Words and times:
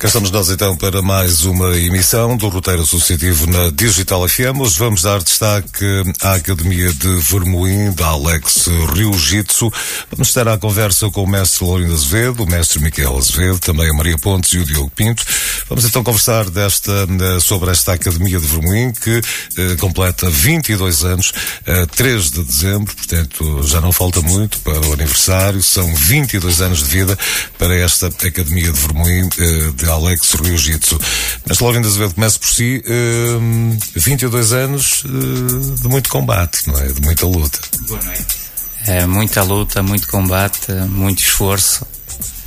Cá 0.00 0.06
estamos 0.06 0.30
nós 0.30 0.48
então 0.48 0.74
para 0.78 1.02
mais 1.02 1.44
uma 1.44 1.76
emissão 1.76 2.34
do 2.34 2.48
Roteiro 2.48 2.80
Associativo 2.80 3.46
na 3.46 3.68
Digital 3.68 4.26
FM. 4.26 4.58
Hoje 4.58 4.78
vamos 4.78 5.02
dar 5.02 5.22
destaque 5.22 5.84
à 6.22 6.36
Academia 6.36 6.90
de 6.90 7.16
Vermoim, 7.16 7.92
da 7.92 8.06
Alex 8.06 8.66
Rio 8.94 9.12
Jitsu. 9.12 9.70
Vamos 10.10 10.28
estar 10.28 10.48
à 10.48 10.56
conversa 10.56 11.10
com 11.10 11.24
o 11.24 11.26
mestre 11.26 11.66
Lourinho 11.66 11.92
Azevedo, 11.92 12.44
o 12.44 12.46
mestre 12.46 12.80
Miquel 12.80 13.14
Azevedo, 13.14 13.58
também 13.58 13.90
a 13.90 13.92
Maria 13.92 14.16
Pontes 14.16 14.54
e 14.54 14.58
o 14.60 14.64
Diogo 14.64 14.88
Pinto. 14.88 15.22
Vamos 15.68 15.84
então 15.84 16.02
conversar 16.02 16.48
desta, 16.48 16.90
eh, 16.92 17.38
sobre 17.38 17.70
esta 17.70 17.92
Academia 17.92 18.40
de 18.40 18.46
Vermoim 18.46 18.92
que 18.92 19.20
eh, 19.58 19.76
completa 19.78 20.30
22 20.30 21.04
anos, 21.04 21.30
eh, 21.66 21.84
3 21.94 22.30
de 22.30 22.42
dezembro, 22.42 22.96
portanto 22.96 23.62
já 23.64 23.82
não 23.82 23.92
falta 23.92 24.22
muito 24.22 24.60
para 24.60 24.80
o 24.80 24.94
aniversário. 24.94 25.62
São 25.62 25.94
22 25.94 26.62
anos 26.62 26.78
de 26.78 26.84
vida 26.86 27.18
para 27.58 27.76
esta 27.76 28.06
Academia 28.06 28.72
de 28.72 28.80
Vermoim 28.80 29.28
eh, 29.38 29.72
de 29.76 29.89
Alex 29.90 30.34
Rio 30.34 30.56
Jitsu. 30.56 30.98
Mas 31.46 31.58
Laurindo 31.58 31.86
Azevedo 31.86 32.14
começa 32.14 32.38
por 32.38 32.48
si, 32.48 32.82
uh, 32.86 33.78
22 33.96 34.52
anos 34.52 35.04
uh, 35.04 35.74
de 35.82 35.88
muito 35.88 36.08
combate, 36.08 36.68
não 36.68 36.78
é? 36.78 36.86
De 36.86 37.00
muita 37.00 37.26
luta. 37.26 37.58
Boa 37.88 38.02
noite. 38.02 38.40
É, 38.86 39.06
muita 39.06 39.42
luta, 39.42 39.82
muito 39.82 40.08
combate, 40.08 40.72
muito 40.88 41.20
esforço. 41.20 41.86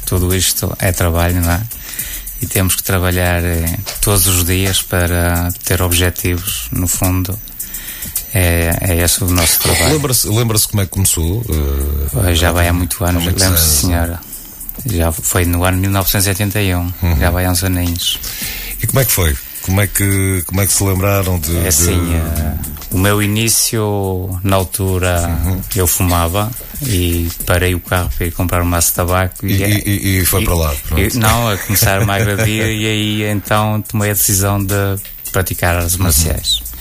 Tudo 0.06 0.36
isto 0.36 0.76
é 0.80 0.92
trabalho, 0.92 1.42
não 1.42 1.52
é? 1.52 1.62
E 2.42 2.48
temos 2.48 2.76
que 2.76 2.84
trabalhar 2.84 3.42
eh, 3.44 3.78
todos 4.02 4.28
os 4.28 4.44
dias 4.44 4.82
para 4.82 5.50
ter 5.64 5.82
objetivos, 5.82 6.68
no 6.72 6.88
fundo. 6.88 7.40
É, 8.34 8.76
é 8.82 8.98
esse 8.98 9.24
o 9.24 9.30
nosso 9.30 9.60
trabalho. 9.60 9.94
Lembra-se 9.94 10.28
lembra 10.28 10.60
como 10.60 10.82
é 10.82 10.86
que 10.86 10.92
começou? 10.92 11.42
Uh, 11.42 12.36
já 12.36 12.52
vai 12.52 12.68
há 12.68 12.74
muito 12.74 13.04
anos, 13.06 13.24
lembro-se, 13.24 13.82
senhora. 13.82 14.20
Já 14.86 15.12
foi 15.12 15.46
no 15.46 15.64
ano 15.64 15.78
1981, 15.78 16.80
uhum. 16.80 17.20
já 17.20 17.30
vai 17.30 17.46
há 17.46 17.52
uns 17.52 17.64
aninhos. 17.64 18.20
E 18.82 18.88
como 18.88 19.00
é 19.00 19.06
que 19.06 19.12
foi? 19.12 19.36
Como 19.62 19.80
é 19.80 19.88
que, 19.88 20.44
como 20.46 20.62
é 20.62 20.68
que 20.68 20.74
se 20.74 20.84
lembraram 20.84 21.40
de. 21.40 21.56
É 21.58 21.70
assim, 21.70 21.98
de... 21.98 22.16
Uh, 22.16 22.74
o 22.92 22.98
meu 22.98 23.24
início, 23.24 24.40
na 24.44 24.58
altura, 24.58 25.40
uhum. 25.46 25.62
eu 25.76 25.88
fumava 25.88 26.52
e 26.86 27.30
parei 27.46 27.74
o 27.74 27.80
carro 27.80 28.10
para 28.16 28.28
ir 28.28 28.32
comprar 28.32 28.62
um 28.62 28.66
maço 28.66 28.90
de 28.90 28.96
tabaco. 28.96 29.46
E, 29.46 29.64
e, 29.64 29.90
e, 29.90 30.20
e 30.20 30.26
foi 30.26 30.44
para 30.44 30.54
lá? 30.54 30.76
Não, 31.16 31.50
a 31.50 31.58
começar 31.58 32.02
uma 32.02 32.16
agradia 32.16 32.72
e 32.72 32.86
aí 32.86 33.24
então 33.32 33.82
tomei 33.82 34.12
a 34.12 34.14
decisão 34.14 34.64
de 34.64 34.76
praticar 35.32 35.78
artes 35.78 35.96
marciais. 35.96 36.60
Uhum 36.60 36.73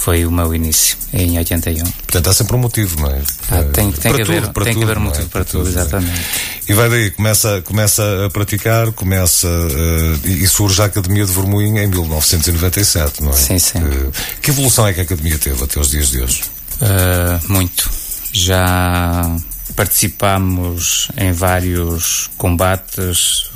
foi 0.00 0.24
o 0.24 0.32
meu 0.32 0.54
início, 0.54 0.96
em 1.12 1.36
81. 1.36 1.84
Portanto, 1.84 2.30
há 2.30 2.32
sempre 2.32 2.56
um 2.56 2.58
motivo, 2.58 3.02
não 3.02 3.10
é? 3.10 3.20
Ah, 3.50 3.62
tem 3.64 3.92
tem 3.92 4.14
que 4.14 4.22
haver, 4.22 4.48
tem 4.48 4.74
que 4.74 4.82
haver 4.82 4.96
um 4.96 5.02
motivo 5.02 5.26
é? 5.26 5.28
para, 5.28 5.44
tudo, 5.44 5.68
exatamente. 5.68 6.22
E 6.66 6.72
vai 6.72 6.88
daí, 6.88 7.10
começa, 7.10 7.60
começa 7.60 8.24
a 8.24 8.30
praticar, 8.30 8.90
começa 8.92 9.46
uh, 9.46 10.26
e 10.26 10.48
surge 10.48 10.80
a 10.80 10.86
Academia 10.86 11.26
de 11.26 11.32
Vermoinho 11.32 11.76
em 11.76 11.86
1997, 11.86 13.22
não 13.22 13.30
é? 13.30 13.34
Sim, 13.34 13.58
sim. 13.58 13.78
Uh, 13.78 14.10
que 14.40 14.48
evolução 14.48 14.88
é 14.88 14.94
que 14.94 15.00
a 15.00 15.02
Academia 15.02 15.38
teve 15.38 15.62
até 15.62 15.78
os 15.78 15.90
dias 15.90 16.08
de 16.08 16.22
hoje? 16.22 16.44
Uh, 16.80 17.52
muito. 17.52 17.90
Já 18.32 19.36
participamos 19.76 21.08
em 21.14 21.32
vários 21.32 22.30
combates, 22.38 23.50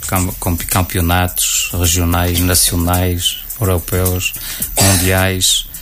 campeonatos 0.68 1.70
regionais, 1.72 2.38
nacionais, 2.38 3.38
europeus, 3.58 4.34
mundiais 4.78 5.72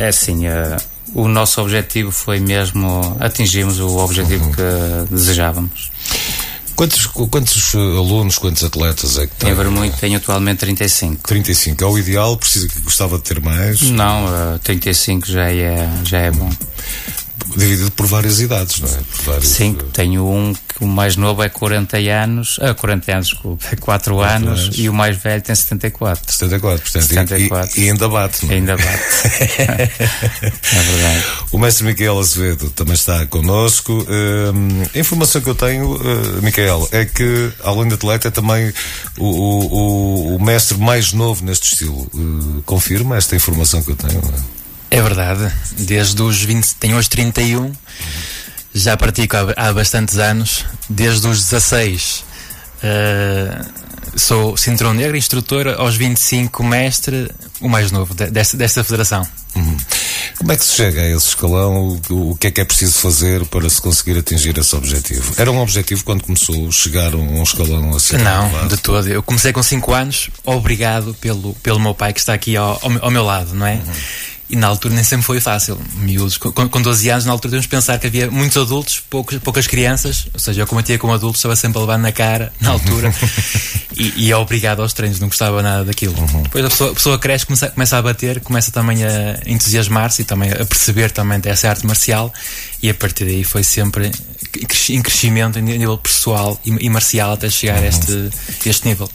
é 0.00 0.08
assim, 0.08 0.46
uh, 0.46 0.76
o 1.14 1.28
nosso 1.28 1.60
objetivo 1.60 2.10
foi 2.10 2.40
mesmo 2.40 3.16
atingirmos 3.20 3.78
o 3.80 3.98
objetivo 3.98 4.46
uhum. 4.46 4.52
que 4.52 5.14
desejávamos. 5.14 5.90
Quantos, 6.74 7.06
quantos 7.06 7.74
alunos, 7.74 8.38
quantos 8.38 8.64
atletas 8.64 9.18
é 9.18 9.26
que 9.26 9.34
tem? 9.36 9.54
Tem 9.54 9.64
muito, 9.66 9.98
tenho 9.98 10.16
atualmente 10.16 10.60
35. 10.60 11.28
35. 11.28 11.84
É 11.84 11.86
o 11.86 11.98
ideal? 11.98 12.38
Precisa 12.38 12.66
que 12.68 12.80
gostava 12.80 13.18
de 13.18 13.24
ter 13.24 13.38
mais? 13.40 13.82
Não, 13.82 14.24
uh, 14.24 14.54
eh, 14.54 14.58
35 14.64 15.26
já 15.26 15.52
é, 15.52 15.86
já 16.04 16.18
é 16.18 16.30
bom 16.30 16.48
dividido 17.56 17.90
por 17.92 18.06
várias 18.06 18.40
idades, 18.40 18.80
não 18.80 18.88
é? 18.88 18.98
Vários... 19.24 19.48
Sim, 19.48 19.76
tenho 19.92 20.26
um 20.26 20.52
que 20.52 20.84
o 20.84 20.86
mais 20.86 21.16
novo 21.16 21.42
é 21.42 21.48
40 21.48 21.98
anos, 21.98 22.58
ah, 22.60 22.74
40 22.74 23.12
anos, 23.12 23.28
desculpa, 23.28 23.66
é 23.72 23.76
4, 23.76 24.14
4 24.14 24.20
anos, 24.20 24.60
anos, 24.60 24.78
e 24.78 24.88
o 24.88 24.92
mais 24.92 25.16
velho 25.16 25.42
tem 25.42 25.54
74. 25.54 26.32
74, 26.32 26.82
portanto, 26.82 27.02
74. 27.06 27.78
E, 27.78 27.84
e 27.84 27.90
ainda 27.90 28.08
bate, 28.08 28.46
não 28.46 28.52
é? 28.52 28.54
Ainda 28.56 28.76
bate. 28.76 28.88
é 29.62 30.82
verdade. 30.82 31.24
O 31.52 31.58
mestre 31.58 31.84
Miquel 31.84 32.18
Azevedo 32.18 32.70
também 32.70 32.94
está 32.94 33.26
connosco. 33.26 33.92
Uh, 34.02 34.88
a 34.94 34.98
informação 34.98 35.40
que 35.40 35.48
eu 35.48 35.54
tenho, 35.54 35.96
uh, 35.96 36.42
Miquel, 36.42 36.88
é 36.92 37.04
que, 37.04 37.52
além 37.62 37.88
de 37.88 37.94
atleta, 37.94 38.28
é 38.28 38.30
também 38.30 38.72
o, 39.18 39.26
o, 39.26 40.36
o 40.36 40.42
mestre 40.42 40.78
mais 40.78 41.12
novo 41.12 41.44
neste 41.44 41.72
estilo. 41.72 42.10
Uh, 42.14 42.62
confirma 42.64 43.16
esta 43.16 43.36
informação 43.36 43.82
que 43.82 43.90
eu 43.90 43.96
tenho? 43.96 44.20
Não 44.22 44.28
é? 44.28 44.59
É 44.90 45.00
verdade. 45.00 45.50
Desde 45.72 46.20
os 46.22 46.42
20. 46.42 46.74
Tenho 46.74 46.96
hoje 46.96 47.08
31. 47.08 47.72
Já 48.74 48.96
pratico 48.96 49.36
há, 49.36 49.68
há 49.68 49.72
bastantes 49.72 50.18
anos. 50.18 50.64
Desde 50.88 51.26
os 51.28 51.38
16. 51.44 52.24
Uh, 52.82 54.18
sou 54.18 54.56
cinturão 54.56 54.92
negro, 54.92 55.16
instrutor. 55.16 55.68
Aos 55.78 55.96
25, 55.96 56.64
mestre. 56.64 57.30
O 57.60 57.68
mais 57.68 57.92
novo 57.92 58.14
desta, 58.14 58.56
desta 58.56 58.82
federação. 58.82 59.26
Uhum. 59.54 59.76
Como 60.38 60.52
é 60.52 60.56
que 60.56 60.64
se 60.64 60.74
chega 60.74 61.02
a 61.02 61.08
esse 61.08 61.28
escalão? 61.28 62.00
O, 62.08 62.30
o, 62.30 62.36
que 62.36 62.46
é 62.46 62.50
que 62.50 62.60
é 62.60 62.64
preciso 62.64 62.94
fazer 62.94 63.44
para 63.46 63.68
se 63.68 63.80
conseguir 63.80 64.18
atingir 64.18 64.56
esse 64.56 64.74
objetivo? 64.74 65.34
Era 65.36 65.50
um 65.50 65.60
objetivo 65.60 66.02
quando 66.02 66.22
começou 66.22 66.72
chegar 66.72 67.12
a 67.12 67.16
um, 67.16 67.40
um 67.40 67.42
escalão 67.42 67.94
assim? 67.94 68.16
Não, 68.16 68.66
de 68.66 68.78
todo. 68.78 69.06
Eu 69.06 69.22
comecei 69.22 69.52
com 69.52 69.62
5 69.62 69.92
anos, 69.92 70.30
obrigado 70.44 71.14
pelo, 71.20 71.52
pelo 71.56 71.78
meu 71.78 71.94
pai 71.94 72.14
que 72.14 72.20
está 72.20 72.32
aqui 72.32 72.56
ao, 72.56 72.80
ao, 72.82 73.04
ao 73.04 73.10
meu 73.10 73.22
lado, 73.22 73.54
não 73.54 73.66
é? 73.66 73.74
Uhum. 73.74 73.92
E 74.50 74.56
na 74.56 74.66
altura 74.66 74.94
nem 74.94 75.04
sempre 75.04 75.24
foi 75.24 75.40
fácil. 75.40 75.80
Miúdos, 75.94 76.36
com, 76.36 76.50
com 76.50 76.82
12 76.82 77.08
anos, 77.08 77.24
na 77.24 77.30
altura 77.30 77.52
temos 77.52 77.66
que 77.66 77.70
pensar 77.70 77.98
que 78.00 78.08
havia 78.08 78.28
muitos 78.30 78.56
adultos, 78.56 79.00
poucos, 79.08 79.38
poucas 79.38 79.68
crianças. 79.68 80.26
Ou 80.34 80.40
seja, 80.40 80.62
eu 80.62 80.66
combatia 80.66 80.98
com 80.98 81.12
adultos, 81.12 81.38
estava 81.38 81.54
sempre 81.54 81.78
a 81.78 81.82
levar 81.82 81.98
na 81.98 82.10
cara, 82.10 82.52
na 82.60 82.70
altura. 82.70 83.14
e, 83.96 84.26
e 84.26 84.32
é 84.32 84.36
obrigado 84.36 84.82
aos 84.82 84.92
treinos, 84.92 85.20
não 85.20 85.28
gostava 85.28 85.62
nada 85.62 85.84
daquilo. 85.84 86.18
Uhum. 86.18 86.42
Depois 86.42 86.64
a 86.64 86.68
pessoa, 86.68 86.90
a 86.90 86.94
pessoa 86.94 87.18
cresce, 87.18 87.46
começa, 87.46 87.68
começa 87.68 87.96
a 87.96 88.02
bater, 88.02 88.40
começa 88.40 88.72
também 88.72 89.04
a 89.04 89.38
entusiasmar-se 89.46 90.22
e 90.22 90.24
também 90.24 90.50
a 90.50 90.64
perceber 90.64 91.12
também 91.12 91.38
dessa 91.38 91.68
arte 91.68 91.86
marcial. 91.86 92.32
E 92.82 92.90
a 92.90 92.94
partir 92.94 93.26
daí 93.26 93.44
foi 93.44 93.62
sempre 93.62 94.10
em 94.90 95.02
crescimento 95.02 95.58
em 95.58 95.62
nível 95.62 95.98
pessoal 95.98 96.60
e, 96.64 96.86
e 96.86 96.90
marcial 96.90 97.32
até 97.32 97.48
chegar 97.48 97.78
uhum. 97.78 97.84
a 97.84 97.86
este, 97.86 98.30
este 98.66 98.88
nível. 98.88 99.08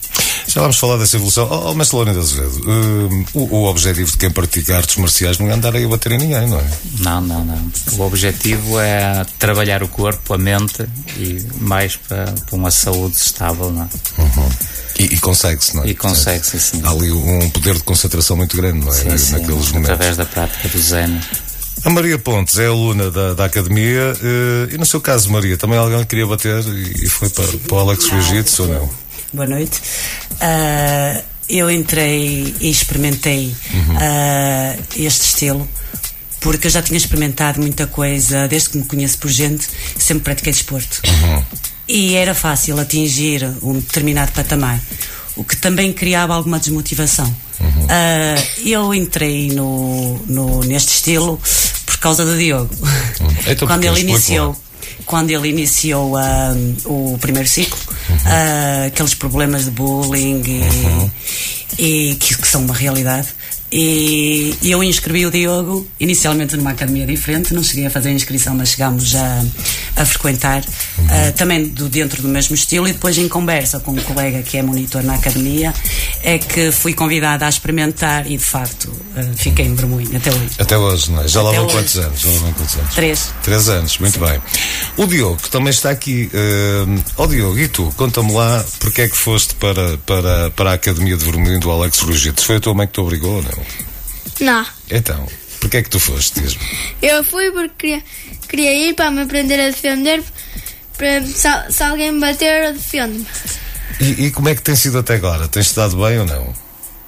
Já 0.48 0.62
vamos 0.62 0.78
falar 0.78 0.98
dessa 0.98 1.18
evolução. 1.18 1.48
Oh, 1.50 1.72
oh 1.72 1.74
Mestre 1.74 1.98
Lourenço 1.98 2.20
Azevedo, 2.20 2.62
uh, 2.70 3.26
o, 3.34 3.56
o, 3.56 3.64
objetivo 3.66 4.12
de 4.12 4.18
quem 4.18 4.30
pratica 4.30 4.78
artes 4.78 4.96
marciais 4.98 5.38
não 5.38 5.50
é 5.50 5.54
andar 5.54 5.76
aí 5.76 5.86
a 5.86 5.88
bater 5.88 6.14
em 6.14 6.18
ninguém, 6.18 6.48
não 6.48 6.60
é? 6.60 6.70
Não, 7.00 7.22
não, 7.22 7.44
não. 7.44 7.72
O 7.94 8.02
objetivo 8.02 8.80
é 8.80 9.26
trabalhar 9.40 9.84
o 9.84 9.88
corpo, 9.88 10.34
a 10.34 10.38
mente 10.38 10.88
e 11.18 11.46
mais 11.60 11.96
para, 11.96 12.26
para 12.26 12.56
uma 12.56 12.72
saúde 12.72 13.16
estável, 13.18 13.72
não 13.72 13.84
é? 13.84 14.22
Uhum. 14.22 14.50
E, 15.00 15.04
e 15.16 15.20
consegue-se, 15.20 15.76
não 15.76 15.84
é? 15.84 15.90
E 15.90 15.96
consegue-se, 15.96 16.60
sim. 16.60 16.82
Há 16.84 16.92
ali 16.92 17.12
um 17.12 17.50
poder 17.50 17.76
de 17.76 17.84
concentração 17.84 18.38
muito 18.38 18.56
grande, 18.56 18.80
não 18.80 18.88
é? 18.88 18.96
Sim, 18.96 19.18
sim, 19.18 19.32
Naqueles 19.34 19.72
momentos. 19.72 19.90
Através 19.90 20.18
da 20.18 20.26
prática 20.26 20.70
do 20.70 20.80
Zen. 20.80 21.20
A 21.86 21.90
Maria 21.92 22.18
Pontes 22.18 22.58
é 22.58 22.66
aluna 22.66 23.12
da, 23.12 23.36
da 23.36 23.46
academia 23.46 24.12
uh, 24.16 24.74
e 24.74 24.76
no 24.76 24.88
seu 24.88 25.00
caso, 25.00 25.32
Maria, 25.32 25.56
também 25.56 25.78
alguém 25.78 26.04
queria 26.04 26.26
bater 26.26 26.66
e, 26.66 27.08
foi 27.08 27.30
para, 27.30 27.46
para 27.46 27.76
o 27.76 27.80
Alex 27.80 28.06
Jiu-Jitsu 28.06 28.64
ou 28.64 28.68
não? 28.68 28.90
Boa 29.32 29.48
noite. 29.48 29.80
Uh, 30.32 31.24
eu 31.48 31.70
entrei 31.70 32.56
e 32.60 32.72
experimentei 32.72 33.56
uhum. 33.72 33.96
uh, 33.98 34.84
este 34.98 35.26
estilo 35.26 35.70
porque 36.40 36.66
eu 36.66 36.72
já 36.72 36.82
tinha 36.82 36.98
experimentado 36.98 37.62
muita 37.62 37.86
coisa 37.86 38.48
desde 38.48 38.70
que 38.70 38.78
me 38.80 38.86
conheço 38.86 39.20
por 39.20 39.30
gente, 39.30 39.68
sempre 40.00 40.24
pratiquei 40.24 40.54
desporto. 40.54 41.04
Uhum. 41.06 41.44
E 41.88 42.16
era 42.16 42.34
fácil 42.34 42.80
atingir 42.80 43.44
um 43.62 43.74
determinado 43.74 44.32
patamar, 44.32 44.82
o 45.36 45.44
que 45.44 45.56
também 45.56 45.94
criava 45.94 46.34
alguma 46.34 46.58
desmotivação. 46.58 47.28
Uhum. 47.60 47.86
Uh, 47.86 48.68
eu 48.68 48.92
entrei 48.92 49.50
no, 49.50 50.18
no, 50.26 50.62
neste 50.62 50.96
estilo 50.96 51.40
causa 52.06 52.24
do 52.24 52.38
Diogo. 52.38 52.70
Então, 53.48 53.68
Quando 53.68 53.84
ele 53.84 54.02
iniciou 54.02 54.56
quando 55.06 55.30
ele 55.30 55.50
iniciou 55.50 56.16
uh, 56.16 57.14
o 57.14 57.18
primeiro 57.20 57.48
ciclo, 57.48 57.78
uhum. 58.10 58.16
uh, 58.16 58.88
aqueles 58.88 59.14
problemas 59.14 59.66
de 59.66 59.72
bullying 59.72 60.42
e, 60.46 60.62
uhum. 60.62 61.12
e 61.78 62.16
que, 62.16 62.36
que, 62.38 62.48
são 62.48 62.62
uma 62.62 62.74
realidade. 62.74 63.28
E, 63.78 64.56
e 64.62 64.72
eu 64.72 64.82
inscrevi 64.82 65.26
o 65.26 65.30
Diogo 65.30 65.86
inicialmente 66.00 66.56
numa 66.56 66.72
academia 66.72 67.06
diferente, 67.06 67.54
não 67.54 67.62
cheguei 67.62 67.86
a 67.86 67.90
fazer 67.90 68.08
a 68.08 68.14
inscrição, 68.14 68.56
mas 68.56 68.70
chegámos 68.70 69.14
a, 69.14 69.44
a 69.98 70.06
frequentar 70.06 70.64
uhum. 70.98 71.04
uh, 71.04 71.32
também 71.34 71.68
do, 71.68 71.90
dentro 71.90 72.22
do 72.22 72.30
mesmo 72.30 72.56
estilo. 72.56 72.88
E 72.88 72.94
depois, 72.94 73.18
em 73.18 73.28
conversa 73.28 73.82
com 73.82 73.92
um 73.92 73.98
colega 73.98 74.42
que 74.44 74.58
é 74.58 74.62
monitor 74.62 75.04
na 75.04 75.16
academia, 75.16 75.74
é 76.24 76.38
que 76.38 76.72
fui 76.72 76.94
convidada 76.94 77.46
a 77.46 77.50
experimentar 77.50 78.32
e 78.32 78.38
de 78.38 78.46
facto 78.46 78.86
uh, 78.86 79.36
fiquei 79.36 79.66
em 79.66 79.76
vermelho 79.76 80.16
até 80.16 80.32
hoje. 80.32 80.52
Até 80.58 80.78
hoje, 80.78 81.12
não 81.12 81.22
é? 81.22 81.28
Já 81.28 81.42
lá 81.42 81.52
vão 81.52 81.68
quantos 81.68 81.98
anos? 81.98 82.22
Já 82.22 82.30
lá 82.30 82.38
vão 82.38 82.54
quantos 82.54 82.76
anos? 82.78 82.96
Três. 82.96 83.34
Três 83.44 83.68
anos, 83.68 83.98
muito 83.98 84.14
Sim. 84.14 84.26
bem. 84.26 84.42
O 84.96 85.06
Diogo 85.06 85.50
também 85.52 85.72
está 85.72 85.90
aqui. 85.90 86.32
Uh, 86.34 87.04
oh 87.18 87.28
Diogo, 87.28 87.60
e 87.60 87.68
tu? 87.68 87.94
Conta-me 87.98 88.32
lá 88.32 88.66
porque 88.80 89.02
é 89.02 89.10
que 89.10 89.18
foste 89.18 89.54
para, 89.56 89.98
para, 89.98 90.50
para 90.52 90.72
a 90.72 90.74
Academia 90.76 91.18
de 91.18 91.26
Vermelho 91.26 91.60
do 91.60 91.70
Alex 91.70 92.00
Rugitos. 92.00 92.46
Foi 92.46 92.56
a 92.56 92.60
tua 92.62 92.74
mãe 92.74 92.88
que 92.88 92.94
te 92.94 93.02
obrigou 93.02 93.36
ou 93.36 93.44
não? 93.44 93.65
Não. 94.40 94.66
Então, 94.90 95.28
porquê 95.60 95.78
é 95.78 95.84
que 95.84 95.90
tu 95.90 96.00
foste 96.00 96.42
mesmo? 96.42 96.60
Eu 97.02 97.24
fui 97.24 97.52
porque 97.52 97.70
queria, 97.78 98.04
queria 98.48 98.90
ir 98.90 98.94
para 98.94 99.12
me 99.12 99.22
aprender 99.22 99.60
a 99.60 99.70
defender. 99.70 100.24
Para, 100.98 101.26
se, 101.26 101.48
se 101.74 101.84
alguém 101.84 102.12
me 102.12 102.20
bater, 102.20 102.68
eu 102.68 102.74
defendo-me. 102.74 103.26
E, 104.00 104.26
e, 104.26 104.32
como 104.32 104.50
é 104.50 104.56
que 104.56 104.62
tem 104.62 104.76
sido 104.76 104.98
até 104.98 105.16
agora? 105.16 105.48
Tens 105.48 105.68
estado 105.68 105.96
bem 105.98 106.20
ou 106.20 106.26
não? 106.26 106.54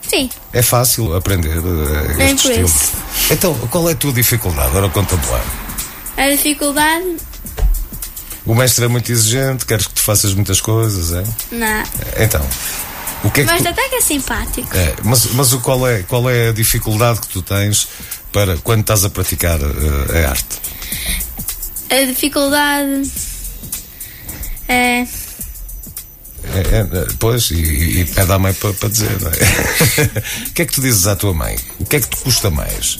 Sim. 0.08 0.30
É 0.54 0.62
fácil 0.62 1.16
aprender 1.16 1.58
uh, 1.58 2.18
Nem 2.18 2.32
este 2.32 2.44
por 2.44 2.52
estilo? 2.52 2.68
Isso. 2.68 2.92
Então, 3.30 3.54
qual 3.70 3.90
é 3.90 3.92
a 3.92 3.96
tua 3.96 4.14
dificuldade? 4.14 4.70
Agora 4.70 4.90
conta-me 4.90 5.26
lá. 5.26 5.44
A 6.16 6.30
dificuldade. 6.30 7.18
O 8.46 8.56
mestre 8.56 8.86
é 8.86 8.88
muito 8.88 9.12
exigente, 9.12 9.66
queres 9.66 9.88
que 9.88 9.94
tu 9.94 10.02
faças 10.02 10.34
muitas 10.34 10.62
coisas, 10.62 11.12
é? 11.12 11.24
Não. 11.52 11.84
Então, 12.18 12.48
o 13.24 13.32
que 13.32 13.42
é 13.42 13.46
que 13.46 13.52
mas 13.52 13.62
tu... 13.62 13.68
até 13.70 13.90
que 13.90 13.96
é 13.96 14.02
simpático. 14.02 14.76
É, 14.76 14.96
mas 15.04 15.26
mas 15.34 15.54
o, 15.54 15.60
qual, 15.60 15.88
é, 15.88 16.04
qual 16.04 16.30
é 16.30 16.50
a 16.50 16.52
dificuldade 16.52 17.22
que 17.22 17.28
tu 17.28 17.42
tens 17.42 17.88
para 18.32 18.58
quando 18.58 18.82
estás 18.82 19.04
a 19.06 19.10
praticar 19.10 19.60
uh, 19.60 20.26
a 20.26 20.30
arte? 20.30 20.60
A 21.90 22.06
dificuldade 22.06 23.10
é. 24.68 25.08
É, 26.50 26.60
é, 26.60 27.08
pois, 27.20 27.52
e, 27.52 28.02
e 28.02 28.06
pede 28.06 28.32
à 28.32 28.40
mãe 28.40 28.54
para, 28.54 28.74
para 28.74 28.90
dizer, 28.90 29.20
não 29.22 29.30
é? 29.30 29.34
o 30.48 30.54
que 30.54 30.62
é 30.62 30.66
que 30.66 30.74
tu 30.74 30.82
dizes 30.82 31.08
à 31.08 31.16
tua 31.16 31.34
mãe? 31.34 31.58
O 31.80 31.86
que 31.86 31.98
é 31.98 32.00
que 32.00 32.08
te 32.08 32.18
custa 32.18 32.50
mais? 32.50 33.00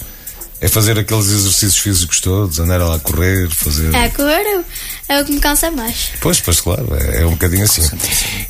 É 0.60 0.66
fazer 0.66 0.98
aqueles 0.98 1.26
exercícios 1.26 1.78
físicos 1.78 2.20
todos, 2.20 2.58
andar 2.58 2.78
lá 2.80 2.96
a 2.96 2.98
correr, 2.98 3.48
fazer. 3.48 3.94
É, 3.94 4.08
correr 4.08 4.64
é 5.08 5.20
o 5.20 5.24
que 5.24 5.32
me 5.32 5.40
cansa 5.40 5.70
mais. 5.70 6.10
Pois, 6.20 6.40
pois, 6.40 6.60
claro, 6.60 6.88
é, 6.96 7.22
é 7.22 7.26
um 7.26 7.30
bocadinho 7.30 7.64
assim. 7.64 7.82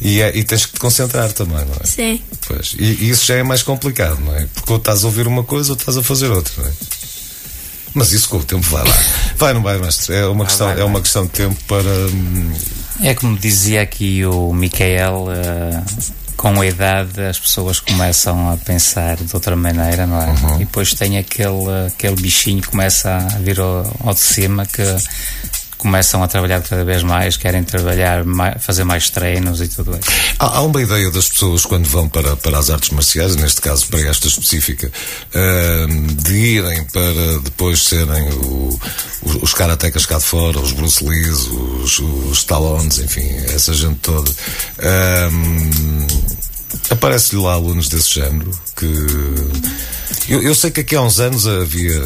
E, 0.00 0.20
é, 0.22 0.34
e 0.34 0.42
tens 0.42 0.64
que 0.64 0.72
te 0.72 0.80
concentrar 0.80 1.30
também, 1.32 1.64
não 1.66 1.74
é? 1.80 1.86
Sim. 1.86 2.22
Pois, 2.46 2.74
e, 2.78 2.84
e, 2.84 3.10
isso 3.10 3.26
já 3.26 3.34
é 3.34 3.42
mais 3.42 3.62
complicado, 3.62 4.18
não 4.20 4.34
é? 4.34 4.46
Porque 4.54 4.72
ou 4.72 4.78
estás 4.78 5.04
a 5.04 5.06
ouvir 5.06 5.26
uma 5.26 5.44
coisa 5.44 5.72
ou 5.72 5.76
estás 5.78 5.98
a 5.98 6.02
fazer 6.02 6.30
outra, 6.30 6.52
não 6.56 6.66
é? 6.66 6.72
Mas 7.92 8.12
isso 8.12 8.28
com 8.28 8.38
o 8.38 8.44
tempo 8.44 8.66
vai 8.70 8.84
lá. 8.84 8.98
Vai, 9.36 9.52
não 9.52 9.62
vai, 9.62 9.78
mestre? 9.78 10.14
É 10.14 10.26
uma, 10.26 10.46
questão, 10.46 10.68
vai, 10.68 10.80
é 10.80 10.84
uma 10.84 11.00
questão 11.00 11.26
de 11.26 11.32
tempo 11.32 11.62
para. 11.64 11.82
Hum, 11.88 12.52
é 13.02 13.14
como 13.14 13.36
dizia 13.38 13.82
aqui 13.82 14.24
o 14.24 14.52
Micael. 14.52 15.26
Uh 15.26 16.18
com 16.38 16.60
a 16.60 16.66
idade 16.66 17.20
as 17.20 17.36
pessoas 17.36 17.80
começam 17.80 18.52
a 18.52 18.56
pensar 18.56 19.16
de 19.16 19.34
outra 19.34 19.56
maneira, 19.56 20.06
não 20.06 20.22
é? 20.22 20.26
Uhum. 20.26 20.54
E 20.54 20.58
depois 20.60 20.94
tem 20.94 21.18
aquele, 21.18 21.88
aquele 21.88 22.14
bichinho 22.14 22.62
que 22.62 22.68
começa 22.68 23.16
a 23.16 23.38
vir 23.38 23.58
ao, 23.58 23.84
ao 24.04 24.14
de 24.14 24.20
cima 24.20 24.64
que 24.64 24.82
começam 25.76 26.22
a 26.22 26.28
trabalhar 26.28 26.60
cada 26.62 26.84
vez 26.84 27.02
mais, 27.02 27.36
querem 27.36 27.62
trabalhar, 27.64 28.24
mais, 28.24 28.62
fazer 28.62 28.84
mais 28.84 29.10
treinos 29.10 29.60
e 29.60 29.68
tudo 29.68 29.92
isso. 29.92 30.10
Há, 30.38 30.58
há, 30.58 30.62
uma 30.62 30.80
ideia 30.80 31.10
das 31.10 31.28
pessoas 31.28 31.64
quando 31.64 31.86
vão 31.88 32.08
para, 32.08 32.36
para 32.36 32.58
as 32.58 32.70
artes 32.70 32.90
marciais, 32.90 33.34
neste 33.36 33.60
caso 33.60 33.86
para 33.88 34.00
esta 34.00 34.28
específica, 34.28 34.90
uh, 35.34 36.14
de 36.22 36.34
irem 36.34 36.84
para 36.84 37.38
depois 37.42 37.82
serem 37.82 38.28
o, 38.30 38.78
os, 39.22 39.34
os 39.42 39.54
karatecas 39.54 40.06
cá 40.06 40.18
de 40.18 40.24
fora, 40.24 40.58
os 40.58 40.72
Bruce 40.72 41.02
Lee, 41.04 41.30
os, 41.30 41.98
os 41.98 42.46
enfim, 42.98 43.28
essa 43.54 43.72
gente 43.72 43.98
toda. 44.00 44.30
Uh, 44.30 46.17
Aparece-lhe 46.90 47.40
lá 47.40 47.52
alunos 47.52 47.88
desse 47.88 48.14
género 48.14 48.50
que. 48.76 48.86
Eu, 50.28 50.42
eu, 50.42 50.54
sei 50.54 50.70
que 50.70 50.80
aqui 50.80 50.94
há 50.94 51.02
uns 51.02 51.20
anos 51.20 51.46
havia, 51.46 52.02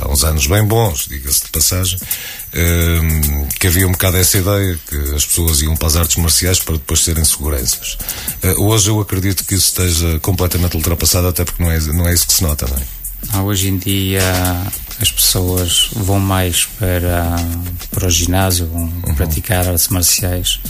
há 0.00 0.08
uns 0.08 0.24
anos 0.24 0.46
bem 0.46 0.64
bons, 0.64 1.06
diga-se 1.08 1.44
de 1.44 1.50
passagem, 1.50 1.98
um, 2.54 3.46
que 3.58 3.66
havia 3.66 3.86
um 3.86 3.92
bocado 3.92 4.16
essa 4.16 4.38
ideia 4.38 4.78
que 4.88 4.96
as 5.14 5.24
pessoas 5.24 5.60
iam 5.60 5.76
para 5.76 5.86
as 5.88 5.96
artes 5.96 6.16
marciais 6.16 6.58
para 6.58 6.74
depois 6.74 7.00
serem 7.00 7.24
seguranças. 7.24 7.96
Uh, 8.42 8.64
hoje 8.64 8.88
eu 8.88 9.00
acredito 9.00 9.44
que 9.44 9.54
isso 9.54 9.68
esteja 9.68 10.18
completamente 10.20 10.76
ultrapassado, 10.76 11.28
até 11.28 11.44
porque 11.44 11.62
não 11.62 11.70
é, 11.70 11.78
não 11.80 12.08
é 12.08 12.14
isso 12.14 12.26
que 12.26 12.32
se 12.32 12.42
nota, 12.42 12.66
não 12.68 12.76
é? 12.76 12.82
Ah, 13.32 13.42
hoje 13.42 13.68
em 13.68 13.78
dia 13.78 14.22
as 15.00 15.10
pessoas 15.10 15.90
vão 15.92 16.18
mais 16.18 16.64
para, 16.64 17.36
para 17.90 18.06
o 18.06 18.10
ginásio, 18.10 18.66
vão 18.66 18.82
uhum. 18.82 19.14
praticar 19.14 19.68
artes 19.68 19.88
marciais 19.88 20.60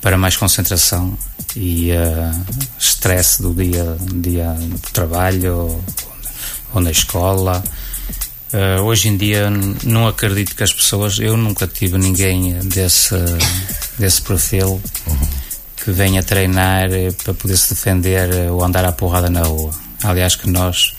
para 0.00 0.16
mais 0.16 0.36
concentração 0.36 1.16
e 1.56 1.90
uh, 1.92 2.44
estresse 2.78 3.42
do 3.42 3.52
dia, 3.54 3.96
dia 4.14 4.54
de 4.58 4.92
trabalho 4.92 5.56
ou, 5.56 5.84
ou 6.74 6.80
na 6.80 6.90
escola. 6.90 7.62
Uh, 8.52 8.82
hoje 8.82 9.08
em 9.08 9.16
dia 9.16 9.48
não 9.84 10.08
acredito 10.08 10.56
que 10.56 10.62
as 10.62 10.72
pessoas, 10.72 11.18
eu 11.18 11.36
nunca 11.36 11.66
tive 11.66 11.98
ninguém 11.98 12.58
desse, 12.60 13.14
desse 13.98 14.22
perfil 14.22 14.80
que 15.82 15.90
venha 15.92 16.22
treinar 16.22 16.90
para 17.22 17.32
poder 17.34 17.56
se 17.56 17.74
defender 17.74 18.50
ou 18.50 18.62
andar 18.64 18.84
à 18.84 18.92
porrada 18.92 19.30
na 19.30 19.42
rua. 19.42 19.70
Aliás, 20.02 20.34
que 20.34 20.48
nós 20.48 20.94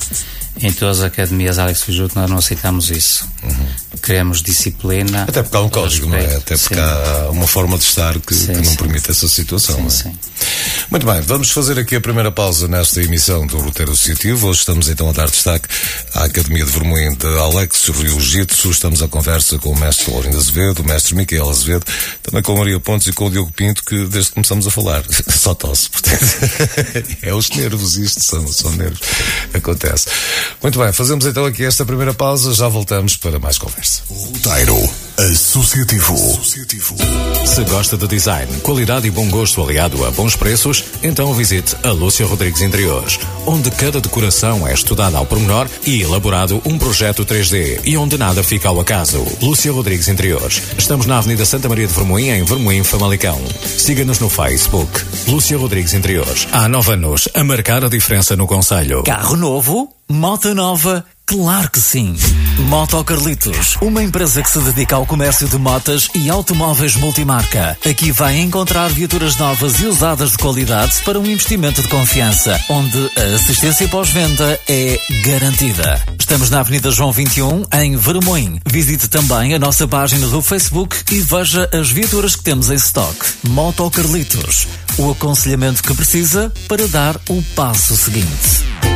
em 0.60 0.72
todas 0.72 1.00
as 1.00 1.06
academias 1.06 1.58
Alex 1.58 1.84
Fijuto 1.84 2.20
nós 2.20 2.30
não 2.30 2.38
aceitamos 2.38 2.90
isso. 2.90 3.26
Uhum. 3.44 4.00
Queremos 4.02 4.42
disciplina. 4.42 5.24
Até 5.24 5.42
porque 5.44 5.58
há 5.58 5.62
um 5.62 5.70
código, 5.70 6.10
não 6.10 6.18
é? 6.18 6.36
Até 6.36 6.58
porque 6.58 6.76
sim. 6.76 6.82
há 6.82 7.30
uma 7.32 7.48
forma 7.48 7.78
de 7.78 7.84
estar 7.84 8.20
que, 8.20 8.34
sim, 8.34 8.48
que 8.48 8.58
não 8.58 8.64
sim. 8.64 8.76
permite 8.76 9.12
essa 9.12 9.28
situação. 9.28 9.90
Sim, 9.90 10.10
é? 10.10 10.12
sim. 10.12 10.20
Muito 10.90 11.06
bem, 11.06 11.22
vamos 11.22 11.52
fazer 11.52 11.80
aqui 11.80 11.96
a 11.96 12.02
primeira 12.02 12.32
pausa 12.32 12.68
nesta 12.68 13.02
emissão 13.02 13.46
do 13.48 13.58
Roteiro 13.60 13.92
Associativo. 13.92 14.48
Hoje 14.48 14.60
estamos 14.60 14.90
então 14.90 15.10
a 15.10 15.14
dar 15.14 15.30
destaque 15.30 15.68
à 16.14 16.26
Academia 16.26 16.66
de 16.66 16.72
Vermoim 16.72 17.16
de 17.16 17.28
Alex 17.40 17.88
Rio 17.88 18.20
Jitsu. 18.20 18.72
Estamos 18.72 19.02
à 19.02 19.08
conversa 19.08 19.58
com 19.58 19.70
o 19.70 19.80
mestre 19.80 20.12
Lourinho 20.12 20.38
Azevedo, 20.38 20.82
o 20.82 20.86
mestre 20.86 21.16
Miquel 21.16 21.50
Azevedo, 21.50 21.86
também 22.22 22.42
com 22.42 22.54
a 22.54 22.58
Maria 22.58 22.80
Pontes 22.80 23.08
e 23.08 23.14
com 23.14 23.28
o 23.28 23.32
Diogo 23.32 23.52
Pinto, 23.54 23.84
que 23.84 24.06
desde 24.06 24.30
que 24.30 24.34
começamos 24.34 24.68
a 24.68 24.72
falar 24.72 25.04
só 25.30 25.54
tosse. 25.54 25.90
Portanto, 25.90 26.26
é 27.22 27.34
os 27.34 27.50
nervos, 27.52 27.96
isto 27.98 28.22
são, 28.22 28.46
são 28.48 28.72
nervos. 28.72 29.00
Acontece. 29.54 30.08
Muito 30.62 30.80
bem, 30.80 30.92
fazemos 30.92 31.26
então 31.26 31.46
aqui 31.46 31.64
esta 31.64 31.86
primeira 31.86 32.14
pausa, 32.14 32.54
já 32.54 32.68
voltamos 32.68 33.16
para 33.18 33.40
mais 33.40 33.58
conversa. 33.58 34.04
Roteiro 34.10 34.78
Associativo. 35.18 36.16
Associativo. 36.16 36.96
Se 37.46 37.64
gosta 37.66 37.96
de 37.96 38.08
design, 38.08 38.52
qualidade 38.62 39.08
e 39.08 39.12
bom 39.12 39.30
gosto 39.30 39.62
aliado 39.62 40.04
a 40.04 40.10
bons 40.10 40.36
preços, 40.36 40.84
então 41.04 41.32
visite 41.34 41.76
a 41.84 41.92
Lúcia 41.92 42.26
Rodrigues 42.26 42.62
Interiores, 42.62 43.20
onde 43.46 43.70
cada 43.70 44.02
decoração 44.02 44.68
é 44.68 44.74
estudada 44.74 45.18
ao 45.18 45.26
pormenor 45.26 45.68
e 45.86 46.02
elaborado 46.02 46.60
um 46.66 46.76
projeto 46.78 47.24
3D 47.24 47.82
e 47.86 47.96
onde 47.98 48.18
nada 48.18 48.42
fica 48.42 48.70
ao 48.70 48.80
acaso. 48.80 49.24
Lúcia 49.42 49.72
Rodrigues 49.72 50.08
Interiores. 50.08 50.64
Estamos 50.76 51.06
na 51.06 51.20
Avenida 51.20 51.46
Santa 51.46 51.70
Maria 51.70 51.86
de 51.86 51.94
Vermoim, 51.94 52.30
em 52.30 52.44
Vermoim, 52.44 52.84
Famalicão. 52.84 53.40
Siga-nos 53.64 54.20
no 54.20 54.28
Facebook. 54.30 55.06
Lúcia 55.28 55.56
Rodrigues 55.56 55.94
Interiores. 55.94 56.48
Há 56.52 56.68
nove 56.68 56.94
anos 56.94 57.30
a 57.36 57.44
marcar 57.44 57.86
a 57.86 57.90
diferença 57.90 58.36
no 58.36 58.48
Conselho. 58.48 59.04
Carro 59.04 59.36
novo? 59.36 60.01
Moto 60.12 60.54
nova? 60.54 61.06
Claro 61.26 61.72
que 61.72 61.80
sim! 61.80 62.18
Moto 62.68 63.02
Carlitos, 63.06 63.78
uma 63.82 64.04
empresa 64.04 64.44
que 64.44 64.52
se 64.52 64.60
dedica 64.60 64.98
ao 64.98 65.06
comércio 65.06 65.48
de 65.48 65.58
motas 65.58 66.10
e 66.14 66.30
automóveis 66.30 66.98
multimarca. 66.98 67.78
Aqui 67.90 68.12
vai 68.12 68.38
encontrar 68.40 68.90
viaturas 68.90 69.38
novas 69.38 69.80
e 69.80 69.86
usadas 69.86 70.32
de 70.32 70.38
qualidade 70.38 71.02
para 71.06 71.18
um 71.18 71.26
investimento 71.26 71.82
de 71.82 71.88
confiança, 71.88 72.60
onde 72.68 73.10
a 73.18 73.36
assistência 73.36 73.88
pós-venda 73.88 74.60
é 74.68 75.00
garantida. 75.24 76.04
Estamos 76.20 76.50
na 76.50 76.60
Avenida 76.60 76.92
João 76.92 77.14
21, 77.14 77.64
em 77.74 77.96
Vermoim. 77.96 78.60
Visite 78.66 79.08
também 79.08 79.54
a 79.54 79.60
nossa 79.60 79.88
página 79.88 80.28
do 80.28 80.42
Facebook 80.42 80.98
e 81.10 81.22
veja 81.22 81.70
as 81.72 81.90
viaturas 81.90 82.36
que 82.36 82.44
temos 82.44 82.70
em 82.70 82.76
stock. 82.76 83.16
Moto 83.48 83.90
Carlitos, 83.90 84.68
o 84.98 85.10
aconselhamento 85.10 85.82
que 85.82 85.94
precisa 85.94 86.52
para 86.68 86.86
dar 86.88 87.16
o 87.30 87.42
passo 87.56 87.96
seguinte. 87.96 88.91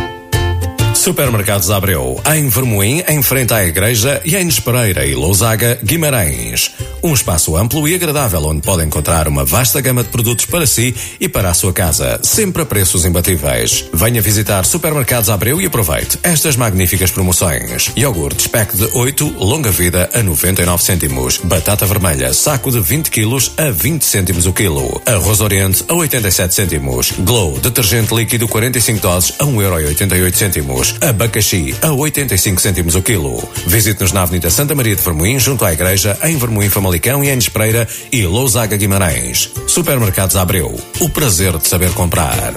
Supermercados 1.06 1.70
Abreu, 1.70 2.20
em 2.34 2.50
Vermoim, 2.50 3.04
em 3.08 3.22
frente 3.22 3.54
à 3.54 3.64
igreja, 3.64 4.20
e 4.26 4.36
em 4.36 4.48
Espereira 4.48 5.06
e 5.06 5.14
Lousaga, 5.14 5.78
Guimarães. 5.84 6.72
Um 7.06 7.14
espaço 7.14 7.56
amplo 7.56 7.88
e 7.88 7.94
agradável 7.94 8.44
onde 8.46 8.62
pode 8.62 8.84
encontrar 8.84 9.28
uma 9.28 9.46
vasta 9.46 9.80
gama 9.80 10.02
de 10.02 10.10
produtos 10.10 10.48
para 10.48 10.66
si 10.66 10.96
e 11.20 11.30
para 11.30 11.52
a 11.52 11.54
sua 11.54 11.72
casa, 11.72 12.20
sempre 12.24 12.64
a 12.64 12.66
preços 12.66 13.06
imbatíveis. 13.06 13.88
Venha 13.94 14.20
visitar 14.24 14.66
Supermercados 14.66 15.30
Abreu 15.30 15.62
e 15.62 15.68
aproveite 15.68 16.18
estas 16.24 16.56
magníficas 16.56 17.12
promoções. 17.12 17.92
Iogurte 17.96 18.50
pack 18.50 18.76
de 18.76 18.90
8, 18.92 19.36
longa 19.38 19.70
vida 19.70 20.10
a 20.16 20.24
99 20.24 20.84
cêntimos. 20.84 21.38
Batata 21.44 21.86
vermelha, 21.86 22.34
saco 22.34 22.72
de 22.72 22.80
20 22.80 23.12
quilos 23.12 23.52
a 23.56 23.70
20 23.70 24.04
cêntimos 24.04 24.48
o 24.48 24.54
quilo. 24.54 25.00
Arroz 25.06 25.42
Oriente 25.42 25.86
a 25.88 25.94
87 25.94 26.56
cêntimos. 26.56 27.12
Glow, 27.20 27.60
detergente 27.60 28.16
líquido 28.16 28.48
45 28.48 29.00
doses 29.00 29.36
a 29.38 29.46
1,88 29.46 30.34
cêntimos. 30.34 30.96
Abacaxi 31.02 31.76
a 31.84 31.92
85 31.92 32.60
cêntimos 32.60 32.96
o 32.96 33.04
quilo. 33.04 33.48
Visite-nos 33.68 34.12
na 34.12 34.24
Avenida 34.24 34.50
Santa 34.50 34.74
Maria 34.74 34.96
de 34.96 35.04
Vermoim, 35.04 35.38
junto 35.38 35.64
à 35.64 35.72
Igreja, 35.72 36.18
em 36.24 36.36
Vermoim 36.36 36.68
Famalicão 36.68 36.95
e 37.24 37.30
em 37.30 37.38
Espreira 37.38 37.88
e 38.12 38.26
Lousaga 38.26 38.78
Guimarães. 38.78 39.52
Supermercados 39.68 40.36
Abreu. 40.36 40.80
O 41.00 41.10
prazer 41.10 41.58
de 41.58 41.68
saber 41.68 41.92
comprar. 41.92 42.54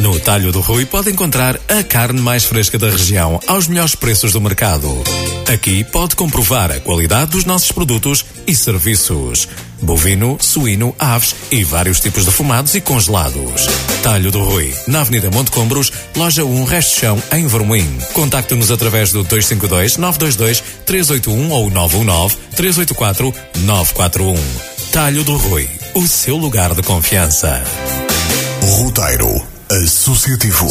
No 0.00 0.18
Talho 0.20 0.52
do 0.52 0.60
Rui 0.60 0.84
pode 0.84 1.10
encontrar 1.10 1.58
a 1.68 1.82
carne 1.82 2.20
mais 2.20 2.44
fresca 2.44 2.78
da 2.78 2.90
região 2.90 3.40
aos 3.46 3.68
melhores 3.68 3.94
preços 3.94 4.32
do 4.32 4.40
mercado. 4.40 5.02
Aqui 5.52 5.84
pode 5.84 6.16
comprovar 6.16 6.70
a 6.70 6.80
qualidade 6.80 7.32
dos 7.32 7.44
nossos 7.44 7.70
produtos 7.70 8.24
e 8.46 8.54
serviços. 8.54 9.46
Bovino, 9.80 10.38
suíno, 10.40 10.94
aves 10.98 11.34
e 11.50 11.62
vários 11.62 12.00
tipos 12.00 12.24
de 12.24 12.30
fumados 12.30 12.74
e 12.74 12.80
congelados. 12.80 13.66
Talho 14.02 14.32
do 14.32 14.42
Rui, 14.42 14.74
na 14.88 15.02
Avenida 15.02 15.30
Monte 15.30 15.50
Combros, 15.50 15.92
loja 16.16 16.44
1, 16.44 16.64
Resto 16.64 16.98
Chão, 16.98 17.22
em 17.32 17.46
Vermoim. 17.46 17.98
Contacte-nos 18.14 18.70
através 18.70 19.12
do 19.12 19.22
252 19.22 19.98
922 19.98 20.62
381 20.86 21.50
ou 21.50 21.70
919 21.70 22.36
384 22.56 23.34
941. 23.60 24.34
Talho 24.92 25.24
do 25.24 25.36
Rui, 25.36 25.68
o 25.94 26.06
seu 26.06 26.36
lugar 26.36 26.74
de 26.74 26.82
confiança. 26.82 27.62
Roteiro 28.62 29.54
Associativo. 29.70 30.68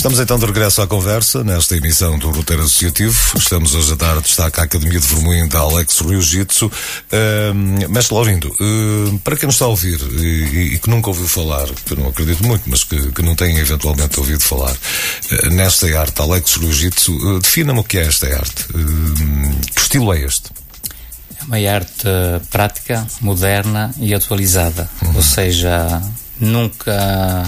Estamos 0.00 0.18
então 0.18 0.38
de 0.38 0.46
regresso 0.46 0.80
à 0.80 0.86
conversa 0.86 1.44
nesta 1.44 1.76
emissão 1.76 2.18
do 2.18 2.30
Roteiro 2.30 2.62
Associativo. 2.62 3.36
Estamos 3.36 3.74
hoje 3.74 3.92
a 3.92 3.96
dar 3.96 4.18
destaque 4.18 4.58
à 4.58 4.62
Academia 4.62 4.98
de 4.98 5.06
Vermoim 5.06 5.46
da 5.46 5.58
Alex 5.58 6.00
Rio 6.00 6.22
Jitsu. 6.22 6.68
Uh, 7.12 7.90
Mestre 7.90 8.14
Laurindo, 8.14 8.48
uh, 8.48 9.18
para 9.18 9.36
quem 9.36 9.46
nos 9.46 9.56
está 9.56 9.66
a 9.66 9.68
ouvir 9.68 10.00
e, 10.18 10.72
e, 10.72 10.78
que 10.78 10.88
nunca 10.88 11.10
ouviu 11.10 11.28
falar, 11.28 11.66
que 11.84 11.92
eu 11.92 11.98
não 11.98 12.08
acredito 12.08 12.42
muito, 12.42 12.62
mas 12.66 12.82
que, 12.82 13.12
que 13.12 13.20
não 13.20 13.34
tem 13.34 13.58
eventualmente 13.58 14.18
ouvido 14.18 14.40
falar, 14.40 14.72
uh, 14.72 15.50
nesta 15.50 15.86
arte, 16.00 16.22
Alex 16.22 16.56
Rio 16.56 16.72
Jitsu, 16.72 17.12
uh, 17.12 17.38
defina-me 17.38 17.80
o 17.80 17.84
que 17.84 17.98
é 17.98 18.06
esta 18.06 18.26
arte. 18.26 18.64
que 19.74 19.80
estilo 19.82 20.14
é 20.14 20.22
este? 20.22 20.48
É 21.38 21.44
uma 21.44 21.74
arte 21.74 22.08
prática, 22.50 23.06
moderna 23.20 23.94
e 23.98 24.14
atualizada. 24.14 24.88
Uhum. 25.02 25.16
Ou 25.16 25.22
seja, 25.22 26.00
nunca 26.40 27.44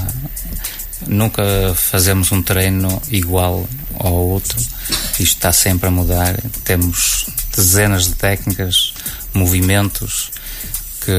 nunca 1.06 1.42
fazemos 1.74 2.32
um 2.32 2.42
treino 2.42 3.00
igual 3.10 3.66
ao 3.98 4.12
outro. 4.12 4.58
Isto 5.18 5.22
está 5.22 5.52
sempre 5.52 5.88
a 5.88 5.90
mudar. 5.90 6.36
Temos 6.64 7.26
dezenas 7.54 8.06
de 8.06 8.14
técnicas, 8.14 8.94
movimentos 9.34 10.30
que 11.04 11.12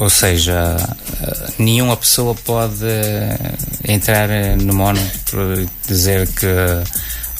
ou 0.00 0.08
seja, 0.08 0.76
nenhuma 1.58 1.94
pessoa 1.94 2.34
pode 2.34 2.86
entrar 3.86 4.28
no 4.56 4.72
mono 4.72 5.00
por 5.30 5.68
dizer 5.86 6.26
que 6.28 6.46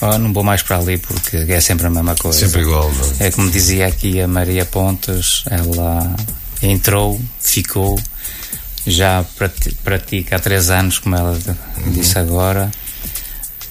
oh, 0.03 0.19
não 0.19 0.31
vou 0.31 0.43
mais 0.43 0.63
para 0.63 0.77
ali 0.77 0.99
porque 0.99 1.39
é 1.39 1.61
sempre 1.61 1.87
a 1.87 1.91
mesma 1.91 2.15
coisa. 2.17 2.39
Sempre 2.39 2.61
igual. 2.61 2.93
Não? 2.93 3.27
É 3.27 3.31
como 3.31 3.51
dizia 3.51 3.87
aqui 3.87 4.21
a 4.21 4.29
Maria 4.29 4.67
Pontes, 4.67 5.43
ela 5.47 6.15
entrou, 6.63 7.19
ficou, 7.41 7.99
já 8.87 9.25
pratica 9.85 10.37
há 10.37 10.39
três 10.39 10.71
anos, 10.71 10.99
como 10.99 11.17
ela 11.17 11.33
uhum. 11.33 11.93
disse 11.93 12.19
agora. 12.19 12.71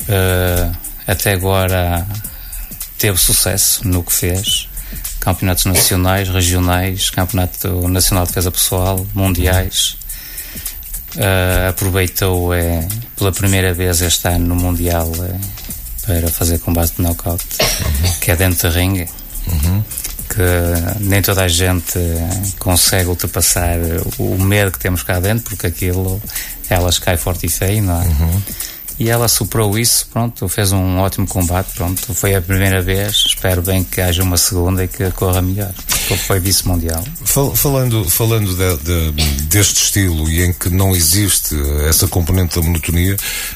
Uh, 0.04 0.76
até 1.08 1.34
agora 1.34 2.06
teve 2.98 3.18
sucesso 3.18 3.88
no 3.88 4.04
que 4.04 4.14
fez. 4.14 4.68
Campeonatos 5.20 5.66
nacionais, 5.66 6.30
regionais, 6.30 7.10
Campeonato 7.10 7.88
Nacional 7.88 8.24
de 8.24 8.30
Defesa 8.30 8.52
Pessoal, 8.52 9.06
mundiais. 9.14 9.98
Uh, 11.16 11.70
aproveitou 11.70 12.54
é, 12.54 12.88
pela 13.18 13.32
primeira 13.32 13.74
vez 13.74 14.02
este 14.02 14.28
ano 14.28 14.48
no 14.48 14.56
Mundial 14.56 15.12
é, 15.24 15.40
para 16.06 16.30
fazer 16.30 16.60
combate 16.60 16.96
de 16.96 17.02
knockout, 17.02 17.44
uhum. 17.60 18.20
que 18.22 18.32
é 18.32 18.36
dentro 18.36 18.70
de 18.70 18.76
ringue. 18.76 19.10
Uhum 19.48 19.84
que 20.30 21.04
nem 21.04 21.22
toda 21.22 21.44
a 21.44 21.48
gente 21.48 22.00
consegue 22.60 23.10
ultrapassar 23.10 23.78
o 24.18 24.38
medo 24.38 24.72
que 24.72 24.80
temos 24.80 25.04
cá 25.04 25.20
dentro, 25.20 25.44
porque 25.44 25.68
aquilo 25.68 26.22
elas 26.70 27.00
cai 27.00 27.18
forte 27.18 27.48
e 27.48 27.50
feio, 27.50 27.82
não 27.82 28.02
é? 28.02 28.06
Uhum. 28.06 28.42
E 29.00 29.10
ela 29.10 29.30
superou 29.30 29.80
isso, 29.80 30.08
pronto, 30.12 30.50
fez 30.50 30.74
um 30.74 30.98
ótimo 31.00 31.26
combate, 31.26 31.74
pronto, 31.74 32.14
foi 32.14 32.36
a 32.36 32.42
primeira 32.42 32.82
vez, 32.82 33.24
espero 33.28 33.62
bem 33.62 33.82
que 33.82 34.02
haja 34.02 34.22
uma 34.22 34.36
segunda 34.36 34.84
e 34.84 34.90
que 34.90 35.10
corra 35.12 35.42
melhor, 35.42 35.72
porque 35.88 36.18
foi 36.18 36.40
vice-mundial. 36.42 37.02
Falando, 37.56 38.04
falando 38.10 38.54
de, 38.54 38.78
de, 38.84 39.12
deste 39.46 39.84
estilo 39.84 40.30
e 40.30 40.44
em 40.44 40.52
que 40.52 40.70
não 40.70 40.94
existe 40.94 41.56
essa 41.88 42.10
componente 42.10 42.60
da 42.60 42.62
monotonia, 42.62 43.16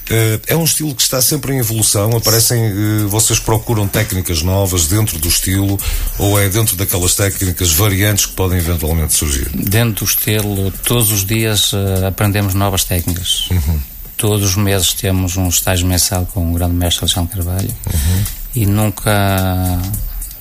eh, 0.09 0.39
é 0.47 0.55
um 0.55 0.63
estilo 0.63 0.95
que 0.95 1.01
está 1.01 1.21
sempre 1.21 1.53
em 1.53 1.59
evolução, 1.59 2.15
aparecem, 2.15 2.63
eh, 2.63 3.05
vocês 3.09 3.37
procuram 3.37 3.85
técnicas 3.85 4.41
novas 4.41 4.87
dentro 4.87 5.19
do 5.19 5.27
estilo 5.27 5.77
ou 6.19 6.39
é 6.39 6.47
dentro 6.47 6.77
daquelas 6.77 7.15
técnicas 7.15 7.73
variantes 7.73 8.27
que 8.27 8.33
podem 8.33 8.59
eventualmente 8.59 9.13
surgir? 9.13 9.49
Dentro 9.53 10.05
do 10.05 10.09
estilo, 10.09 10.71
todos 10.85 11.11
os 11.11 11.25
dias 11.25 11.71
eh, 11.73 12.07
aprendemos 12.07 12.53
novas 12.53 12.85
técnicas. 12.85 13.49
Uhum 13.51 13.92
todos 14.17 14.51
os 14.51 14.55
meses 14.55 14.93
temos 14.93 15.37
um 15.37 15.47
estágio 15.47 15.87
mensal 15.87 16.25
com 16.25 16.51
o 16.51 16.53
grande 16.53 16.75
mestre 16.75 17.05
Alexandre 17.05 17.35
Carvalho 17.35 17.69
uhum. 17.69 18.23
e 18.55 18.65
nunca 18.65 19.79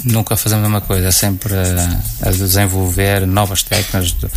nunca 0.05 0.37
fazemos 0.37 0.65
a 0.65 0.69
mesma 0.69 0.81
coisa, 0.81 1.13
sempre 1.13 1.55
a, 1.55 2.29
a 2.29 2.31
desenvolver 2.31 3.27
novas 3.27 3.63
técnicas 3.63 4.13
de, 4.13 4.29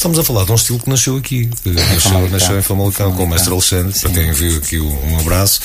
Estamos 0.00 0.18
a 0.18 0.24
falar 0.24 0.46
de 0.46 0.52
um 0.52 0.54
estilo 0.54 0.78
que 0.78 0.88
nasceu 0.88 1.14
aqui, 1.18 1.50
nasceu, 1.66 2.30
nasceu 2.30 2.58
em 2.58 2.62
Famalicão 2.62 3.14
com 3.14 3.24
o 3.24 3.28
mestre 3.28 3.52
Alexandre, 3.52 3.92
Sim. 3.92 4.08
para 4.08 4.12
quem 4.12 4.32
viu 4.32 4.56
aqui 4.56 4.80
um, 4.80 5.20
abraço, 5.20 5.60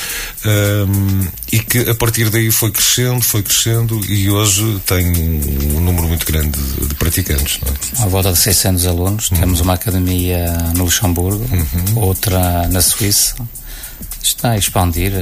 um, 0.45 1.25
e 1.53 1.59
que 1.59 1.89
a 1.89 1.95
partir 1.95 2.29
daí 2.29 2.51
foi 2.51 2.69
crescendo, 2.69 3.21
foi 3.21 3.41
crescendo 3.41 3.97
e 4.11 4.29
hoje 4.29 4.81
tem 4.85 5.07
um, 5.07 5.79
número 5.79 6.09
muito 6.09 6.25
grande 6.25 6.59
de, 6.61 6.85
de 6.85 6.95
praticantes. 6.95 7.61
É? 7.97 8.03
À 8.03 8.07
volta 8.07 8.33
de 8.33 8.37
600 8.37 8.85
alunos, 8.85 9.31
uhum. 9.31 9.37
temos 9.37 9.61
uma 9.61 9.75
academia 9.75 10.51
no 10.75 10.83
Luxemburgo, 10.83 11.45
uhum. 11.55 12.01
outra 12.03 12.67
na 12.67 12.81
Suíça, 12.81 13.35
está 14.21 14.51
a 14.51 14.57
expandir. 14.57 15.13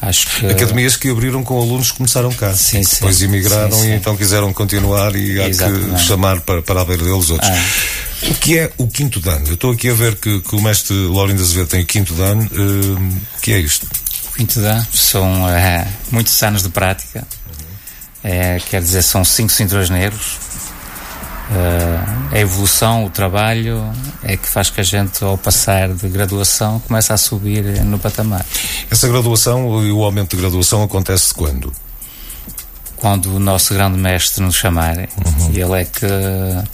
Acho 0.00 0.28
que... 0.28 0.46
Academias 0.46 0.96
que 0.96 1.10
abriram 1.10 1.42
com 1.42 1.60
alunos 1.60 1.90
que 1.90 1.96
começaram 1.96 2.32
cá. 2.32 2.54
Sim, 2.54 2.82
sim. 2.82 2.96
Depois 2.96 3.20
emigraram 3.20 3.72
sim, 3.72 3.82
sim. 3.82 3.90
e 3.90 3.94
então 3.94 4.16
quiseram 4.16 4.52
continuar 4.52 5.14
e 5.16 5.40
há 5.40 5.48
Exatamente. 5.48 5.94
que 5.94 6.00
chamar 6.00 6.40
para, 6.40 6.62
para 6.62 6.80
haver 6.80 6.98
deles 6.98 7.30
outros. 7.30 7.50
Ah. 7.50 8.28
O 8.30 8.34
que 8.34 8.58
é 8.58 8.72
o 8.78 8.86
quinto 8.88 9.20
dan? 9.20 9.42
Eu 9.46 9.54
estou 9.54 9.72
aqui 9.72 9.88
a 9.88 9.94
ver 9.94 10.16
que, 10.16 10.40
que 10.40 10.56
o 10.56 10.60
mestre 10.60 10.94
Laurindo 10.94 11.42
Azevedo 11.42 11.68
tem 11.68 11.82
o 11.82 11.86
quinto 11.86 12.14
dan. 12.14 12.38
Uh, 12.38 13.18
o 13.36 13.40
que 13.40 13.52
é 13.52 13.58
isto? 13.58 13.86
O 14.30 14.34
quinto 14.34 14.60
dan 14.60 14.84
são 14.92 15.44
uh, 15.44 15.86
muitos 16.10 16.40
anos 16.42 16.62
de 16.62 16.68
prática. 16.68 17.26
Uh, 18.24 18.62
quer 18.68 18.82
dizer, 18.82 19.02
são 19.02 19.24
cinco 19.24 19.52
cinturões 19.52 19.90
negros 19.90 20.38
Uh, 21.50 22.34
a 22.34 22.38
evolução, 22.38 23.06
o 23.06 23.10
trabalho 23.10 23.82
é 24.22 24.36
que 24.36 24.46
faz 24.46 24.68
que 24.68 24.80
a 24.80 24.84
gente, 24.84 25.24
ao 25.24 25.38
passar 25.38 25.88
de 25.88 26.08
graduação, 26.08 26.78
comece 26.80 27.12
a 27.12 27.16
subir 27.16 27.62
no 27.84 27.98
patamar. 27.98 28.44
Essa 28.90 29.08
graduação 29.08 29.82
e 29.84 29.90
o 29.90 30.04
aumento 30.04 30.36
de 30.36 30.42
graduação 30.42 30.82
acontece 30.82 31.32
quando? 31.32 31.72
Quando 32.96 33.36
o 33.36 33.38
nosso 33.38 33.72
grande 33.72 33.96
mestre 33.96 34.42
nos 34.42 34.56
chamar. 34.56 34.98
Uhum. 34.98 35.50
Ele 35.54 35.80
é 35.80 35.84
que 35.84 36.06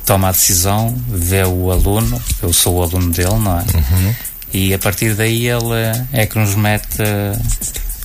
toma 0.04 0.28
a 0.28 0.32
decisão, 0.32 0.92
vê 1.08 1.44
o 1.44 1.70
aluno, 1.70 2.20
eu 2.42 2.52
sou 2.52 2.78
o 2.78 2.82
aluno 2.82 3.12
dele, 3.12 3.38
não 3.38 3.58
é? 3.58 3.62
Uhum. 3.62 4.14
E 4.52 4.74
a 4.74 4.78
partir 4.78 5.14
daí 5.14 5.46
ele 5.46 6.06
é 6.12 6.26
que 6.26 6.38
nos 6.38 6.56
mete 6.56 7.02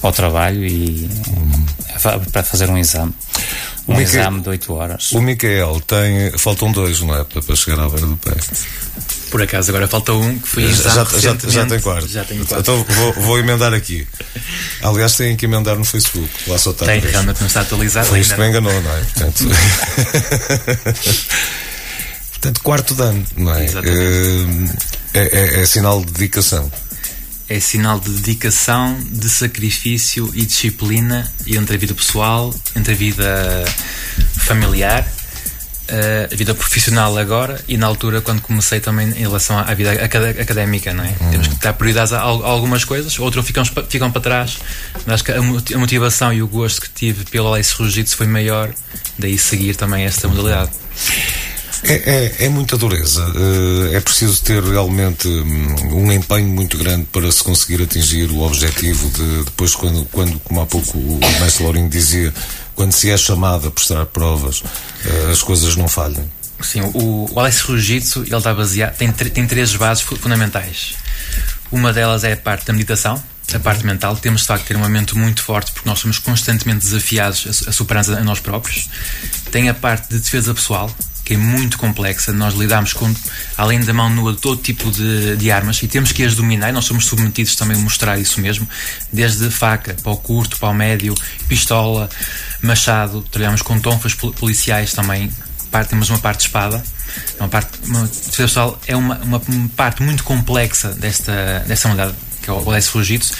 ao 0.03 0.11
trabalho 0.11 0.63
e 0.63 1.09
uhum. 1.35 2.21
para 2.31 2.43
fazer 2.43 2.69
um 2.69 2.77
exame 2.77 3.13
um 3.89 3.97
Mica... 3.97 4.09
exame 4.09 4.41
de 4.41 4.49
8 4.49 4.73
horas. 4.73 5.11
O 5.13 5.21
Micael 5.21 5.81
tem. 5.81 6.31
Faltam 6.37 6.71
dois, 6.71 7.01
não 7.01 7.15
é? 7.15 7.23
Para 7.23 7.55
chegar 7.55 7.79
à 7.79 7.89
beira 7.89 8.05
do 8.05 8.17
pé. 8.17 8.35
Por 9.31 9.41
acaso, 9.41 9.71
agora 9.71 9.87
falta 9.87 10.13
um 10.13 10.37
que 10.39 10.47
foi 10.47 10.71
já, 10.73 11.05
já, 11.05 11.35
já, 11.47 11.65
tem 11.65 11.79
quarto. 11.79 12.07
Já 12.07 12.23
tenho 12.23 12.45
quarto. 12.45 12.61
Então 12.61 12.83
vou, 12.83 13.13
vou, 13.13 13.39
emendar 13.39 13.73
aqui. 13.73 14.07
Aliás, 14.81 15.15
tem 15.15 15.35
que 15.35 15.45
emendar 15.45 15.75
no 15.75 15.85
Facebook. 15.85 16.29
Lá 16.47 16.57
só 16.57 16.71
está. 16.71 16.85
Tem, 16.85 16.99
realmente 16.99 17.39
não 17.39 17.47
está 17.47 17.61
atualizado. 17.61 18.17
Isto 18.17 18.39
me 18.39 18.49
enganou, 18.49 18.81
não 18.81 18.91
é? 18.91 19.01
Portanto, 19.01 19.43
Portanto 22.31 22.61
quarto 22.63 22.95
dano, 22.95 23.23
não 23.35 23.53
é? 23.53 23.65
Eh, 23.65 24.45
é, 25.13 25.19
é, 25.19 25.61
é 25.61 25.65
sinal 25.65 26.03
de 26.03 26.11
dedicação. 26.11 26.71
É 27.49 27.59
sinal 27.59 27.99
de 27.99 28.11
dedicação, 28.11 28.97
de 29.11 29.27
sacrifício 29.27 30.29
e 30.35 30.45
disciplina 30.45 31.29
entre 31.47 31.75
a 31.75 31.79
vida 31.79 31.95
pessoal, 31.95 32.53
entre 32.75 32.93
a 32.93 32.95
vida 32.95 33.65
familiar, 34.37 35.07
eh, 35.87 36.29
a 36.31 36.35
vida 36.35 36.53
profissional 36.53 37.17
agora 37.17 37.59
e 37.67 37.75
na 37.75 37.87
altura 37.87 38.21
quando 38.21 38.41
comecei 38.41 38.79
também 38.79 39.07
em 39.09 39.21
relação 39.21 39.57
à 39.57 39.73
vida 39.73 39.91
académica, 39.93 40.93
não 40.93 41.03
é? 41.03 41.15
Uhum. 41.19 41.31
Temos 41.31 41.47
que 41.47 41.55
dar 41.55 41.73
prioridade 41.73 42.13
a, 42.13 42.19
algumas 42.19 42.85
coisas, 42.85 43.17
outras 43.17 43.43
ficam, 43.43 43.65
ficam 43.65 44.11
para 44.11 44.21
trás. 44.21 44.59
Mas 45.07 45.15
acho 45.15 45.23
que 45.23 45.31
a 45.31 45.77
motivação 45.79 46.31
e 46.31 46.43
o 46.43 46.47
gosto 46.47 46.81
que 46.81 46.89
tive 46.91 47.25
pelo 47.25 47.51
Alice 47.51 47.73
Rugido 47.75 48.09
foi 48.11 48.27
maior, 48.27 48.71
daí 49.17 49.39
seguir 49.39 49.75
também 49.75 50.05
esta 50.05 50.27
modalidade. 50.27 50.69
É, 51.83 51.93
é, 51.93 52.45
é, 52.45 52.49
muita 52.49 52.77
dureza. 52.77 53.25
Eh, 53.35 53.95
é 53.95 53.99
preciso 54.01 54.43
ter 54.43 54.61
realmente 54.61 55.27
hum, 55.27 55.75
um 55.93 56.11
empenho 56.11 56.47
muito 56.47 56.77
grande 56.77 57.05
para 57.05 57.31
se 57.31 57.43
conseguir 57.43 57.81
atingir 57.83 58.29
o 58.31 58.41
objetivo 58.41 59.09
de 59.11 59.43
depois, 59.45 59.75
quando, 59.75 60.05
quando 60.11 60.39
como 60.39 60.61
há 60.61 60.65
pouco 60.65 60.97
o 60.97 61.19
mestre 61.39 61.63
Lourinho 61.63 61.89
dizia, 61.89 62.33
quando 62.75 62.91
se 62.91 63.09
é 63.09 63.17
chamado 63.17 63.67
a 63.67 63.71
prestar 63.71 64.05
provas, 64.07 64.61
eh, 65.05 65.31
as 65.31 65.41
coisas 65.41 65.75
não 65.75 65.87
falham. 65.87 66.29
Sim, 66.61 66.81
o, 66.93 67.29
o 67.31 67.39
Alex 67.39 67.63
Jiu-Jitsu, 67.65 68.23
ele 68.23 68.35
está 68.35 68.53
baseado, 68.53 68.97
tem, 68.97 69.11
tem 69.11 69.47
três 69.47 69.73
bases 69.75 70.03
fundamentais. 70.03 70.95
Uma 71.71 71.93
delas 71.93 72.23
é 72.25 72.33
a 72.33 72.37
parte 72.37 72.65
da 72.65 72.73
meditação, 72.73 73.21
a 73.53 73.59
parte 73.59 73.85
mental. 73.85 74.17
Temos 74.17 74.41
de 74.41 74.47
facto 74.47 74.65
ter 74.65 74.75
uma 74.75 74.89
mente 74.89 75.15
muito 75.15 75.41
forte 75.41 75.71
porque 75.71 75.87
nós 75.87 75.99
somos 75.99 76.19
constantemente 76.19 76.79
desafiados 76.79 77.63
a, 77.65 77.69
a 77.69 77.73
superar 77.73 78.03
a 78.09 78.23
nós 78.23 78.39
próprios. 78.39 78.89
Tem 79.51 79.69
a 79.69 79.73
parte 79.73 80.09
de 80.09 80.19
defesa 80.19 80.53
pessoal, 80.53 80.93
que 81.29 81.35
é 81.35 81.37
muito 81.37 81.77
complexa. 81.77 82.33
Nós 82.33 82.55
lidamos 82.55 82.91
com, 82.91 83.13
além 83.55 83.79
da 83.81 83.93
mão 83.93 84.09
nua, 84.09 84.35
todo 84.35 84.59
tipo 84.59 84.89
de, 84.89 85.37
de 85.37 85.51
armas 85.51 85.83
e 85.83 85.87
temos 85.87 86.11
que 86.11 86.23
as 86.23 86.33
dominar. 86.33 86.73
Nós 86.73 86.85
somos 86.85 87.05
submetidos 87.05 87.55
também 87.55 87.77
a 87.77 87.79
mostrar 87.79 88.17
isso 88.17 88.41
mesmo, 88.41 88.67
desde 89.13 89.47
faca 89.51 89.93
para 89.93 90.11
o 90.11 90.17
curto, 90.17 90.57
para 90.57 90.69
o 90.69 90.73
médio, 90.73 91.13
pistola, 91.47 92.09
machado. 92.63 93.21
Trabalhamos 93.29 93.61
com 93.61 93.79
tonfas 93.79 94.15
policiais 94.15 94.91
também. 94.91 95.31
Temos 95.87 96.09
uma 96.09 96.17
parte 96.17 96.39
de 96.39 96.45
espada. 96.47 96.83
Uma 97.39 97.47
parte, 97.47 97.77
uma, 97.83 98.09
pessoal, 98.35 98.81
é 98.87 98.95
uma, 98.95 99.19
uma 99.19 99.39
parte 99.75 100.01
muito 100.01 100.23
complexa 100.23 100.93
desta, 100.93 101.63
desta 101.67 101.89
modalidade 101.89 102.17
que 102.41 102.49
é 102.49 102.53
o 102.53 102.67
Alessio 102.67 102.93
Fugitos. 102.93 103.33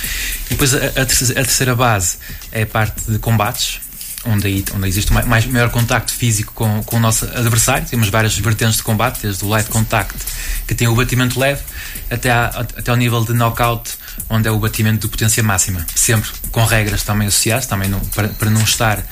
E 0.46 0.50
depois 0.50 0.76
a, 0.76 0.78
a, 0.78 1.06
terceira, 1.06 1.42
a 1.42 1.44
terceira 1.44 1.76
base 1.76 2.18
é 2.52 2.62
a 2.62 2.68
parte 2.68 3.10
de 3.10 3.18
combates 3.18 3.80
onde, 4.26 4.66
onde 4.74 4.88
existe 4.88 5.14
mais, 5.14 5.26
mais, 5.26 5.46
maior 5.46 5.70
contacto 5.70 6.14
físico 6.14 6.54
com, 6.54 6.84
com 6.84 6.98
o 6.98 7.00
nosso 7.00 7.26
adversário. 7.26 7.88
Temos 7.88 8.10
várias 8.10 8.38
vertentes 8.38 8.78
de 8.78 8.84
combate, 8.84 9.22
desde 9.22 9.44
o 9.44 9.48
light 9.48 9.70
contact, 9.70 10.16
que 10.68 10.76
tem 10.76 10.88
o 10.88 10.96
batimento 10.96 11.40
leve, 11.40 11.62
até, 12.10 12.32
a, 12.32 12.46
até 12.48 12.92
ao 12.92 12.98
nível 12.98 13.24
de 13.24 13.34
knockout, 13.34 13.92
onde 14.30 14.48
é 14.48 14.52
o 14.52 14.60
batimento 14.60 15.08
de 15.08 15.08
potência 15.08 15.42
máxima. 15.44 15.86
Sempre 15.96 16.30
com 16.52 16.64
regras 16.66 17.04
também 17.04 17.28
associadas, 17.28 17.66
também 17.66 17.90
para, 18.14 18.30
para 18.30 18.50
não 18.50 18.62
estar 18.62 19.04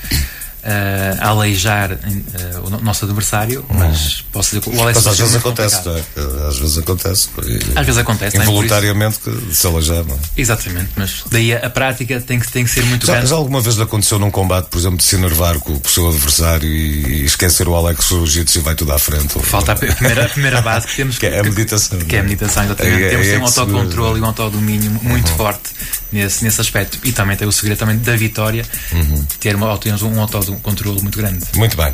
uh, 0.62 1.18
a 1.20 1.28
aleijar 1.28 1.92
uh, 1.92 2.66
o 2.66 2.70
nosso 2.82 3.04
adversário, 3.04 3.64
mas 3.68 4.24
posso 4.32 4.50
dizer 4.50 4.60
que 4.60 4.76
o 4.76 4.82
Alex 4.82 4.98
Mas 4.98 5.06
às 5.06 5.18
vezes 5.18 5.36
acontece, 5.36 5.86
não 5.86 5.96
é? 5.96 6.02
Às 6.48 6.58
vezes 6.58 6.78
acontece. 6.78 7.28
Às 7.74 7.86
vezes 7.86 7.98
acontece. 7.98 8.36
Involuntariamente 8.36 9.18
que 9.18 9.54
se 9.54 9.66
aleijar, 9.66 10.04
não 10.04 10.14
é? 10.14 10.18
Exatamente, 10.36 10.90
mas 10.96 11.22
daí 11.30 11.54
a, 11.54 11.66
a, 11.66 11.70
prática 11.70 12.20
tem 12.20 12.38
que, 12.38 12.50
tem 12.50 12.64
que 12.64 12.70
ser 12.70 12.84
muito 12.84 13.06
já, 13.06 13.14
grande. 13.14 13.30
Já 13.30 13.36
alguma 13.36 13.60
vez 13.60 13.76
lhe 13.76 13.82
aconteceu 13.82 14.18
num 14.18 14.30
combate, 14.30 14.66
por 14.66 14.78
exemplo, 14.78 14.98
de 14.98 15.04
se 15.04 15.16
enervar 15.16 15.58
com, 15.60 15.78
com 15.78 15.88
o 15.88 15.90
seu 15.90 16.08
adversário 16.08 16.68
e, 16.68 17.22
e 17.22 17.24
esquecer 17.24 17.68
o 17.68 17.74
Alex 17.74 18.08
Jiu-Jitsu 18.08 18.58
e 18.58 18.62
vai 18.62 18.74
tudo 18.74 18.92
à 18.92 18.98
frente? 18.98 19.38
Falta 19.40 19.72
a 19.72 19.76
primeira, 19.76 20.24
a 20.24 20.28
primeira 20.28 20.60
base 20.60 20.86
que 20.86 20.96
temos 20.96 21.18
que, 21.18 21.26
é 21.26 21.40
a 21.40 21.42
meditação. 21.42 21.98
Que 21.98 22.16
é 22.16 22.20
a 22.20 22.22
meditação, 22.22 22.64
exatamente. 22.64 23.02
É, 23.02 23.08
temos 23.10 23.26
é, 23.26 23.34
é 23.34 23.38
um 23.38 23.44
autocontrole 23.44 24.18
e 24.18 24.22
um 24.22 24.26
autodomínio 24.26 24.90
muito 25.02 25.30
uhum. 25.30 25.36
forte 25.36 25.70
nesse, 26.12 26.44
nesse 26.44 26.60
aspecto. 26.60 26.98
E 27.04 27.12
também 27.12 27.36
tem 27.36 27.46
o 27.46 27.52
segredo 27.52 27.78
também 27.78 27.98
da 27.98 28.16
vitória, 28.16 28.64
uhum. 28.92 29.24
ter 29.40 29.54
uma, 29.54 29.78
um 30.02 30.20
autocontrole 30.20 31.02
muito 31.02 31.18
grande. 31.18 31.44
Muito 31.54 31.76
bem. 31.76 31.92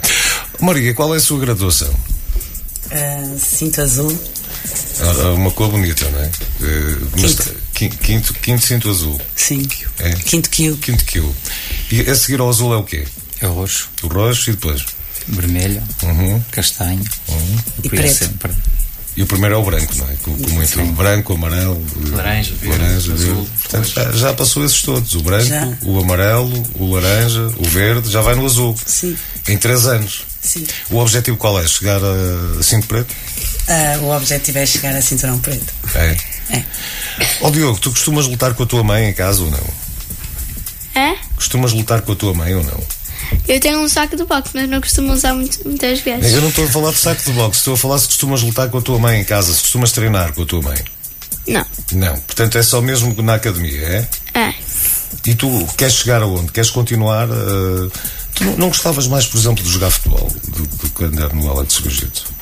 Maria, 0.61 0.95
qual 0.95 1.15
é 1.15 1.19
a 1.19 1.21
sua 1.21 1.41
graduação? 1.41 1.93
Uh, 2.87 3.39
cinto 3.39 3.81
azul. 3.81 4.19
Ah, 5.01 5.33
uma 5.33 5.51
cor 5.51 5.71
bonita, 5.71 6.09
não 6.11 6.21
é? 6.21 6.31
Uh, 6.61 7.11
quinto. 7.75 7.99
quinto. 7.99 8.35
Quinto 8.35 8.65
cinto 8.65 8.91
azul. 8.91 9.21
Sim. 9.35 9.67
É. 9.99 10.11
Quinto 10.11 10.49
kill. 10.51 10.77
Quinto 10.79 11.05
kill. 11.05 11.35
E 11.91 12.01
a 12.03 12.15
seguir 12.15 12.41
ao 12.41 12.49
azul 12.49 12.73
é 12.73 12.77
o 12.77 12.85
quê? 12.85 13.07
É 13.41 13.47
o 13.47 13.53
roxo. 13.53 13.91
O 14.03 14.07
roxo 14.07 14.51
e 14.51 14.53
depois? 14.53 14.85
Vermelho, 15.27 15.83
uhum. 16.03 16.43
castanho 16.51 17.03
uhum. 17.29 17.59
e, 17.83 17.87
e 17.87 17.91
preto. 17.91 18.15
Sempre. 18.15 18.53
E 19.17 19.23
o 19.23 19.27
primeiro 19.27 19.55
é 19.55 19.59
o 19.59 19.63
branco, 19.63 19.95
não 19.97 20.09
é? 20.09 20.15
Com, 20.23 20.37
com 20.37 20.51
muito 20.51 20.75
Sim. 20.75 20.93
branco, 20.93 21.35
amarelo, 21.35 21.81
laranja, 22.11 22.53
verde, 22.61 22.83
laranja, 22.83 23.13
azul. 23.13 23.49
Portanto, 23.63 23.89
já, 23.89 24.13
já, 24.13 24.33
passou 24.33 24.65
esses 24.65 24.83
todos: 24.83 25.15
o 25.15 25.21
branco, 25.21 25.47
já. 25.47 25.69
o 25.83 26.01
amarelo, 26.01 26.63
o 26.75 26.93
laranja, 26.93 27.49
o 27.57 27.65
verde, 27.65 28.11
já 28.11 28.21
vai 28.21 28.35
no 28.35 28.45
azul. 28.45 28.77
Sim. 28.85 29.17
Em 29.47 29.57
três 29.57 29.87
anos. 29.87 30.25
Sim. 30.41 30.67
O 30.91 30.99
objetivo 30.99 31.37
qual 31.37 31.61
é? 31.61 31.67
Chegar 31.67 32.01
a 32.03 32.63
cinto 32.63 32.89
preto? 32.89 33.15
Uh, 33.69 34.05
o 34.05 34.17
objetivo 34.17 34.59
é 34.59 34.67
chegar 34.67 34.95
a 34.95 35.01
cinturão 35.01 35.39
preto. 35.39 35.73
É. 35.95 36.17
É. 36.51 36.65
Ó 37.41 37.49
oh, 37.49 37.51
Diogo, 37.51 37.79
tu 37.79 37.91
costumas 37.91 38.27
lutar 38.27 38.53
com 38.53 38.65
a 38.65 38.67
tua 38.67 38.83
mãe 38.83 39.09
em 39.09 39.15
casa 39.15 39.43
ou 39.43 39.51
não? 39.51 39.85
É? 40.95 41.17
Costumas 41.37 41.73
lutar 41.73 42.03
com 42.03 42.13
a 42.13 42.17
tua 42.17 42.35
mãe 42.35 42.55
ou 42.55 42.63
não? 42.63 42.81
Eu 43.47 43.61
tenho 43.61 43.81
um 43.81 43.89
saco 43.89 44.17
de 44.17 44.25
boxe, 44.25 44.51
mas 44.55 44.69
não 44.69 44.81
costumo 44.81 45.13
usar 45.13 45.35
muito, 45.35 45.67
muitas 45.67 46.01
vezes. 46.01 46.33
Eu 46.33 46.41
não 46.41 46.49
estou 46.49 46.65
a 46.65 46.69
falar 46.69 46.91
de 46.91 46.99
saco 46.99 47.23
de 47.23 47.33
boxe, 47.33 47.59
estou 47.59 47.75
a 47.75 47.77
falar 47.77 47.99
se 47.99 48.07
costumas 48.07 48.43
lutar 48.43 48.69
com 48.69 48.79
a 48.79 48.83
tua 48.83 48.99
mãe 48.99 49.21
em 49.21 49.25
casa, 49.25 49.53
se 49.53 49.61
costumas 49.61 49.93
treinar 49.93 50.33
com 50.33 50.43
a 50.43 50.47
tua 50.47 50.63
mãe. 50.63 50.79
Não. 51.47 51.67
Não, 51.93 52.19
portanto 52.21 52.57
é 52.57 52.63
só 52.63 52.81
mesmo 52.81 53.15
na 53.23 53.35
academia, 53.35 53.81
é? 53.81 54.09
É. 54.39 54.55
E 55.27 55.35
tu 55.35 55.67
queres 55.77 55.95
chegar 55.95 56.23
aonde? 56.23 56.53
Queres 56.53 56.71
continuar? 56.71 57.29
Uh... 57.29 57.91
Tu 58.35 58.45
não, 58.45 58.57
não, 58.57 58.69
gostavas 58.69 59.07
mais, 59.07 59.27
por 59.27 59.39
exemplo, 59.39 59.63
de 59.63 59.71
jogar 59.71 59.91
futebol 59.91 60.29
do 60.49 60.91
que 60.91 61.05
andar 61.05 61.33
no 61.33 61.49
Alex 61.51 61.77
Jiu-Jitsu? 61.77 62.35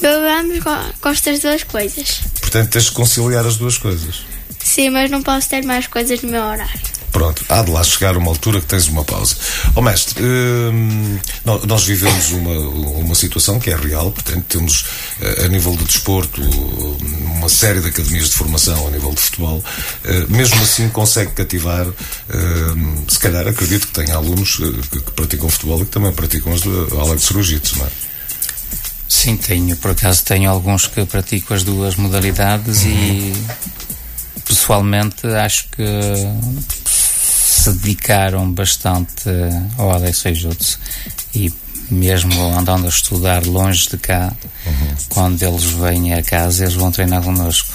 Eu 0.00 0.28
ambos 0.28 0.60
gosto 1.00 1.24
das 1.24 1.40
duas 1.40 1.62
coisas. 1.62 2.22
Portanto, 2.40 2.70
tens 2.70 2.84
de 2.84 2.92
conciliar 2.92 3.46
as 3.46 3.56
duas 3.56 3.76
coisas. 3.76 4.22
Sim, 4.58 4.90
mas 4.90 5.10
não 5.10 5.22
posso 5.22 5.48
ter 5.48 5.62
mais 5.64 5.86
coisas 5.86 6.22
no 6.22 6.30
meu 6.30 6.42
horário. 6.42 6.95
Pronto, 7.16 7.46
há 7.48 7.62
de 7.62 7.70
lá 7.70 7.82
chegar 7.82 8.14
uma 8.18 8.28
altura 8.28 8.60
que 8.60 8.66
tens 8.66 8.88
uma 8.88 9.02
pausa. 9.02 9.36
Ó 9.74 9.80
oh, 9.80 9.82
mestre, 9.82 10.22
hum, 10.22 11.18
nós 11.66 11.84
vivemos 11.84 12.30
uma, 12.32 12.58
uma 12.98 13.14
situação 13.14 13.58
que 13.58 13.70
é 13.70 13.74
real, 13.74 14.10
portanto, 14.10 14.44
temos 14.46 14.84
eh, 15.22 15.46
a 15.46 15.48
nível 15.48 15.74
de 15.76 15.84
desporto 15.84 16.42
uma 16.42 17.48
série 17.48 17.80
de 17.80 17.88
academias 17.88 18.28
de 18.28 18.36
formação 18.36 18.86
a 18.86 18.90
nível 18.90 19.14
de 19.14 19.20
futebol, 19.22 19.64
eh, 20.04 20.26
mesmo 20.28 20.60
assim 20.60 20.90
consegue 20.90 21.32
cativar, 21.32 21.86
hum, 21.86 23.04
se 23.08 23.18
calhar 23.18 23.48
acredito 23.48 23.86
que 23.86 23.94
tenha 23.94 24.14
alunos 24.14 24.58
eh, 24.60 24.86
que, 24.90 25.10
praticam 25.12 25.48
futebol 25.48 25.80
e 25.80 25.84
que 25.86 25.92
também 25.92 26.12
praticam 26.12 26.52
as 26.52 26.60
Alex 26.92 27.28
Jiu-Jitsu, 27.28 27.78
não 27.78 27.86
é? 27.86 27.88
Sim, 29.08 29.38
tenho, 29.38 29.74
por 29.78 29.92
acaso 29.92 30.22
tenho 30.22 30.50
alguns 30.50 30.86
que 30.86 31.02
praticam 31.06 31.56
as 31.56 31.62
duas 31.62 31.96
modalidades 31.96 32.82
uhum. 32.82 32.90
e 32.90 33.32
pessoalmente 34.44 35.26
acho 35.26 35.66
que 35.70 35.82
se 37.56 37.72
dedicaram 37.72 38.50
bastante 38.52 39.30
ao 39.78 39.90
Adesei 39.92 40.34
Jutsu. 40.34 40.78
E 41.34 41.52
mesmo 41.90 42.56
andando 42.56 42.86
a 42.86 42.88
estudar 42.88 43.44
longe 43.46 43.88
de 43.88 43.96
cá, 43.98 44.32
uhum. 44.66 44.94
quando 45.08 45.42
eles 45.42 45.64
vêm 45.64 46.14
a 46.14 46.22
casa, 46.22 46.64
eles 46.64 46.74
vão 46.74 46.90
treinar 46.90 47.22
connosco. 47.22 47.68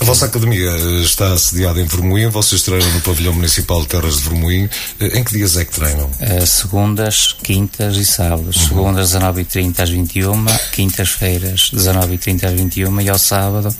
A 0.00 0.04
vossa 0.04 0.26
academia 0.26 0.68
eh, 0.68 1.02
está 1.02 1.36
sediada 1.36 1.80
em 1.80 1.84
Vermoim, 1.84 2.28
vocês 2.28 2.62
treinam 2.62 2.90
no 2.92 3.00
pavilhão 3.02 3.34
municipal 3.34 3.80
de 3.82 3.88
Terras 3.88 4.16
de 4.16 4.22
Vermoim. 4.22 4.68
Eh, 4.98 5.18
em 5.18 5.24
que 5.24 5.32
dias 5.32 5.56
é 5.56 5.64
que 5.64 5.72
treinam? 5.72 6.10
Uh, 6.20 6.46
segundas, 6.46 7.36
quintas 7.42 7.96
e 7.96 8.04
sábados. 8.04 8.56
Uhum. 8.56 8.68
Segundas, 8.68 9.12
19h30 9.12 9.80
às 9.80 9.90
21 9.90 10.46
quintas-feiras, 10.72 11.70
19h30 11.72 12.44
às 12.44 12.52
21 12.52 13.00
e 13.00 13.08
ao 13.08 13.18
sábado, 13.18 13.74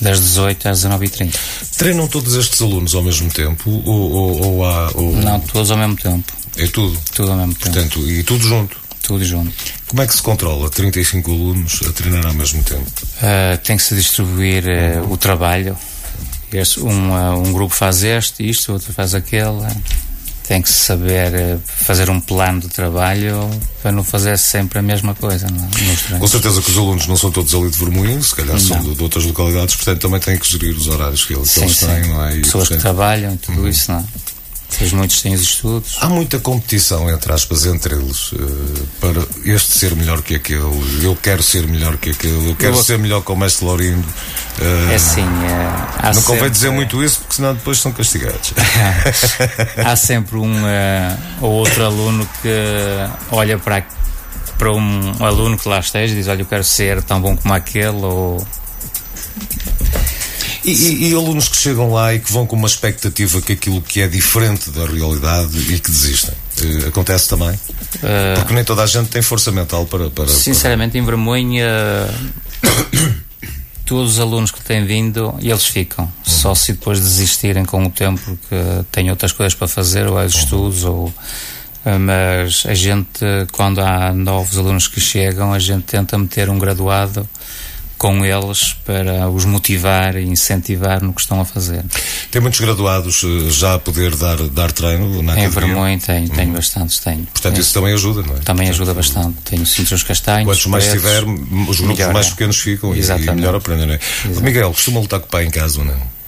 das 0.00 0.20
18 0.20 0.68
às 0.68 0.84
19h30. 0.84 1.34
Treinam 1.76 2.08
todos 2.08 2.34
estes 2.34 2.60
alunos 2.60 2.94
ao 2.94 3.02
mesmo 3.02 3.30
tempo? 3.30 3.70
Ou, 3.70 4.12
ou, 4.12 4.42
ou 4.42 4.66
há. 4.66 4.90
Ou... 4.94 5.16
Não, 5.16 5.40
todos 5.40 5.70
ao 5.70 5.76
mesmo 5.76 5.96
tempo. 5.96 6.32
É 6.56 6.66
tudo? 6.66 6.98
Tudo 7.14 7.30
ao 7.32 7.38
mesmo 7.38 7.54
tempo. 7.54 7.72
Portanto, 7.72 8.10
e 8.10 8.22
tudo 8.22 8.44
junto? 8.44 8.76
Tudo 9.10 9.24
junto. 9.24 9.52
Como 9.88 10.02
é 10.02 10.06
que 10.06 10.14
se 10.14 10.22
controla 10.22 10.70
35 10.70 11.32
alunos 11.32 11.80
a 11.84 11.92
treinar 11.92 12.24
ao 12.26 12.34
mesmo 12.34 12.62
tempo? 12.62 12.88
Uh, 13.16 13.58
tem 13.64 13.76
que 13.76 13.82
se 13.82 13.96
distribuir 13.96 14.62
uh, 14.64 15.12
o 15.12 15.16
trabalho. 15.16 15.76
Este, 16.52 16.78
um, 16.78 17.10
uh, 17.10 17.36
um 17.36 17.52
grupo 17.52 17.74
faz 17.74 18.04
este, 18.04 18.48
isto, 18.48 18.72
outro 18.72 18.92
faz 18.92 19.12
aquele. 19.12 19.66
Tem 20.46 20.62
que 20.62 20.68
saber 20.68 21.58
fazer 21.64 22.08
um 22.08 22.20
plano 22.20 22.60
de 22.60 22.68
trabalho 22.68 23.50
para 23.82 23.90
não 23.90 24.04
fazer 24.04 24.38
sempre 24.38 24.78
a 24.78 24.82
mesma 24.82 25.12
coisa. 25.12 25.48
Não, 25.48 26.16
é? 26.16 26.18
Com 26.18 26.28
certeza 26.28 26.62
que 26.62 26.70
os 26.70 26.78
alunos 26.78 27.08
não 27.08 27.16
são 27.16 27.32
todos 27.32 27.52
ali 27.52 27.68
de 27.68 27.78
Vermoinho, 27.78 28.22
se 28.22 28.34
calhar 28.36 28.60
são 28.60 28.80
de, 28.80 28.94
de, 28.94 29.02
outras 29.02 29.24
localidades, 29.24 29.74
portanto 29.74 30.02
também 30.02 30.20
têm 30.20 30.38
que 30.38 30.48
gerir 30.48 30.76
os 30.76 30.86
horários 30.86 31.24
que 31.24 31.34
eles, 31.34 31.50
sim, 31.50 31.60
que 31.60 31.66
eles 31.66 31.78
têm, 31.78 32.06
não 32.08 32.24
é? 32.24 32.36
E, 32.36 32.40
Pessoas 32.42 32.68
portanto... 32.68 32.76
que 32.78 32.82
trabalham 32.82 33.34
e 33.34 33.38
tudo 33.38 33.60
uhum. 33.60 33.68
isso, 33.68 33.90
não 33.90 33.98
é? 33.98 34.04
Depois 34.70 34.92
muitos 34.92 35.20
têm 35.20 35.34
os 35.34 35.42
estudos. 35.42 35.96
Há 36.00 36.08
muita 36.08 36.38
competição, 36.38 37.10
entre 37.10 37.32
aspas, 37.32 37.66
entre 37.66 37.94
eles, 37.94 38.32
uh, 38.32 38.88
para 39.00 39.20
este 39.44 39.78
ser 39.78 39.94
melhor 39.96 40.22
que 40.22 40.36
aquele, 40.36 41.04
eu 41.04 41.16
quero 41.20 41.42
ser 41.42 41.66
melhor 41.66 41.96
que 41.96 42.10
aquele, 42.10 42.50
eu 42.50 42.56
quero 42.56 42.76
eu... 42.76 42.82
ser 42.82 42.98
melhor 42.98 43.22
que 43.22 43.32
o 43.32 43.36
mestre 43.36 43.66
Laurindo. 43.66 44.06
Uh, 44.58 44.90
é 44.90 44.94
assim, 44.94 45.24
uh, 45.24 46.14
não 46.14 46.22
convém 46.22 46.50
dizer 46.50 46.70
muito 46.70 47.02
isso, 47.02 47.20
porque 47.20 47.34
senão 47.34 47.54
depois 47.54 47.78
são 47.78 47.92
castigados. 47.92 48.54
há 49.84 49.96
sempre 49.96 50.36
um 50.36 50.54
ou 51.40 51.52
outro 51.52 51.84
aluno 51.84 52.28
que 52.40 52.48
olha 53.32 53.58
para, 53.58 53.84
para 54.56 54.72
um 54.72 55.24
aluno 55.24 55.58
que 55.58 55.68
lá 55.68 55.80
esteja 55.80 56.12
e 56.12 56.16
diz: 56.16 56.28
Olha, 56.28 56.42
eu 56.42 56.46
quero 56.46 56.64
ser 56.64 57.02
tão 57.02 57.20
bom 57.20 57.36
como 57.36 57.52
aquele, 57.54 58.04
ou 58.04 58.46
e, 60.64 60.70
e, 60.70 61.10
e, 61.10 61.14
alunos 61.14 61.48
que 61.48 61.56
chegam 61.56 61.92
lá 61.92 62.14
e 62.14 62.20
que 62.20 62.32
vão 62.32 62.46
com 62.46 62.56
uma 62.56 62.68
expectativa 62.68 63.40
que 63.40 63.52
aquilo 63.52 63.80
que 63.80 64.00
é 64.00 64.08
diferente 64.08 64.70
da 64.70 64.86
realidade 64.86 65.56
e 65.56 65.78
que 65.78 65.90
desistem. 65.90 66.34
Uh, 66.60 66.88
acontece 66.88 67.28
também? 67.28 67.50
Uh, 67.50 68.36
Porque 68.36 68.54
nem 68.54 68.64
toda 68.64 68.82
a 68.82 68.86
gente 68.86 69.08
tem 69.08 69.22
força 69.22 69.50
mental 69.50 69.86
para. 69.86 70.10
para 70.10 70.28
sinceramente, 70.28 70.92
para... 70.92 71.00
em 71.00 71.04
Vermonha. 71.04 71.66
todos 73.86 74.12
os 74.12 74.20
alunos 74.20 74.52
que 74.52 74.62
têm 74.62 74.84
vindo, 74.86 75.34
eles 75.40 75.66
ficam. 75.66 76.04
Uhum. 76.04 76.10
Só 76.22 76.54
se 76.54 76.74
depois 76.74 77.00
desistirem 77.00 77.64
com 77.64 77.84
o 77.84 77.90
tempo, 77.90 78.20
porque 78.24 78.84
têm 78.92 79.10
outras 79.10 79.32
coisas 79.32 79.52
para 79.52 79.66
fazer, 79.66 80.06
ou 80.06 80.20
é 80.20 80.26
os 80.26 80.34
uhum. 80.34 80.40
estudos, 80.40 80.84
ou 80.84 81.14
eh, 81.84 81.98
mas 81.98 82.64
a 82.66 82.74
gente, 82.74 83.20
quando 83.52 83.80
há 83.80 84.12
novos 84.12 84.58
alunos 84.58 84.86
que 84.86 85.00
chegam, 85.00 85.52
a 85.52 85.58
gente 85.58 85.84
tenta 85.84 86.18
meter 86.18 86.48
um 86.48 86.58
graduado 86.58 87.28
com 88.00 88.24
eles 88.24 88.74
para 88.86 89.28
os 89.28 89.44
motivar 89.44 90.16
e 90.16 90.24
incentivar 90.24 91.04
no 91.04 91.12
que 91.12 91.20
estão 91.20 91.38
a 91.38 91.44
fazer. 91.44 91.84
Tem 92.30 92.40
muitos 92.40 92.58
graduados 92.58 93.22
eh, 93.22 93.50
já 93.50 93.74
a 93.74 93.78
poder 93.78 94.16
dar, 94.16 94.38
dar 94.48 94.72
treino 94.72 95.22
na 95.22 95.38
Em 95.38 95.50
Vermonho 95.50 96.00
tenho, 96.00 96.30
tenho 96.30 96.48
uhum. 96.48 96.54
bastantes, 96.54 96.98
tenho. 96.98 97.26
Portanto, 97.26 97.60
isso 97.60 97.74
também 97.74 97.92
ajuda, 97.92 98.22
não 98.22 98.36
é? 98.36 98.38
Também 98.38 98.68
Portanto, 98.68 98.70
ajuda 98.70 98.94
bastante. 98.94 99.36
Tenho 99.44 99.66
cintos 99.66 100.02
castanhos. 100.02 100.46
Quantos 100.46 100.64
mais 100.64 100.90
tiver, 100.90 101.24
os 101.24 101.78
grupos 101.78 101.98
melhor, 101.98 102.14
mais 102.14 102.30
pequenos 102.30 102.58
ficam 102.58 102.96
e, 102.96 103.00
e 103.00 103.30
melhor 103.32 103.54
aprendem, 103.54 103.86
não 103.86 103.94
é? 103.94 104.00
Miguel, 104.40 104.72
costuma 104.72 104.98
lutar 104.98 105.20
com 105.20 105.26
o 105.26 105.28
pai 105.28 105.44
em 105.44 105.50
casa 105.50 105.80
ou 105.80 105.84
não? 105.84 106.19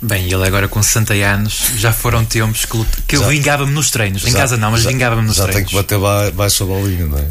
Bem, 0.00 0.32
ele 0.32 0.46
agora 0.46 0.68
com 0.68 0.80
60 0.80 1.12
anos, 1.14 1.72
já 1.76 1.92
foram 1.92 2.24
tempos 2.24 2.64
que, 2.64 2.86
que 3.08 3.16
eu 3.16 3.26
vingava-me 3.26 3.72
nos 3.72 3.90
treinos. 3.90 4.24
Em 4.24 4.32
casa 4.32 4.56
não, 4.56 4.70
mas 4.70 4.84
vingava-me 4.84 5.26
nos 5.26 5.36
já 5.36 5.48
treinos. 5.48 5.72
Já 5.72 5.82
tem 5.82 5.88
que 5.88 5.98
bater 5.98 6.32
baixo 6.32 6.62
a 6.62 6.66
bolinha, 6.66 7.06
não 7.06 7.18
é? 7.18 7.26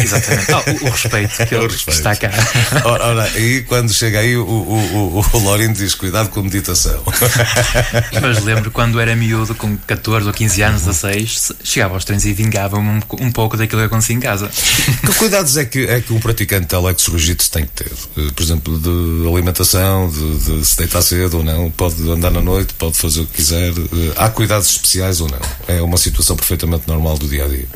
exatamente. 0.00 0.52
Oh, 0.52 0.84
o, 0.84 0.88
o, 0.88 0.90
respeito 0.92 1.36
que, 1.36 1.42
ele, 1.56 1.66
respeito. 1.66 1.98
está 1.98 2.14
cá. 2.14 2.30
Ora, 2.84 3.06
ora, 3.06 3.38
e 3.40 3.62
quando 3.62 3.92
chega 3.92 4.20
aí, 4.20 4.36
o, 4.36 4.44
o, 4.44 5.18
o, 5.18 5.36
o 5.36 5.38
Lourinho 5.38 5.74
diz: 5.74 5.96
cuidado 5.96 6.28
com 6.28 6.38
a 6.38 6.42
meditação. 6.44 7.02
mas 8.22 8.44
lembro 8.44 8.70
quando 8.70 9.00
era 9.00 9.16
miúdo, 9.16 9.56
com 9.56 9.76
14 9.76 10.28
ou 10.28 10.32
15 10.32 10.62
anos, 10.62 10.82
16, 10.82 11.52
chegava 11.64 11.94
aos 11.94 12.04
treinos 12.04 12.24
e 12.24 12.32
vingava-me 12.32 12.88
um, 12.88 13.00
um, 13.20 13.32
pouco 13.32 13.56
daquilo 13.56 13.80
que 13.80 13.86
acontecia 13.86 14.14
em 14.14 14.20
casa. 14.20 14.48
Que 14.48 15.12
cuidados 15.14 15.56
é 15.56 15.64
que, 15.64 15.84
é 15.86 16.00
que 16.00 16.12
um 16.12 16.20
praticante 16.20 16.68
de 16.68 16.74
Alex 16.76 17.02
Jiu-Jitsu 17.02 17.50
tem 17.50 17.64
que 17.64 17.84
ter? 17.84 17.92
Eh, 18.16 18.30
por 18.34 18.42
exemplo, 18.42 18.78
de 18.78 19.28
alimentação, 19.28 20.08
de, 20.08 20.58
de 20.60 20.64
se 20.64 20.76
deitar 20.78 21.02
cedo 21.02 21.38
ou 21.38 21.42
não? 21.42 21.68
Pode 21.70 21.95
pode 21.96 22.10
andar 22.10 22.30
na 22.30 22.40
noite, 22.40 22.74
pode 22.74 22.96
fazer 22.96 23.20
o 23.20 23.26
que 23.26 23.34
quiser. 23.34 23.72
Eh, 23.72 24.12
há 24.16 24.28
cuidados 24.28 24.70
especiais 24.70 25.20
ou 25.20 25.28
não? 25.28 25.40
É 25.66 25.80
uma 25.82 25.96
situação 25.96 26.36
perfeitamente 26.36 26.86
normal 26.86 27.18
do 27.18 27.28
dia 27.28 27.44
a 27.44 27.48
dia? 27.48 27.66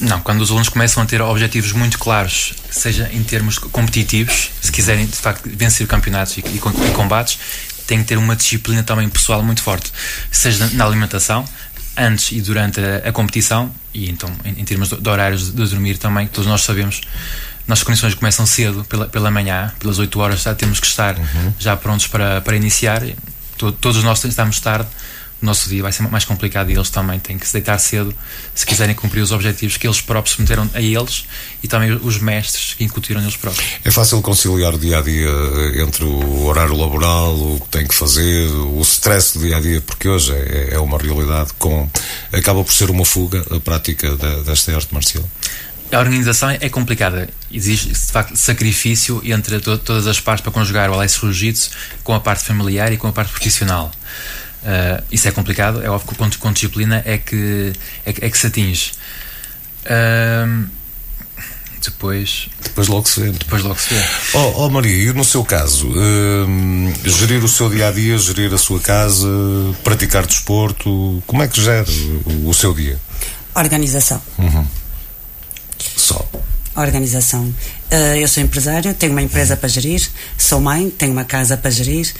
Não, 0.00 0.20
quando 0.20 0.40
os 0.40 0.50
alunos 0.50 0.68
começam 0.68 1.02
a 1.02 1.06
ter 1.06 1.22
objetivos 1.22 1.72
muito 1.72 1.98
claros, 1.98 2.54
seja 2.70 3.08
em 3.12 3.22
termos 3.22 3.58
competitivos, 3.58 4.50
se 4.60 4.72
quiserem 4.72 5.06
de 5.06 5.16
facto 5.16 5.48
vencer 5.48 5.86
campeonatos 5.86 6.36
e, 6.36 6.40
e, 6.40 6.56
e 6.56 6.90
combates, 6.92 7.38
têm 7.86 7.98
que 7.98 8.04
ter 8.04 8.18
uma 8.18 8.34
disciplina 8.34 8.82
também 8.82 9.08
pessoal 9.08 9.42
muito 9.42 9.62
forte, 9.62 9.92
seja 10.32 10.68
na 10.72 10.84
alimentação, 10.84 11.44
antes 11.96 12.32
e 12.32 12.40
durante 12.40 12.80
a, 12.80 13.08
a 13.08 13.12
competição, 13.12 13.72
e 13.92 14.10
então 14.10 14.30
em, 14.44 14.60
em 14.60 14.64
termos 14.64 14.88
de, 14.88 15.00
de, 15.00 15.08
horários 15.08 15.52
de 15.52 15.68
dormir 15.68 15.96
também, 15.98 16.26
todos 16.26 16.48
nós 16.48 16.62
sabemos 16.62 17.02
nossas 17.66 17.84
condições 17.84 18.14
começam 18.14 18.44
cedo, 18.44 18.84
pela, 18.84 19.06
pela 19.06 19.30
manhã, 19.30 19.72
pelas 19.78 19.98
8 19.98 20.20
horas 20.20 20.42
já 20.42 20.54
temos 20.54 20.80
que 20.80 20.86
estar 20.86 21.16
uhum. 21.16 21.52
já 21.58 21.76
prontos 21.76 22.06
para, 22.06 22.40
para 22.40 22.56
iniciar 22.56 23.02
todos 23.56 24.02
nós 24.02 24.24
estamos 24.24 24.60
tarde, 24.60 24.88
o 25.42 25.46
nosso 25.46 25.68
dia 25.68 25.82
vai 25.82 25.92
ser 25.92 26.02
mais 26.08 26.24
complicado 26.24 26.70
e 26.70 26.74
eles 26.74 26.88
também 26.88 27.18
têm 27.18 27.38
que 27.38 27.46
se 27.46 27.52
deitar 27.52 27.78
cedo 27.78 28.14
se 28.54 28.64
quiserem 28.64 28.94
cumprir 28.94 29.20
os 29.20 29.30
objetivos 29.30 29.76
que 29.76 29.86
eles 29.86 30.00
próprios 30.00 30.38
meteram 30.38 30.68
a 30.72 30.80
eles 30.80 31.26
e 31.62 31.68
também 31.68 31.92
os 31.92 32.18
mestres 32.18 32.72
que 32.74 32.82
incutiram 32.82 33.20
neles 33.20 33.36
próprios. 33.36 33.66
É 33.84 33.90
fácil 33.90 34.22
conciliar 34.22 34.74
o 34.74 34.78
dia 34.78 34.98
a 34.98 35.02
dia 35.02 35.28
entre 35.82 36.04
o 36.04 36.44
horário 36.44 36.74
laboral, 36.74 37.34
o 37.34 37.60
que 37.60 37.68
tem 37.68 37.86
que 37.86 37.94
fazer, 37.94 38.48
o 38.48 38.80
stress 38.80 39.36
do 39.38 39.44
dia 39.44 39.58
a 39.58 39.60
dia, 39.60 39.80
porque 39.82 40.08
hoje 40.08 40.32
é, 40.32 40.70
é 40.72 40.78
uma 40.78 40.98
realidade 40.98 41.52
com. 41.58 41.88
acaba 42.32 42.64
por 42.64 42.72
ser 42.72 42.90
uma 42.90 43.04
fuga 43.04 43.44
a 43.50 43.60
prática 43.60 44.16
desta 44.46 44.74
arte 44.74 44.94
marcial. 44.94 45.24
A 45.92 45.98
organização 45.98 46.50
é 46.50 46.68
complicada. 46.68 47.28
Existe, 47.50 47.88
de 47.88 48.12
facto, 48.12 48.36
sacrifício 48.36 49.20
entre 49.24 49.60
to 49.60 49.78
todas 49.78 50.06
as 50.06 50.18
partes 50.18 50.42
para 50.42 50.52
conjugar 50.52 50.90
o 50.90 50.94
Alex 50.94 51.18
Jiu-Jitsu 51.20 51.70
com 52.02 52.14
a 52.14 52.20
parte 52.20 52.44
familiar 52.44 52.92
e 52.92 52.96
com 52.96 53.06
a 53.06 53.12
parte 53.12 53.30
profissional. 53.30 53.92
Uh, 54.62 55.04
isso 55.10 55.28
é 55.28 55.30
complicado. 55.30 55.82
É 55.82 55.90
óbvio 55.90 56.08
que 56.08 56.14
com, 56.16 56.30
com 56.30 56.52
disciplina 56.52 57.02
é 57.04 57.18
que, 57.18 57.72
é, 58.04 58.10
é 58.10 58.30
que 58.30 58.38
se 58.38 58.46
atinge. 58.46 58.92
Uh, 59.84 60.66
depois. 61.84 62.48
Depois 62.62 62.88
logo 62.88 63.06
se 63.06 63.20
vê. 63.20 63.30
Depois 63.30 63.62
logo 63.62 63.78
se 63.78 63.94
vê. 63.94 64.02
Oh, 64.32 64.64
oh 64.64 64.70
Maria, 64.70 65.10
e 65.10 65.12
no 65.12 65.24
seu 65.24 65.44
caso, 65.44 65.88
uh, 65.88 66.94
gerir 67.04 67.44
o 67.44 67.48
seu 67.48 67.68
dia 67.68 67.88
a 67.88 67.92
dia, 67.92 68.16
gerir 68.18 68.52
a 68.54 68.58
sua 68.58 68.80
casa, 68.80 69.28
praticar 69.82 70.26
desporto, 70.26 71.22
como 71.26 71.42
é 71.42 71.48
que 71.48 71.60
gera 71.60 71.86
o, 72.24 72.48
o 72.48 72.54
seu 72.54 72.72
dia? 72.72 72.98
Organização. 73.54 74.20
Uhum. 74.38 74.66
Só. 76.04 76.22
Organização. 76.76 77.44
Uh, 77.44 78.16
eu 78.20 78.28
sou 78.28 78.42
empresária, 78.42 78.92
tenho 78.92 79.12
uma 79.12 79.22
empresa 79.22 79.56
para 79.56 79.68
gerir, 79.68 80.06
sou 80.36 80.60
mãe, 80.60 80.90
tenho 80.90 81.12
uma 81.12 81.24
casa 81.24 81.56
para 81.56 81.70
gerir 81.70 82.12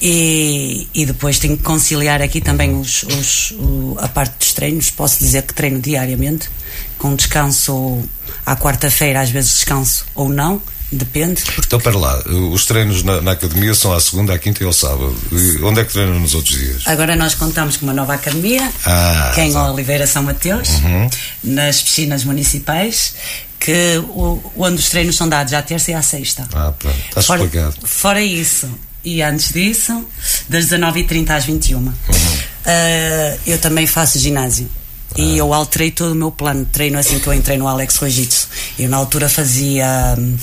e, 0.00 0.88
e 0.94 1.04
depois 1.04 1.38
tenho 1.38 1.56
que 1.56 1.62
conciliar 1.62 2.22
aqui 2.22 2.40
também 2.40 2.74
os, 2.74 3.02
os, 3.02 3.50
o, 3.50 3.96
a 3.98 4.08
parte 4.08 4.38
dos 4.38 4.52
treinos. 4.54 4.90
Posso 4.90 5.18
dizer 5.18 5.42
que 5.42 5.52
treino 5.52 5.80
diariamente, 5.80 6.48
com 6.96 7.14
descanso 7.14 8.02
à 8.46 8.56
quarta-feira, 8.56 9.20
às 9.20 9.28
vezes 9.28 9.52
descanso 9.52 10.06
ou 10.14 10.28
não, 10.28 10.62
Depende. 10.92 11.42
Porque... 11.42 11.62
Então, 11.66 11.80
para 11.80 11.96
lá, 11.96 12.22
os 12.52 12.66
treinos 12.66 13.02
na, 13.02 13.20
na, 13.20 13.32
academia 13.32 13.74
são 13.74 13.92
à 13.92 14.00
segunda, 14.00 14.34
à 14.34 14.38
quinta 14.38 14.62
e 14.62 14.66
ao 14.66 14.72
sábado. 14.72 15.16
E 15.30 15.62
onde 15.62 15.80
é 15.80 15.84
que 15.84 15.92
treinam 15.92 16.18
nos 16.18 16.34
outros 16.34 16.58
dias? 16.58 16.82
Agora 16.86 17.14
nós 17.14 17.34
contamos 17.34 17.76
com 17.76 17.86
uma 17.86 17.92
nova 17.92 18.14
academia, 18.14 18.68
ah, 18.84 19.30
que 19.34 19.40
é 19.40 19.46
em 19.46 19.56
Oliveira 19.56 20.06
São 20.06 20.22
Mateus, 20.22 20.68
uhum. 20.68 21.08
nas 21.44 21.80
piscinas 21.80 22.24
municipais, 22.24 23.14
que 23.60 23.98
o, 24.08 24.42
onde 24.56 24.80
os 24.80 24.88
treinos 24.88 25.16
são 25.16 25.28
dados 25.28 25.52
à 25.52 25.62
terça 25.62 25.92
e 25.92 25.94
à 25.94 26.02
sexta. 26.02 26.48
Ah, 26.52 26.72
pronto, 26.76 26.98
está 27.08 27.22
fora, 27.22 27.44
explicado. 27.44 27.76
Fora 27.84 28.20
isso, 28.20 28.68
e 29.04 29.22
antes 29.22 29.52
disso, 29.52 30.04
das 30.48 30.66
19h30 30.66 31.30
às 31.30 31.44
21 31.44 31.78
h 31.78 31.84
uhum. 31.86 31.92
uh, 31.92 33.40
eu 33.46 33.58
também 33.58 33.86
faço 33.86 34.18
ginásio. 34.18 34.68
Ah. 35.12 35.20
E 35.20 35.38
eu 35.38 35.52
alterei 35.52 35.90
todo 35.90 36.12
o 36.12 36.14
meu 36.14 36.30
plano 36.30 36.64
de 36.64 36.70
treino 36.70 36.98
assim 36.98 37.18
que 37.18 37.26
eu 37.26 37.34
entrei 37.34 37.58
no 37.58 37.66
Alex 37.66 37.96
Rojitsu. 37.96 38.48
Eu 38.78 38.88
na 38.88 38.96
altura 38.96 39.28
fazia 39.28 40.14
hum, 40.18 40.36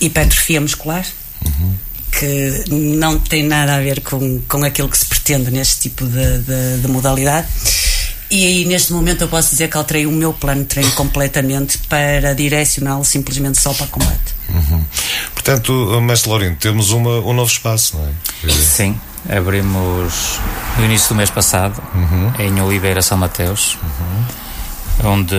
hipertrofia 0.00 0.60
muscular, 0.60 1.04
uhum. 1.44 1.74
que 2.12 2.64
não 2.68 3.18
tem 3.18 3.42
nada 3.42 3.76
a 3.76 3.80
ver 3.80 4.00
com, 4.00 4.40
com 4.48 4.64
aquilo 4.64 4.88
que 4.88 4.98
se 4.98 5.06
pretende 5.06 5.50
neste 5.50 5.88
tipo 5.88 6.04
de, 6.06 6.38
de, 6.38 6.78
de 6.82 6.88
modalidade. 6.88 7.48
E 8.30 8.44
aí, 8.44 8.64
neste 8.66 8.92
momento, 8.92 9.22
eu 9.22 9.28
posso 9.28 9.50
dizer 9.50 9.70
que 9.70 9.76
alterei 9.76 10.04
o 10.04 10.12
meu 10.12 10.34
plano 10.34 10.60
de 10.60 10.66
treino 10.66 10.92
completamente 10.92 11.78
para 11.88 12.34
direcioná-lo 12.34 13.04
simplesmente 13.04 13.58
só 13.58 13.72
para 13.72 13.86
combate. 13.86 14.34
Uhum. 14.50 14.84
Portanto, 15.32 16.00
Mestre 16.02 16.28
Lourinho, 16.28 16.56
temos 16.56 16.90
uma, 16.90 17.20
um 17.20 17.32
novo 17.32 17.50
espaço, 17.50 17.96
não 17.96 18.06
é? 18.06 18.52
Sim, 18.52 19.00
abrimos 19.30 20.38
no 20.76 20.84
início 20.84 21.08
do 21.08 21.14
mês 21.14 21.30
passado, 21.30 21.82
uhum. 21.94 22.32
em 22.38 22.60
Oliveira 22.60 23.00
São 23.00 23.16
Mateus, 23.16 23.78
uhum. 23.82 25.12
onde. 25.12 25.34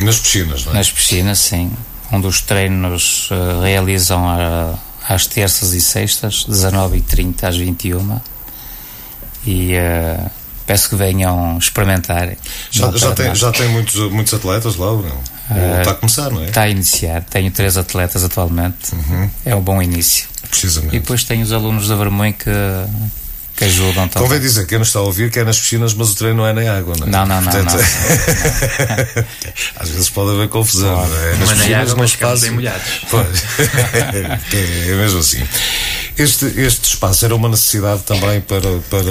Nas 0.00 0.18
piscinas, 0.18 0.64
não 0.64 0.72
é? 0.72 0.76
Nas 0.76 0.90
piscinas, 0.90 1.38
sim 1.38 1.70
onde 2.12 2.26
os 2.26 2.40
treinos 2.40 3.30
uh, 3.30 3.62
realizam 3.62 4.26
a, 4.28 4.74
às 5.08 5.26
terças 5.26 5.72
e 5.72 5.80
sextas, 5.80 6.46
19h30 6.48 7.44
às 7.44 7.56
21 7.56 8.20
e 9.46 9.72
uh, 9.74 10.30
peço 10.66 10.90
que 10.90 10.96
venham 10.96 11.56
experimentar. 11.58 12.36
Já, 12.70 12.90
já 12.92 13.12
tem, 13.12 13.34
já 13.34 13.52
tem 13.52 13.68
muitos, 13.68 13.94
muitos 14.10 14.34
atletas 14.34 14.76
lá 14.76 14.90
ou 14.90 15.02
não? 15.02 15.16
Uh, 15.50 15.78
está 15.78 15.92
a 15.92 15.94
começar, 15.94 16.30
não 16.30 16.42
é? 16.42 16.48
Está 16.48 16.62
a 16.62 16.68
iniciar. 16.68 17.24
Tenho 17.24 17.50
três 17.50 17.78
atletas 17.78 18.22
atualmente. 18.22 18.92
Uhum. 18.94 19.30
É 19.46 19.54
um 19.54 19.62
bom 19.62 19.80
início. 19.80 20.28
Precisamente. 20.50 20.96
E 20.96 21.00
depois 21.00 21.24
tenho 21.24 21.42
os 21.42 21.52
alunos 21.52 21.88
da 21.88 21.96
Vermonho 21.96 22.34
que 22.34 22.50
que 23.58 23.64
ajudam 23.64 24.08
também. 24.08 24.28
Convém 24.28 24.40
dizer, 24.40 24.66
quem 24.66 24.78
nos 24.78 24.88
está 24.88 25.00
a 25.00 25.02
ouvir 25.02 25.30
que 25.32 25.40
é 25.40 25.44
nas 25.44 25.58
piscinas, 25.58 25.92
mas 25.92 26.12
o 26.12 26.14
treino 26.14 26.36
não 26.36 26.46
é 26.46 26.52
nem 26.52 26.68
água, 26.68 26.94
não 26.96 27.06
é? 27.06 27.10
Não, 27.10 27.26
não, 27.26 27.42
Portanto, 27.42 27.72
não. 27.72 27.76
não. 27.76 29.24
Às 29.76 29.90
vezes 29.90 30.10
pode 30.10 30.30
haver 30.30 30.48
confusão, 30.48 30.94
claro. 30.94 31.10
não 31.10 31.18
é? 31.18 31.36
Nas 31.36 31.48
não 31.48 31.52
é 31.52 31.66
nem 31.66 31.74
água, 31.74 31.94
mas 31.98 32.10
espaço... 32.10 32.42
bem 32.42 32.50
molhados. 32.52 33.00
Pois. 33.10 33.44
é, 34.54 34.90
é 34.90 34.94
mesmo 34.94 35.18
assim. 35.18 35.42
Este, 36.16 36.46
este 36.46 36.84
espaço 36.84 37.24
era 37.24 37.34
uma 37.34 37.48
necessidade 37.48 38.02
também 38.02 38.40
para, 38.40 38.78
para 38.90 39.10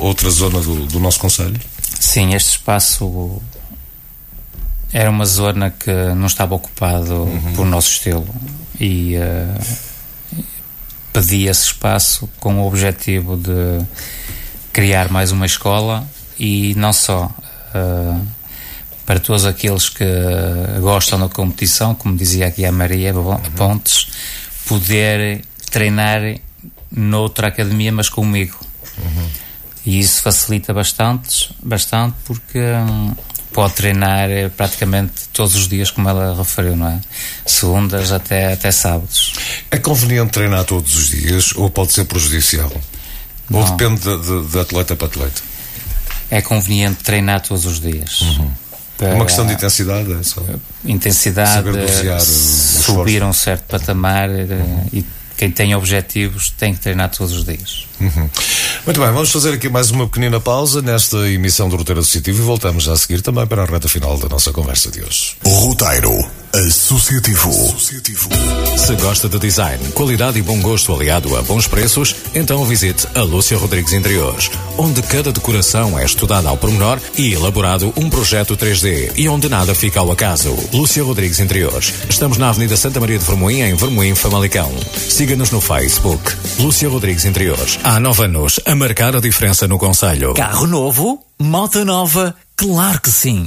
outra 0.00 0.30
zona 0.30 0.60
do, 0.60 0.86
do 0.86 0.98
nosso 0.98 1.20
Conselho? 1.20 1.60
Sim, 2.00 2.34
este 2.34 2.52
espaço 2.52 3.42
era 4.90 5.10
uma 5.10 5.26
zona 5.26 5.70
que 5.70 5.92
não 6.14 6.26
estava 6.26 6.54
ocupado 6.54 7.14
uhum. 7.14 7.52
por 7.54 7.66
nosso 7.66 7.90
estilo 7.90 8.26
e 8.80 9.16
uh, 9.16 9.91
pedi 11.12 11.46
esse 11.46 11.66
espaço 11.66 12.28
com 12.40 12.60
o 12.60 12.66
objetivo 12.66 13.36
de 13.36 13.84
criar 14.72 15.10
mais 15.10 15.30
uma 15.32 15.46
escola 15.46 16.06
e 16.38 16.74
não 16.76 16.92
só 16.92 17.26
uh, 17.26 18.26
para 19.04 19.20
todos 19.20 19.44
aqueles 19.44 19.88
que 19.88 20.04
gostam 20.80 21.20
da 21.20 21.28
competição, 21.28 21.94
como 21.94 22.16
dizia 22.16 22.46
aqui 22.46 22.64
a 22.64 22.72
Maria 22.72 23.12
Pontes, 23.56 24.08
poder 24.66 25.44
treinar 25.70 26.22
noutra 26.90 27.48
academia, 27.48 27.92
mas 27.92 28.08
comigo. 28.08 28.56
Uhum. 28.98 29.28
E 29.84 29.98
isso 29.98 30.22
facilita 30.22 30.72
bastante, 30.72 31.54
bastante 31.62 32.14
porque 32.24 32.58
hum, 32.58 33.14
pode 33.52 33.74
treinar 33.74 34.30
eh, 34.30 34.48
praticamente 34.48 35.28
todos 35.32 35.54
os 35.54 35.68
dias, 35.68 35.90
como 35.90 36.08
ela 36.08 36.34
referiu, 36.36 36.76
não 36.76 36.88
é? 36.88 37.00
Segundas 37.46 38.10
até, 38.12 38.52
até 38.52 38.70
sábados. 38.70 39.32
É 39.70 39.78
conveniente 39.78 40.32
treinar 40.32 40.64
todos 40.64 40.96
os 40.96 41.08
dias 41.08 41.52
ou 41.54 41.70
pode 41.70 41.92
ser 41.92 42.04
prejudicial? 42.04 42.72
Não. 43.48 43.60
Ou 43.60 43.70
depende 43.70 44.00
de, 44.00 44.18
de, 44.18 44.48
de, 44.48 44.58
atleta 44.58 44.96
para 44.96 45.06
atleta? 45.06 45.42
É 46.30 46.40
conveniente 46.40 47.02
treinar 47.04 47.42
todos 47.42 47.66
os 47.66 47.78
dias. 47.80 48.20
Uhum. 48.22 48.50
É 49.00 49.14
uma 49.14 49.26
questão 49.26 49.46
de 49.46 49.54
intensidade, 49.54 50.12
é 50.12 50.22
só. 50.22 50.42
Intensidade, 50.84 52.24
subir 52.24 53.22
um 53.22 53.32
certo 53.32 53.64
patamar 53.64 54.30
uhum. 54.30 54.86
e 54.92 55.04
quem 55.36 55.50
tem 55.50 55.74
objetivos 55.74 56.50
tem 56.50 56.72
que 56.72 56.80
treinar 56.80 57.10
todos 57.10 57.32
os 57.32 57.44
dias. 57.44 57.86
Uhum. 58.02 58.28
Muito 58.84 59.00
bem, 59.00 59.12
vamos 59.12 59.30
fazer 59.30 59.54
aqui 59.54 59.68
mais 59.68 59.92
uma 59.92 60.08
pequena 60.08 60.40
pausa 60.40 60.82
nesta 60.82 61.16
emissão 61.30 61.68
do 61.68 61.76
Roteiro 61.76 62.00
Associativo 62.00 62.42
e 62.42 62.44
voltamos 62.44 62.84
já 62.84 62.92
a 62.92 62.96
seguir 62.96 63.22
também 63.22 63.46
para 63.46 63.62
a 63.62 63.64
reta 63.64 63.88
final 63.88 64.18
da 64.18 64.28
nossa 64.28 64.52
conversa 64.52 64.90
de 64.90 65.02
hoje. 65.02 65.36
Roteiro 65.46 66.12
Associativo. 66.54 67.48
Associativo. 67.48 68.28
Se 68.76 68.94
gosta 68.96 69.26
de 69.26 69.38
design, 69.38 69.82
qualidade 69.92 70.38
e 70.38 70.42
bom 70.42 70.60
gosto 70.60 70.92
aliado 70.92 71.34
a 71.34 71.40
bons 71.40 71.66
preços, 71.66 72.14
então 72.34 72.62
visite 72.66 73.08
a 73.14 73.22
Lúcia 73.22 73.56
Rodrigues 73.56 73.94
Interiores, 73.94 74.50
onde 74.76 75.00
cada 75.00 75.32
decoração 75.32 75.98
é 75.98 76.04
estudada 76.04 76.50
ao 76.50 76.58
pormenor 76.58 77.00
e 77.16 77.32
elaborado 77.32 77.90
um 77.96 78.10
projeto 78.10 78.54
3D 78.54 79.12
e 79.16 79.30
onde 79.30 79.48
nada 79.48 79.74
fica 79.74 80.00
ao 80.00 80.12
acaso. 80.12 80.54
Lúcia 80.74 81.02
Rodrigues 81.02 81.40
Interiores. 81.40 81.94
Estamos 82.10 82.36
na 82.36 82.50
Avenida 82.50 82.76
Santa 82.76 83.00
Maria 83.00 83.18
de 83.18 83.24
Vermoim, 83.24 83.62
em 83.62 83.74
Vermoim, 83.74 84.14
Famalicão. 84.14 84.70
Siga-nos 84.94 85.50
no 85.50 85.60
Facebook. 85.60 86.34
Lúcia 86.58 86.86
Rodrigues 86.86 87.24
Interiores. 87.24 87.78
Há 87.92 88.00
nove 88.00 88.24
anos 88.24 88.58
a 88.64 88.74
marcar 88.74 89.14
a 89.14 89.20
diferença 89.20 89.68
no 89.68 89.76
Conselho. 89.76 90.32
Carro 90.32 90.66
novo, 90.66 91.22
moto 91.38 91.84
nova 91.84 92.34
Claro 92.62 93.00
que 93.00 93.10
sim! 93.10 93.44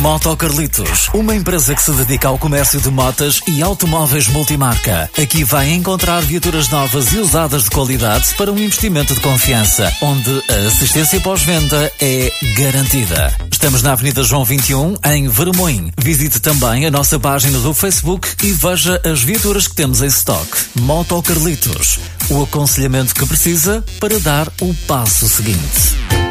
Moto 0.00 0.34
Carlitos, 0.36 1.10
uma 1.12 1.34
empresa 1.34 1.74
que 1.74 1.82
se 1.82 1.92
dedica 1.92 2.28
ao 2.28 2.38
comércio 2.38 2.80
de 2.80 2.88
motas 2.88 3.40
e 3.46 3.62
automóveis 3.62 4.26
multimarca. 4.28 5.10
Aqui 5.20 5.44
vai 5.44 5.70
encontrar 5.72 6.22
viaturas 6.22 6.70
novas 6.70 7.12
e 7.12 7.18
usadas 7.18 7.64
de 7.64 7.70
qualidade 7.70 8.34
para 8.38 8.50
um 8.50 8.58
investimento 8.58 9.12
de 9.14 9.20
confiança, 9.20 9.92
onde 10.00 10.42
a 10.48 10.68
assistência 10.68 11.20
pós-venda 11.20 11.92
é 12.00 12.32
garantida. 12.56 13.36
Estamos 13.50 13.82
na 13.82 13.92
Avenida 13.92 14.22
João 14.22 14.44
21, 14.44 14.96
em 15.12 15.28
Vermoim. 15.28 15.92
Visite 15.98 16.40
também 16.40 16.86
a 16.86 16.90
nossa 16.90 17.18
página 17.18 17.58
do 17.58 17.74
Facebook 17.74 18.28
e 18.42 18.52
veja 18.52 19.00
as 19.04 19.22
viaturas 19.22 19.68
que 19.68 19.74
temos 19.74 20.00
em 20.00 20.06
stock. 20.06 20.48
Moto 20.80 21.22
Carlitos, 21.22 21.98
o 22.30 22.42
aconselhamento 22.42 23.14
que 23.14 23.26
precisa 23.26 23.84
para 24.00 24.18
dar 24.18 24.48
o 24.60 24.74
passo 24.86 25.28
seguinte. 25.28 26.23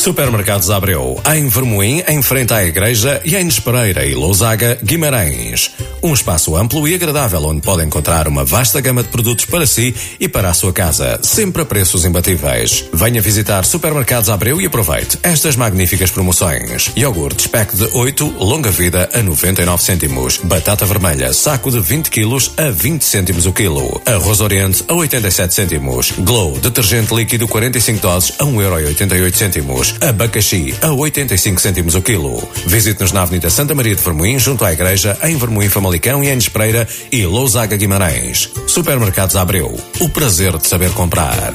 Supermercados 0.00 0.70
Abreu, 0.70 1.20
em 1.30 1.46
Vermoim, 1.46 2.02
em 2.08 2.22
frente 2.22 2.54
à 2.54 2.64
Igreja 2.64 3.20
e 3.22 3.36
em 3.36 3.46
Espereira 3.46 4.06
e 4.06 4.14
Lousaga, 4.14 4.78
Guimarães. 4.82 5.72
Um 6.02 6.14
espaço 6.14 6.56
amplo 6.56 6.88
e 6.88 6.94
agradável 6.94 7.44
onde 7.44 7.60
pode 7.60 7.84
encontrar 7.84 8.26
uma 8.26 8.42
vasta 8.42 8.80
gama 8.80 9.02
de 9.02 9.10
produtos 9.10 9.44
para 9.44 9.66
si 9.66 9.94
e 10.18 10.26
para 10.26 10.48
a 10.48 10.54
sua 10.54 10.72
casa, 10.72 11.20
sempre 11.22 11.60
a 11.60 11.66
preços 11.66 12.06
imbatíveis. 12.06 12.86
Venha 12.94 13.20
visitar 13.20 13.62
Supermercados 13.66 14.30
Abreu 14.30 14.58
e 14.58 14.64
aproveite 14.64 15.18
estas 15.22 15.54
magníficas 15.54 16.10
promoções. 16.10 16.90
Iogurte 16.96 17.50
pack 17.50 17.76
de 17.76 17.84
8, 17.92 18.36
longa 18.38 18.70
vida 18.70 19.10
a 19.12 19.22
99 19.22 19.82
cêntimos. 19.82 20.40
Batata 20.42 20.86
vermelha, 20.86 21.34
saco 21.34 21.70
de 21.70 21.78
20 21.78 22.08
quilos 22.08 22.52
a 22.56 22.70
20 22.70 23.04
cêntimos 23.04 23.44
o 23.44 23.52
quilo. 23.52 24.00
Arroz 24.06 24.40
Oriente 24.40 24.82
a 24.88 24.94
87 24.94 25.52
cêntimos. 25.52 26.12
Glow, 26.12 26.58
detergente 26.58 27.14
líquido 27.14 27.46
45 27.46 28.00
doses 28.00 28.32
a 28.38 28.44
1,88 28.44 29.89
abacaxi 30.00 30.74
a 30.82 30.92
85 30.92 31.60
cêntimos 31.60 31.94
o 31.94 32.02
quilo. 32.02 32.42
Visite-nos 32.66 33.12
na 33.12 33.22
Avenida 33.22 33.50
Santa 33.50 33.74
Maria 33.74 33.94
de 33.94 34.02
Vermoim, 34.02 34.38
junto 34.38 34.64
à 34.64 34.72
Igreja, 34.72 35.16
em 35.22 35.36
Vermoim, 35.36 35.68
Famalicão 35.68 36.22
e 36.22 36.28
em 36.28 36.38
Espreira 36.38 36.86
e 37.10 37.24
Lousaga 37.26 37.76
Guimarães. 37.76 38.50
Supermercados 38.66 39.36
Abreu. 39.36 39.78
O 40.00 40.08
prazer 40.08 40.56
de 40.58 40.66
saber 40.66 40.90
comprar. 40.92 41.54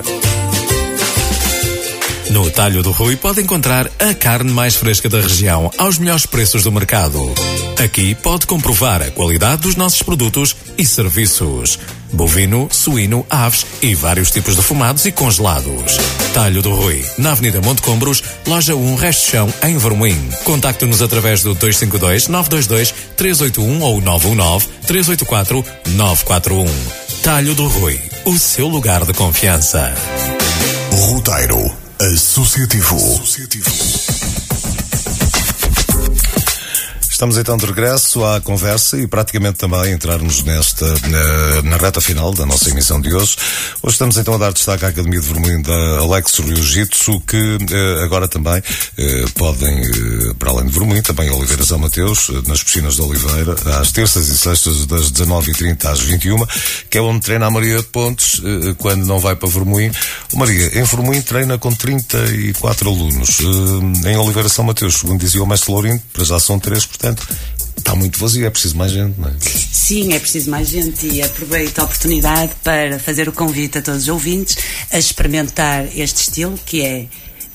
No 2.29 2.49
Talho 2.51 2.83
do 2.83 2.91
Rui 2.91 3.15
pode 3.15 3.41
encontrar 3.41 3.89
a 3.99 4.13
carne 4.13 4.51
mais 4.51 4.75
fresca 4.75 5.07
da 5.07 5.21
região 5.21 5.71
aos 5.77 5.97
melhores 5.97 6.25
preços 6.25 6.63
do 6.63 6.71
mercado. 6.71 7.33
Aqui 7.83 8.15
pode 8.15 8.47
comprovar 8.47 9.01
a 9.01 9.11
qualidade 9.11 9.63
dos 9.63 9.75
nossos 9.75 10.01
produtos 10.01 10.55
e 10.77 10.85
serviços. 10.85 11.77
Bovino, 12.11 12.69
suíno, 12.71 13.25
aves 13.29 13.65
e 13.81 13.93
vários 13.93 14.31
tipos 14.31 14.55
de 14.55 14.61
fumados 14.61 15.05
e 15.05 15.11
congelados. 15.11 15.97
Talho 16.33 16.61
do 16.61 16.73
Rui, 16.73 17.03
na 17.17 17.33
Avenida 17.33 17.61
Monte 17.61 17.81
Combros, 17.81 18.23
loja 18.47 18.75
1, 18.75 18.95
Resto 18.95 19.29
Chão, 19.29 19.53
em 19.63 19.77
Vermoim. 19.77 20.29
Contacte-nos 20.45 21.01
através 21.01 21.43
do 21.43 21.53
252 21.53 22.27
922 22.29 22.93
381 23.17 23.81
ou 23.81 24.01
919 24.01 24.67
384 24.87 25.65
941. 25.95 26.65
Talho 27.21 27.53
do 27.55 27.67
Rui, 27.67 27.99
o 28.23 28.37
seu 28.39 28.67
lugar 28.67 29.03
de 29.03 29.13
confiança. 29.13 29.93
Roteiro 30.91 31.85
Associativo. 31.99 32.95
Associativo. 32.95 34.14
Estamos 37.15 37.37
então 37.37 37.55
de 37.55 37.65
regresso 37.65 38.25
à 38.25 38.41
conversa 38.41 38.97
e 38.97 39.07
praticamente 39.07 39.57
também 39.57 39.93
entrarmos 39.93 40.43
nesta, 40.43 40.85
na, 40.85 41.61
na, 41.61 41.77
reta 41.77 42.01
final 42.01 42.33
da 42.33 42.45
nossa 42.45 42.69
emissão 42.69 42.99
de 42.99 43.13
hoje. 43.13 43.37
Hoje 43.81 43.93
estamos 43.93 44.17
então 44.17 44.33
a 44.33 44.37
dar 44.37 44.51
destaque 44.51 44.83
à 44.83 44.89
Academia 44.89 45.21
de 45.21 45.25
Vermelho 45.25 45.63
da 45.63 45.99
Alex 45.99 46.39
Rio 46.39 46.61
Jitsu, 46.61 47.21
que 47.21 47.57
eh, 47.71 48.03
agora 48.03 48.27
também 48.27 48.61
eh, 48.97 49.25
podem, 49.33 49.81
eh, 49.81 50.33
para 50.37 50.49
além 50.51 50.65
de 50.65 50.77
Vermelho, 50.77 51.01
também 51.03 51.31
Oliveira 51.31 51.63
São 51.63 51.79
Mateus, 51.79 52.29
eh, 52.31 52.49
nas 52.49 52.61
piscinas 52.61 52.95
de 52.95 53.01
Oliveira, 53.01 53.55
às 53.79 53.93
terças 53.93 54.27
e 54.27 54.37
sextas 54.37 54.85
das 54.85 55.09
19h30 55.09 55.85
às 55.85 56.01
21 56.01 56.45
que 56.95 56.99
é 56.99 57.01
onde 57.01 57.25
treina 57.25 57.47
a 57.47 57.51
Maria 57.51 57.83
Pontes, 57.83 58.41
eh, 58.41 58.73
quando 58.77 59.05
não 59.05 59.19
vai 59.19 59.35
para 59.35 59.49
Vermelho. 59.49 59.93
Maria, 60.33 60.79
em 60.79 60.83
Vermelho 60.83 61.21
treina 61.23 61.57
com 61.57 61.73
34 61.73 62.89
alunos. 62.89 63.39
Eh, 64.05 64.11
em 64.11 64.17
Oliveira 64.17 64.47
São 64.47 64.63
Mateus, 64.63 64.95
segundo 64.95 65.19
dizia 65.19 65.43
o 65.43 65.45
mestre 65.45 65.71
Lourinho, 65.73 66.01
para 66.13 66.23
já 66.23 66.39
são 66.39 66.57
três, 66.57 66.85
portanto, 66.85 67.04
Portanto, 67.05 67.27
está 67.77 67.93
muito 67.93 68.17
vazio, 68.17 68.47
é 68.47 68.49
preciso 68.49 68.75
mais 68.77 68.91
gente, 68.91 69.19
não 69.19 69.29
é? 69.29 69.33
Sim, 69.39 70.13
é 70.13 70.19
preciso 70.19 70.49
mais 70.49 70.67
gente 70.67 71.05
e 71.05 71.21
aproveito 71.21 71.77
a 71.77 71.83
oportunidade 71.83 72.51
para 72.63 72.97
fazer 72.97 73.29
o 73.29 73.31
convite 73.31 73.77
a 73.77 73.81
todos 73.81 74.03
os 74.03 74.09
ouvintes 74.09 74.57
a 74.91 74.97
experimentar 74.97 75.85
este 75.95 76.21
estilo 76.21 76.59
que 76.65 76.81
é 76.81 77.07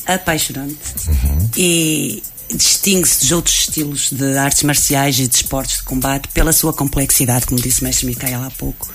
apaixonante 0.07 0.77
uhum. 1.09 1.51
e 1.57 2.23
distingue-se 2.55 3.21
dos 3.21 3.33
outros 3.33 3.59
estilos 3.59 4.11
de 4.13 4.39
artes 4.39 4.63
marciais 4.63 5.19
e 5.19 5.27
de 5.27 5.35
esportes 5.35 5.79
de 5.79 5.83
combate 5.83 6.29
pela 6.29 6.53
sua 6.53 6.73
complexidade, 6.73 7.47
como 7.47 7.61
disse 7.61 7.81
o 7.81 7.85
mestre 7.85 8.07
Micael 8.07 8.45
há 8.45 8.51
pouco. 8.53 8.89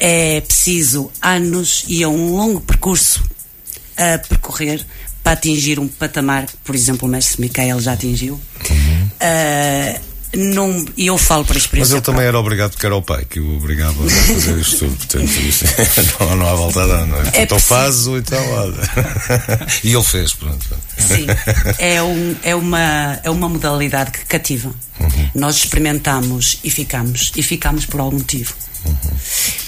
É 0.00 0.40
preciso 0.40 1.12
anos 1.22 1.84
e 1.86 2.02
é 2.02 2.08
um 2.08 2.34
longo 2.34 2.60
percurso 2.60 3.22
a 3.96 4.18
percorrer 4.18 4.84
para 5.26 5.32
atingir 5.32 5.80
um 5.80 5.88
patamar 5.88 6.46
que, 6.46 6.56
por 6.58 6.72
exemplo, 6.72 7.08
o 7.08 7.10
mestre 7.10 7.40
Micael 7.40 7.80
já 7.80 7.94
atingiu. 7.94 8.40
Uhum. 8.70 9.10
Uh, 9.20 10.00
não, 10.36 10.84
e 10.96 11.08
eu 11.08 11.18
falo 11.18 11.44
por 11.44 11.56
experiência. 11.56 11.96
Mas 11.96 12.04
ele 12.06 12.14
também 12.14 12.28
era 12.28 12.38
obrigado 12.38 12.70
porque 12.70 12.86
era 12.86 12.94
o 12.94 13.02
pai 13.02 13.24
que 13.24 13.40
o 13.40 13.56
obrigava 13.56 14.06
a 14.06 14.08
fazer 14.08 14.56
isto 14.56 14.78
tudo. 14.78 14.96
Portanto, 14.96 15.24
isso, 15.24 15.64
não, 16.20 16.36
não 16.36 16.48
há 16.48 16.54
volta 16.54 16.84
a 16.84 16.86
dar, 16.86 17.06
não 17.06 17.20
é? 17.20 17.30
é 17.32 17.42
então 17.42 17.58
faz 17.58 18.06
o 18.06 18.16
então 18.16 18.38
E 19.82 19.92
ele 19.92 20.04
fez, 20.04 20.32
pronto. 20.34 20.64
Sim, 20.96 21.26
é, 21.80 22.00
um, 22.00 22.36
é, 22.44 22.54
uma, 22.54 23.18
é 23.24 23.28
uma 23.28 23.48
modalidade 23.48 24.12
que 24.12 24.26
cativa. 24.26 24.72
Uhum. 25.00 25.30
Nós 25.34 25.56
experimentamos 25.56 26.60
e 26.62 26.70
ficamos. 26.70 27.32
E 27.34 27.42
ficamos 27.42 27.84
por 27.84 27.98
algum 27.98 28.18
motivo. 28.18 28.54
Uhum. 28.84 28.92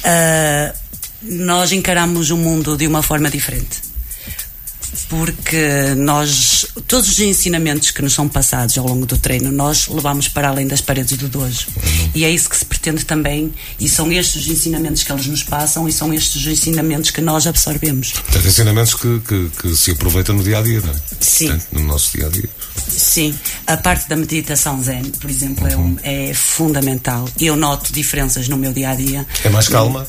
Uh, 0.04 0.72
nós 1.20 1.72
encaramos 1.72 2.30
o 2.30 2.36
mundo 2.36 2.76
de 2.76 2.86
uma 2.86 3.02
forma 3.02 3.28
diferente 3.28 3.87
porque 5.08 5.94
nós, 5.96 6.66
todos 6.86 7.08
os 7.08 7.18
ensinamentos 7.18 7.90
que 7.90 8.02
nos 8.02 8.12
são 8.12 8.28
passados 8.28 8.76
ao 8.78 8.86
longo 8.86 9.06
do 9.06 9.16
treino, 9.16 9.50
nós 9.50 9.88
levamos 9.88 10.28
para 10.28 10.48
além 10.48 10.66
das 10.66 10.80
paredes 10.80 11.16
do 11.16 11.28
dojo. 11.28 11.66
Uhum. 11.76 12.10
E 12.14 12.24
é 12.24 12.30
isso 12.30 12.48
que 12.48 12.56
se 12.56 12.64
pretende 12.64 13.04
também, 13.04 13.52
e 13.78 13.88
são 13.88 14.10
estes 14.12 14.42
os 14.42 14.48
ensinamentos 14.48 15.02
que 15.02 15.12
eles 15.12 15.26
nos 15.26 15.42
passam 15.42 15.88
e 15.88 15.92
são 15.92 16.12
estes 16.12 16.42
os 16.42 16.46
ensinamentos 16.46 17.10
que 17.10 17.20
nós 17.20 17.46
absorvemos. 17.46 18.12
Portanto, 18.12 18.46
ensinamentos 18.46 18.94
que, 18.94 19.20
que, 19.20 19.50
que 19.60 19.76
se 19.76 19.90
aproveitam 19.92 20.34
no 20.34 20.42
dia 20.42 20.58
a 20.58 20.62
dia, 20.62 20.80
não 20.80 20.92
é? 20.92 20.96
Sim. 21.20 21.48
Portanto, 21.48 21.66
no 21.72 21.84
nosso 21.84 22.16
dia 22.16 22.26
a 22.26 22.30
dia. 22.30 22.48
Sim, 22.88 23.34
a 23.66 23.76
parte 23.76 24.08
da 24.08 24.16
meditação 24.16 24.82
zen, 24.82 25.04
por 25.20 25.30
exemplo, 25.30 25.66
é, 25.66 25.76
um, 25.76 25.96
é 26.02 26.32
fundamental. 26.34 27.28
Eu 27.40 27.56
noto 27.56 27.92
diferenças 27.92 28.48
no 28.48 28.56
meu 28.56 28.72
dia 28.72 28.90
a 28.90 28.94
dia. 28.94 29.26
É 29.44 29.48
mais 29.48 29.68
calma? 29.68 30.06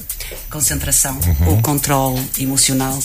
Concentração, 0.49 1.19
o 1.47 1.61
controle 1.61 2.21
emocional, 2.39 2.97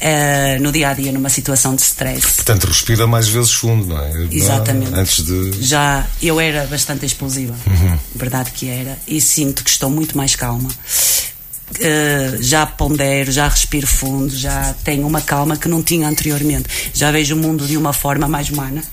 eh, 0.00 0.58
no 0.60 0.72
dia 0.72 0.90
a 0.90 0.94
dia, 0.94 1.12
numa 1.14 1.28
situação 1.28 1.74
de 1.74 1.82
stress. 1.82 2.34
Portanto, 2.36 2.66
respira 2.66 3.06
mais 3.06 3.28
vezes 3.28 3.52
fundo, 3.52 3.86
não 3.86 3.98
é? 3.98 4.28
Exatamente. 4.30 4.94
Antes 4.94 5.24
de. 5.24 5.62
Já 5.62 6.06
eu 6.22 6.38
era 6.40 6.66
bastante 6.66 7.06
explosiva, 7.06 7.54
verdade 8.14 8.50
que 8.52 8.68
era, 8.68 8.98
e 9.06 9.20
sinto 9.20 9.64
que 9.64 9.70
estou 9.70 9.90
muito 9.90 10.16
mais 10.16 10.36
calma. 10.36 10.68
Uh, 11.70 12.42
já 12.42 12.66
pondero, 12.66 13.32
já 13.32 13.48
respiro 13.48 13.86
fundo, 13.86 14.36
já 14.36 14.74
tenho 14.84 15.06
uma 15.06 15.20
calma 15.20 15.56
que 15.56 15.66
não 15.66 15.82
tinha 15.82 16.06
anteriormente. 16.06 16.68
Já 16.92 17.10
vejo 17.10 17.34
o 17.34 17.38
mundo 17.38 17.66
de 17.66 17.76
uma 17.76 17.92
forma 17.92 18.28
mais 18.28 18.50
humana, 18.50 18.84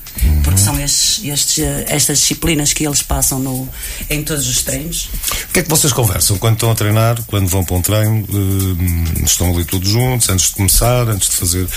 porque 0.42 0.58
são 0.58 0.80
estes, 0.80 1.24
estes, 1.24 1.58
uh, 1.58 1.84
estas 1.86 2.18
disciplinas 2.18 2.72
que 2.72 2.84
eles 2.84 3.02
passam 3.02 3.38
no, 3.38 3.68
em 4.10 4.22
todos 4.24 4.48
os 4.48 4.62
treinos. 4.62 5.08
O 5.48 5.52
que 5.52 5.60
é 5.60 5.62
que 5.62 5.68
vocês 5.68 5.92
conversam 5.92 6.38
quando 6.38 6.54
estão 6.54 6.70
a 6.72 6.74
treinar, 6.74 7.22
quando 7.26 7.46
vão 7.46 7.62
para 7.62 7.76
um 7.76 7.82
treino? 7.82 8.24
Uh, 8.28 9.24
estão 9.24 9.54
ali 9.54 9.64
todos 9.64 9.88
juntos, 9.88 10.28
antes 10.28 10.46
de 10.48 10.54
começar, 10.54 11.08
antes 11.08 11.28
de 11.28 11.36
fazer. 11.36 11.68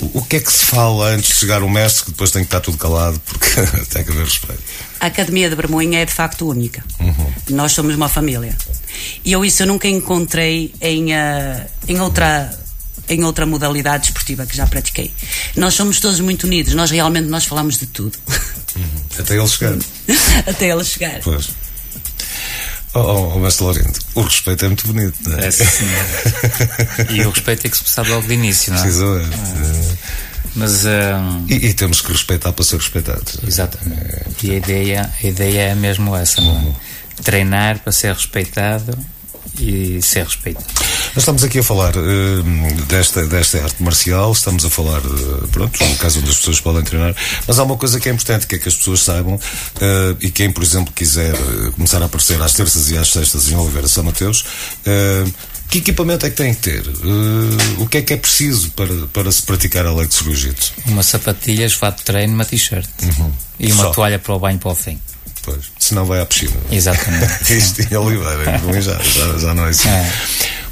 O, 0.00 0.20
o 0.20 0.24
que 0.24 0.36
é 0.36 0.40
que 0.40 0.52
se 0.52 0.64
fala 0.64 1.08
antes 1.08 1.30
de 1.30 1.34
chegar 1.34 1.62
o 1.62 1.68
mestre, 1.68 2.04
que 2.04 2.10
depois 2.12 2.30
tem 2.30 2.42
que 2.42 2.46
estar 2.46 2.60
tudo 2.60 2.78
calado, 2.78 3.20
porque 3.26 3.46
tem 3.90 4.04
que 4.04 4.10
haver 4.12 4.24
respeito? 4.24 4.62
A 5.00 5.06
Academia 5.06 5.48
de 5.48 5.56
Bermoinha 5.56 6.00
é 6.00 6.04
de 6.04 6.12
facto 6.12 6.48
única. 6.48 6.84
Nós 7.50 7.72
somos 7.72 7.94
uma 7.94 8.08
família. 8.08 8.56
E 9.24 9.32
eu 9.32 9.44
isso 9.44 9.62
eu 9.62 9.66
nunca 9.66 9.88
encontrei 9.88 10.74
em, 10.80 11.12
uh, 11.12 11.66
em 11.86 12.00
outra 12.00 12.50
em 13.08 13.24
outra 13.24 13.46
modalidade 13.46 14.08
esportiva 14.08 14.44
que 14.46 14.56
já 14.56 14.66
pratiquei. 14.66 15.10
Nós 15.56 15.74
somos 15.74 15.98
todos 15.98 16.20
muito 16.20 16.44
unidos, 16.44 16.74
nós 16.74 16.90
realmente 16.90 17.26
nós 17.28 17.44
falamos 17.44 17.78
de 17.78 17.86
tudo. 17.86 18.18
Até 19.18 19.36
ele 19.36 19.48
chegar. 19.48 19.78
Até 20.46 20.70
ele 20.70 20.84
chegar. 20.84 21.20
Pois. 21.22 21.48
Oh, 22.94 23.00
oh, 23.00 23.32
oh 23.34 23.38
Mestre 23.38 23.64
Laurindo, 23.64 23.98
o 24.14 24.22
respeito 24.22 24.64
é 24.64 24.68
muito 24.68 24.86
bonito, 24.86 25.14
não 25.28 25.38
é? 25.38 25.46
É, 25.46 25.50
sim, 25.50 25.64
senhor. 25.64 27.12
e 27.12 27.20
o 27.26 27.30
respeito 27.30 27.62
tem 27.62 27.70
que 27.70 27.76
se 27.76 27.84
passar 27.84 28.06
logo 28.08 28.26
de 28.26 28.34
início, 28.34 28.72
não 28.72 28.78
é? 28.78 28.82
Precisamente. 28.82 29.97
Mas. 30.58 30.84
hum, 30.84 31.46
E, 31.48 31.54
e 31.68 31.74
temos 31.74 32.00
que 32.00 32.12
respeitar 32.12 32.52
para 32.52 32.64
ser 32.64 32.76
respeitados. 32.76 33.38
Exatamente. 33.46 34.46
E 34.46 34.50
a 34.50 34.54
ideia, 34.56 35.10
a 35.22 35.26
ideia 35.26 35.60
é 35.70 35.74
mesmo 35.74 36.14
essa, 36.16 36.40
não 36.40 36.56
é? 36.58 37.22
Treinar 37.22 37.78
para 37.80 37.92
ser 37.92 38.12
respeitado 38.12 38.96
e 39.58 40.00
ser 40.02 40.24
respeitado. 40.24 40.66
Nós 41.08 41.18
estamos 41.18 41.42
aqui 41.42 41.58
a 41.58 41.62
falar 41.64 41.92
eh, 41.96 42.82
desta, 42.86 43.26
desta 43.26 43.62
arte 43.62 43.82
marcial, 43.82 44.30
estamos 44.30 44.64
a 44.64 44.70
falar, 44.70 45.00
eh, 45.00 45.46
pronto, 45.50 45.84
no 45.84 45.96
caso 45.96 46.20
onde 46.20 46.30
as 46.30 46.36
pessoas 46.36 46.60
podem 46.60 46.82
treinar, 46.82 47.14
mas 47.46 47.58
há 47.58 47.64
uma 47.64 47.76
coisa 47.76 47.98
que 47.98 48.08
é 48.08 48.12
importante, 48.12 48.46
que 48.46 48.54
é 48.54 48.58
que 48.58 48.68
as 48.68 48.74
pessoas 48.76 49.00
saibam, 49.00 49.40
eh, 49.80 50.16
e 50.20 50.30
quem, 50.30 50.50
por 50.52 50.62
exemplo, 50.62 50.92
quiser 50.94 51.34
começar 51.72 52.00
a 52.02 52.04
aparecer 52.06 52.40
às 52.40 52.52
terças 52.52 52.90
e 52.90 52.98
às 52.98 53.10
sextas 53.10 53.50
em 53.50 53.56
Oliveira 53.56 53.88
São 53.88 54.04
Mateus, 54.04 54.44
que 55.68 55.78
equipamento 55.78 56.24
é 56.24 56.30
que 56.30 56.36
tem 56.36 56.54
que 56.54 56.60
ter? 56.60 56.82
Eh, 56.86 57.82
o 57.82 57.86
que 57.86 57.98
é 57.98 58.02
que 58.02 58.14
é 58.14 58.16
preciso 58.16 58.70
para, 58.70 58.94
para 59.12 59.30
se 59.30 59.42
praticar 59.42 59.84
Alex 59.86 60.20
Jiu-Jitsu? 60.22 60.72
Uma 60.86 61.02
sapatilhas, 61.02 61.74
fato 61.74 61.98
de 61.98 62.04
treino, 62.04 62.34
uma 62.34 62.44
t-shirt. 62.44 62.88
E 63.60 63.70
uma 63.72 63.84
Só. 63.84 63.90
toalha 63.90 64.18
para 64.18 64.34
o 64.34 64.38
banho 64.38 64.58
para 64.58 64.70
o 64.70 64.74
fim. 64.74 64.98
Pois, 65.42 65.66
senão 65.78 66.04
vai 66.04 66.20
à 66.20 66.26
piscina. 66.26 66.52
Exatamente. 66.70 67.52
Isto 67.56 67.82
em 67.82 67.96
Oliveira, 67.96 68.60
já, 68.80 68.98
já, 68.98 69.38
já 69.38 69.54
não 69.54 69.66
é 69.66 69.70
assim. 69.70 69.88
É. 69.88 70.12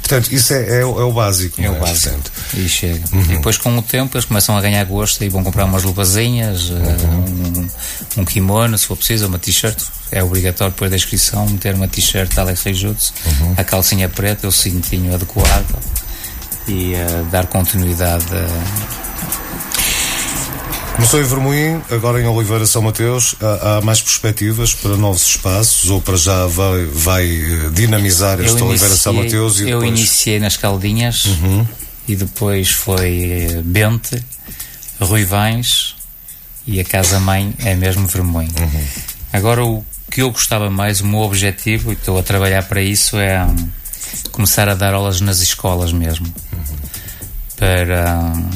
Portanto, 0.07 0.31
isso 0.33 0.53
é, 0.53 0.79
é, 0.81 0.85
o- 0.85 0.99
é 1.01 1.03
o 1.03 1.11
básico. 1.11 1.61
É 1.61 1.69
o 1.69 1.75
básico. 1.79 2.13
Portanto, 2.15 2.31
E 2.53 2.69
chega. 2.69 3.03
E 3.13 3.23
depois, 3.35 3.57
com 3.57 3.77
o 3.77 3.81
tempo, 3.81 4.15
eles 4.15 4.25
começam 4.25 4.55
a 4.57 4.61
ganhar 4.61 4.83
gosto 4.85 5.23
e 5.23 5.29
vão 5.29 5.43
comprar 5.43 5.65
umas 5.65 5.83
luvazinhas, 5.83 6.71
eh, 6.71 7.05
um, 8.17 8.21
um 8.21 8.25
kimono, 8.25 8.77
se 8.77 8.85
for 8.87 8.95
preciso, 8.95 9.27
uma 9.27 9.37
t-shirt. 9.39 9.77
É 10.11 10.23
obrigatório, 10.23 10.71
depois 10.71 10.89
da 10.89 10.95
inscrição, 10.95 11.45
meter 11.47 11.75
uma 11.75 11.87
t-shirt 11.87 12.33
da 12.33 12.41
Alex 12.43 12.61
Feijutsu, 12.61 13.13
a 13.57 13.63
calcinha 13.63 14.07
preta, 14.07 14.47
o 14.47 14.51
cintinho 14.51 15.13
adequado 15.13 15.75
e 16.67 16.93
eh, 16.93 17.25
dar 17.31 17.47
continuidade. 17.47 18.25
eh, 18.31 18.96
Começou 20.97 21.21
em 21.21 21.23
Vermoim, 21.23 21.81
agora 21.91 22.19
em 22.19 22.25
Oliveira 22.25 22.65
São 22.65 22.81
Mateus. 22.81 23.35
Há, 23.39 23.77
há 23.77 23.81
mais 23.81 24.01
perspectivas 24.01 24.73
para 24.73 24.97
novos 24.97 25.21
espaços 25.27 25.91
ou 25.91 26.01
para 26.01 26.17
já 26.17 26.47
vai, 26.47 26.85
vai 26.85 27.25
eh, 27.25 27.69
dinamizar 27.71 28.41
este 28.41 28.61
Oliveira 28.63 28.95
São 28.95 29.13
Mateus 29.13 29.59
eu 29.59 29.67
depois. 29.79 29.87
iniciei 29.87 30.39
nas 30.39 30.57
Caldinhas 30.57 31.27
e 32.07 32.15
depois 32.15 32.71
foi 32.71 33.29
eh, 33.31 33.61
Bente, 33.63 34.21
Ruivães 34.99 35.95
e 36.65 36.79
a 36.79 36.83
casa-mãe 36.83 37.53
é 37.59 37.75
mesmo 37.75 38.07
Vermonho. 38.07 38.49
Agora 39.31 39.63
o 39.63 39.85
que 40.11 40.23
eu 40.23 40.31
gostava 40.31 40.67
mais, 40.67 40.99
o 40.99 41.05
meu 41.05 41.19
objetivo, 41.19 41.91
e 41.91 41.93
estou 41.93 42.17
a 42.17 42.23
trabalhar 42.23 42.63
para 42.63 42.81
isso, 42.81 43.17
é 43.17 43.45
hum, 43.45 43.69
começar 44.31 44.67
a 44.67 44.73
dar 44.73 44.95
aulas 44.95 45.21
nas 45.21 45.41
escolas 45.41 45.93
mesmo. 45.93 46.25
Para 47.55 48.33
hum, 48.35 48.49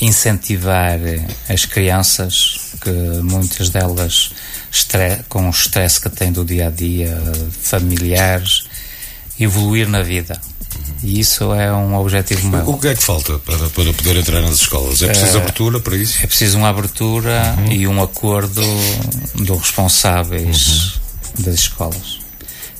incentivar 0.00 0.98
eh, 1.00 1.26
as 1.48 1.64
crianças, 1.64 2.72
que 2.80 2.90
muitas 3.22 3.70
delas 3.70 4.30
com 5.28 5.48
o 5.48 5.50
stress 5.50 6.00
que 6.00 6.08
têm 6.08 6.30
do 6.30 6.44
dia 6.44 6.68
a 6.68 6.70
dia, 6.70 7.20
familiares, 7.62 8.64
evoluir 9.40 9.88
na 9.88 10.02
vida. 10.02 10.40
E 11.02 11.20
isso 11.20 11.54
é 11.54 11.72
um 11.72 11.94
objetivo 11.96 12.48
meu. 12.48 12.68
O 12.68 12.78
que 12.78 12.88
é 12.88 12.94
que 12.94 13.02
falta 13.02 13.38
para, 13.38 13.56
para 13.70 13.92
poder 13.92 14.16
entrar 14.16 14.40
nas 14.40 14.60
escolas? 14.60 15.02
É 15.02 15.08
preciso 15.08 15.38
abertura 15.38 15.80
para 15.80 15.96
isso? 15.96 16.18
É 16.22 16.26
preciso 16.26 16.58
uma 16.58 16.68
abertura 16.68 17.56
e 17.70 17.86
um 17.86 18.02
acordo 18.02 18.62
dos 19.34 19.58
responsáveis 19.58 20.94
das 21.38 21.54
escolas. 21.54 22.20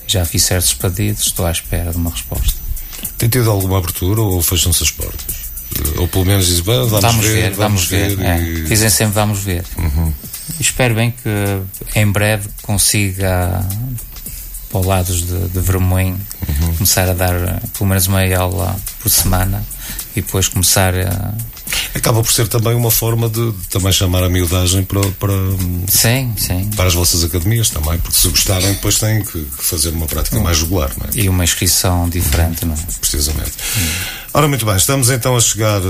Já 0.07 0.25
fiz 0.25 0.43
certos 0.43 0.75
pedidos, 0.75 1.27
estou 1.27 1.47
à 1.47 1.51
espera 1.51 1.93
de 1.93 1.97
uma 1.97 2.11
resposta. 2.11 2.55
Tem 3.17 3.29
tido 3.29 3.51
alguma 3.51 3.79
abertura 3.79 4.21
ou 4.21 4.43
fecham-se 4.43 4.83
as 4.83 4.91
portas? 4.91 5.38
Ou 5.97 6.09
pelo 6.09 6.25
menos 6.25 6.47
dizem, 6.47 6.65
"Bem, 6.65 6.77
vamos, 6.89 7.01
Vamos 7.01 7.27
ver, 7.27 7.33
ver, 7.35 7.51
vamos 7.53 7.85
ver. 7.87 8.21
é. 8.21 8.41
e- 8.43 8.63
Dizem 8.65 8.91
sempre 8.91 9.15
vamos 9.15 9.41
ver. 9.41 9.65
Espero 10.61 10.95
bem 10.95 11.11
que 11.13 11.99
em 11.99 12.11
breve 12.11 12.49
consiga, 12.63 13.65
para 14.71 14.81
os 14.81 14.87
lados 14.87 15.27
de, 15.27 15.49
de 15.49 15.61
Vermoim, 15.61 16.17
começar 16.77 17.09
a 17.09 17.13
dar 17.15 17.61
pelo 17.77 17.89
menos 17.89 18.09
meia 18.09 18.39
aula 18.41 18.77
por 19.01 19.09
semana 19.11 19.65
e 20.17 20.21
depois 20.21 20.49
começar 20.49 20.95
a. 20.95 21.33
Acaba 21.95 22.23
por 22.23 22.33
ser 22.33 22.49
também 22.49 22.75
uma 22.75 22.91
forma 22.91 23.29
de, 23.29 23.53
de 23.53 23.69
também 23.69 23.93
chamar 23.93 24.23
a 24.23 24.29
miudagem 24.29 24.85
para, 24.85 25.01
para, 25.13 25.33
Sim, 25.89 26.35
sim. 26.37 26.71
para 26.77 26.87
as 26.87 26.95
vossas 26.95 27.25
academias 27.25 27.71
também, 27.71 27.99
porque 27.99 28.19
se 28.19 28.29
gostarem 28.29 28.73
depois 28.73 28.99
têm 28.99 29.23
que, 29.23 29.47
fazer 29.59 29.91
uma 29.91 30.07
prática 30.07 30.39
mais 30.41 30.61
regular, 30.61 30.91
não 30.99 31.07
é? 31.07 31.11
E 31.15 31.29
uma 31.29 31.45
inscrição 31.45 32.09
diferente, 32.09 32.65
não 32.65 32.75
é? 32.75 32.79
precisamente. 33.01 33.53
Ora, 34.33 34.47
muito 34.49 34.65
bem, 34.65 34.77
estamos 34.77 35.11
então 35.11 35.37
a 35.37 35.41
chegar 35.41 35.81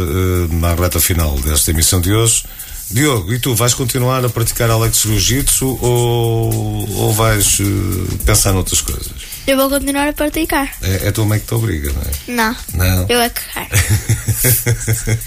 na 0.51 0.75
reta 0.75 1.01
final 1.01 1.38
desta 1.41 1.71
emissão 1.71 2.01
de 2.01 2.12
hoje. 2.12 2.45
Diogo, 2.91 3.35
e 3.35 3.38
tu 3.38 3.55
vais 3.55 3.75
continuar 3.75 4.25
a 4.25 4.31
praticar 4.31 4.71
Alex 4.71 5.03
Jiu-Jitsu 5.03 5.79
ou, 5.83 6.88
ou 7.01 7.12
vais 7.12 7.59
eh, 7.61 8.17
pensar 8.25 8.53
noutras 8.53 8.81
coisas? 8.81 9.12
Eu 9.49 9.57
vou 9.57 9.69
continuar 9.71 10.07
a 10.07 10.13
praticar. 10.13 10.71
É, 10.83 11.07
é 11.07 11.09
a 11.09 11.13
tua 11.13 11.25
mãe 11.25 11.41
que 11.41 11.47
te 11.47 11.55
obriga, 11.55 11.91
não 11.91 12.03
é? 12.03 12.11
Não. 12.29 12.55
Não. 12.75 13.07
Eu 13.09 13.19
é 13.23 13.31
que 13.31 13.41
quero. 13.51 13.71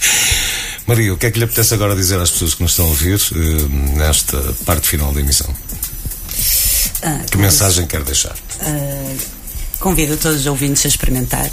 Maria, 0.86 1.12
o 1.12 1.18
que 1.18 1.26
é 1.26 1.32
que 1.32 1.40
lhe 1.40 1.46
apetece 1.46 1.74
agora 1.74 1.96
dizer 1.96 2.20
às 2.20 2.30
pessoas 2.30 2.54
que 2.54 2.62
nos 2.62 2.74
estão 2.74 2.86
a 2.86 2.90
ouvir 2.90 3.20
eh, 3.34 3.98
nesta 3.98 4.38
parte 4.64 4.88
final 4.88 5.12
da 5.12 5.22
emissão? 5.22 5.52
Ah, 7.02 7.20
Que 7.32 7.38
mensagem 7.40 7.88
quer 7.88 8.04
deixar? 8.04 8.36
Ah, 8.62 9.16
convido 9.80 10.16
todos 10.18 10.42
os 10.42 10.46
ouvintes 10.46 10.86
a 10.86 10.90
experimentar. 10.90 11.50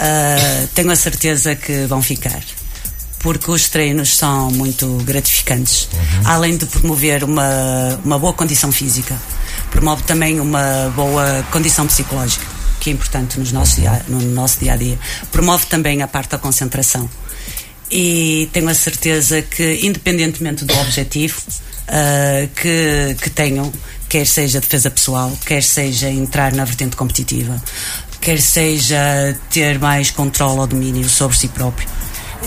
Ah, 0.00 0.66
tenho 0.74 0.90
a 0.90 0.96
certeza 0.96 1.54
que 1.54 1.86
vão 1.86 2.02
ficar. 2.02 2.42
Porque 3.20 3.50
os 3.50 3.68
treinos 3.68 4.16
são 4.16 4.50
muito 4.50 4.86
gratificantes. 5.04 5.88
Além 6.24 6.56
de 6.56 6.66
promover 6.66 7.22
uma, 7.22 8.00
uma 8.04 8.18
boa 8.18 8.32
condição 8.32 8.72
física, 8.72 9.16
promove 9.70 10.02
também 10.04 10.40
uma 10.40 10.90
boa 10.96 11.44
condição 11.50 11.86
psicológica, 11.86 12.44
que 12.80 12.90
é 12.90 12.92
importante 12.92 13.38
nos 13.38 13.52
nossos 13.52 13.76
dia, 13.76 14.04
no 14.08 14.20
nosso 14.20 14.58
dia 14.58 14.72
a 14.72 14.76
dia. 14.76 14.98
Promove 15.30 15.66
também 15.66 16.02
a 16.02 16.08
parte 16.08 16.30
da 16.30 16.38
concentração. 16.38 17.08
E 17.90 18.48
tenho 18.52 18.68
a 18.68 18.74
certeza 18.74 19.42
que, 19.42 19.80
independentemente 19.82 20.64
do 20.64 20.74
objetivo 20.78 21.42
ah, 21.90 22.48
que, 22.54 23.16
que 23.20 23.30
tenham, 23.30 23.72
quer 24.08 24.24
seja 24.24 24.60
defesa 24.60 24.90
pessoal, 24.90 25.36
quer 25.44 25.60
seja 25.60 26.08
entrar 26.08 26.52
na 26.52 26.64
vertente 26.64 26.94
competitiva, 26.94 27.60
quer 28.20 28.40
seja 28.40 29.36
ter 29.50 29.76
mais 29.80 30.10
controle 30.12 30.60
ou 30.60 30.66
domínio 30.68 31.08
sobre 31.08 31.36
si 31.36 31.48
próprio, 31.48 31.88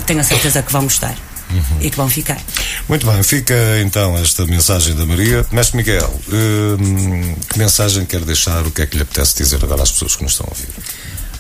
tenho 0.02 0.20
a 0.20 0.24
certeza 0.24 0.62
que 0.62 0.72
vão 0.72 0.84
gostar. 0.84 1.16
uhum. 1.54 1.78
e 1.82 1.90
que 1.90 1.98
vão 1.98 2.10
ficar. 2.10 2.42
Muito 2.88 3.06
bem, 3.06 3.22
fica 3.24 3.54
então 3.82 4.18
esta 4.18 4.46
mensagem 4.46 4.96
da 4.96 5.06
Maria. 5.06 5.46
Mestre 5.52 5.78
Miguel, 5.78 6.22
hum, 6.30 7.36
que 7.50 7.60
mensagem 7.60 8.06
quer 8.06 8.22
deixar? 8.22 8.66
O 8.66 8.72
que 8.72 8.82
é 8.82 8.86
que 8.86 8.98
lhe 8.98 9.04
apetece 9.04 9.38
dizer 9.38 9.64
agora 9.64 9.84
às 9.84 9.92
pessoas 9.92 10.16
que 10.16 10.24
nos 10.24 10.34
estão 10.34 10.48
a 10.48 10.50
ouvir? 10.50 10.70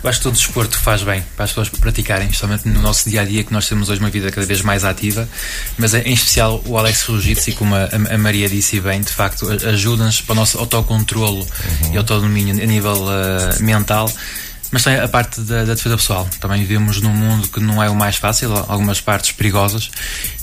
Eu 0.03 0.09
acho 0.09 0.19
que 0.19 0.23
todo 0.23 0.33
desporto 0.33 0.77
faz 0.77 1.01
bem 1.01 1.23
para 1.33 1.45
as 1.45 1.51
pessoas 1.51 1.69
praticarem, 1.69 2.25
especialmente 2.25 2.67
no 2.67 2.81
nosso 2.81 3.09
dia 3.09 3.21
a 3.21 3.25
dia, 3.25 3.41
que 3.41 3.53
nós 3.53 3.69
temos 3.69 3.87
hoje 3.87 4.01
uma 4.01 4.09
vida 4.09 4.29
cada 4.31 4.45
vez 4.45 4.61
mais 4.61 4.83
ativa. 4.83 5.27
Mas 5.77 5.93
em 5.93 6.13
especial 6.13 6.61
o 6.65 6.77
Alex 6.77 7.03
Rugic, 7.03 7.53
como 7.53 7.73
a, 7.73 7.87
a, 8.13 8.17
Maria 8.17 8.49
disse 8.49 8.81
bem, 8.81 8.99
de 8.99 9.13
facto 9.13 9.47
ajuda-nos 9.49 10.19
para 10.19 10.33
o 10.33 10.35
nosso 10.35 10.57
autocontrolo 10.57 11.39
uhum. 11.39 11.93
e 11.93 11.97
autodomínio 11.97 12.61
a 12.61 12.65
nível 12.65 12.97
uh, 13.05 13.63
mental 13.63 14.11
mas 14.73 14.83
tem 14.83 14.99
a 14.99 15.07
parte 15.07 15.39
da, 15.41 15.63
da, 15.63 15.75
defesa 15.75 15.95
pessoal. 15.95 16.27
Também 16.39 16.59
vivemos 16.61 16.99
num 16.99 17.13
mundo 17.13 17.47
que 17.47 17.59
não 17.59 17.81
é 17.81 17.89
o 17.91 17.95
mais 17.95 18.15
fácil, 18.15 18.51
algumas 18.67 18.99
partes 18.99 19.31
perigosas, 19.31 19.91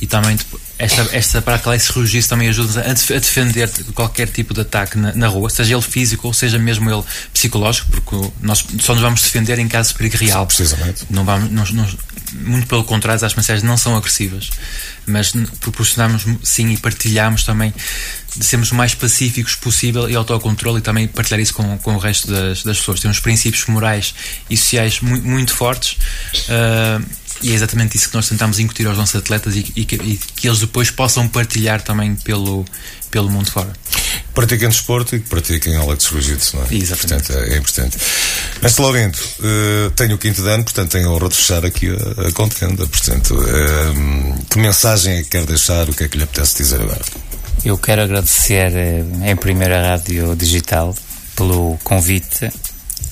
e 0.01 0.07
também 0.07 0.39
esta, 0.81 1.09
esta 1.13 1.43
para 1.43 1.57
a 1.73 1.79
cirurgia 1.79 2.23
também 2.23 2.49
ajuda 2.49 2.81
a, 2.81 2.93
defender 3.19 3.71
qualquer 3.95 4.29
tipo 4.29 4.55
de 4.55 4.63
ataque 4.63 4.97
na, 4.97 5.15
na, 5.15 5.27
rua, 5.29 5.51
seja 5.51 5.75
ele 5.75 5.83
físico 5.83 6.27
ou 6.27 6.33
seja 6.33 6.59
mesmo 6.59 6.91
ele 6.91 7.05
psicológico, 7.35 7.91
porque 7.91 8.33
nós 8.41 8.65
só 8.81 8.95
nos 8.95 9.03
vamos 9.03 9.21
defender 9.21 9.59
em 9.59 9.69
caso 9.69 9.91
de 9.91 9.97
perigo 9.97 10.17
real. 10.17 10.47
Precisamente. 10.47 11.05
Não 11.11 11.25
vamos, 11.25 11.51
não, 11.51 11.65
não, 11.67 11.89
muito 12.33 12.67
pelo 12.67 12.83
contrário, 12.85 13.23
as 13.25 13.35
mensagens 13.35 13.63
não 13.63 13.77
são 13.77 13.95
agressivas, 13.95 14.51
mas 15.07 15.33
proporcionamos 15.61 16.25
sim 16.43 16.71
e 16.71 16.79
partilhamos 16.79 17.45
também 17.45 17.75
de 18.35 18.45
sermos 18.45 18.71
o 18.71 18.75
mais 18.75 18.95
pacíficos 18.95 19.57
possível 19.57 20.09
e 20.09 20.15
autocontrole 20.15 20.79
e 20.79 20.81
também 20.81 21.07
partilhar 21.07 21.41
isso 21.41 21.53
com, 21.53 21.77
com 21.79 21.95
o 21.95 21.99
resto 21.99 22.31
das, 22.31 22.63
das 22.63 22.79
pessoas. 22.79 23.01
Temos 23.01 23.21
princípios 23.21 23.67
morais 23.67 24.15
e 24.49 24.57
sociais 24.57 25.01
muito, 25.01 25.27
muito 25.27 25.55
fortes. 25.55 25.99
Uh, 26.49 27.05
e 27.43 27.53
é 27.53 27.55
exatamente 27.55 27.97
isso 27.97 28.09
que 28.09 28.15
nós 28.15 28.29
tentamos 28.29 28.59
incutir 28.59 28.87
aos 28.87 28.97
nossos 28.97 29.17
atletas 29.17 29.57
e, 29.57 29.73
e, 29.77 29.85
que, 29.85 29.97
e, 29.97 30.17
que, 30.17 30.47
eles 30.47 30.61
depois 30.61 30.91
possam 30.91 31.27
partilhar 31.29 31.83
também 31.83 32.15
pelo, 32.15 32.65
pelo 33.11 33.31
mundo 33.31 33.51
fora. 33.51 33.73
Pratiquem 34.35 34.69
desporto 34.69 35.17
e 35.17 35.21
que 35.21 35.29
pratiquem 35.29 35.77
Alex 35.77 36.09
Jiu-Jitsu, 36.09 36.57
não 36.57 36.65
é? 36.65 36.75
Exatamente. 36.75 37.27
Portanto, 37.27 37.45
é, 37.45 37.55
é 37.55 37.59
importante. 37.59 37.99
Mestre 38.63 38.83
Laurindo, 38.83 39.19
uh, 39.19 39.91
tenho 39.93 40.15
o 40.15 40.19
quinto 40.19 40.43
de 40.43 40.49
ano, 40.49 40.65
portanto 40.65 40.91
tenho 40.91 41.09
a 41.09 41.13
honra 41.13 41.29
de 41.29 41.37
fechar 41.37 41.65
aqui 41.65 41.89
a, 41.89 42.29
a 42.29 42.33
contenda. 42.33 42.87
Portanto, 42.87 43.35
uh, 43.35 44.45
que 44.51 44.59
mensagem 44.59 45.15
é 45.15 45.23
que 45.23 45.31
quer 45.31 45.47
deixar? 45.47 45.89
O 45.89 45.95
que 45.95 46.05
é 46.05 46.09
que 46.09 46.17
lhe 46.17 46.25
apetece 46.25 46.59
dizer 46.59 46.81
agora? 46.81 47.05
Eu 47.65 47.77
quero 47.77 48.03
agradecer 48.03 48.73
eh, 48.75 49.05
em 49.31 49.37
primeira 49.37 49.87
rádio 49.87 50.35
digital 50.35 50.97
pelo 51.37 51.79
convite. 51.85 52.51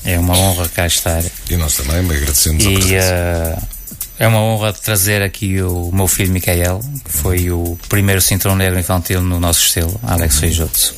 É 0.04 0.18
uma 0.18 0.34
honra 0.36 0.68
cá 0.68 0.86
estar. 0.86 1.22
E 1.50 1.56
nós 1.56 1.74
também 1.74 1.98
agradecemos 1.98 2.64
e, 2.64 2.68
a 2.68 2.78
presença. 2.78 3.58
Uh, 3.60 3.77
é 4.18 4.26
uma 4.26 4.40
honra 4.40 4.72
trazer 4.72 5.22
aqui 5.22 5.62
o 5.62 5.90
meu 5.92 6.08
filho 6.08 6.32
Micael, 6.32 6.80
que 7.04 7.12
foi 7.12 7.50
o 7.50 7.78
primeiro 7.88 8.20
cinturão 8.20 8.56
negro 8.56 8.78
infantil 8.78 9.20
no 9.22 9.38
nosso 9.38 9.60
estilo, 9.60 9.98
Alex 10.02 10.40
Feijotsu. 10.40 10.94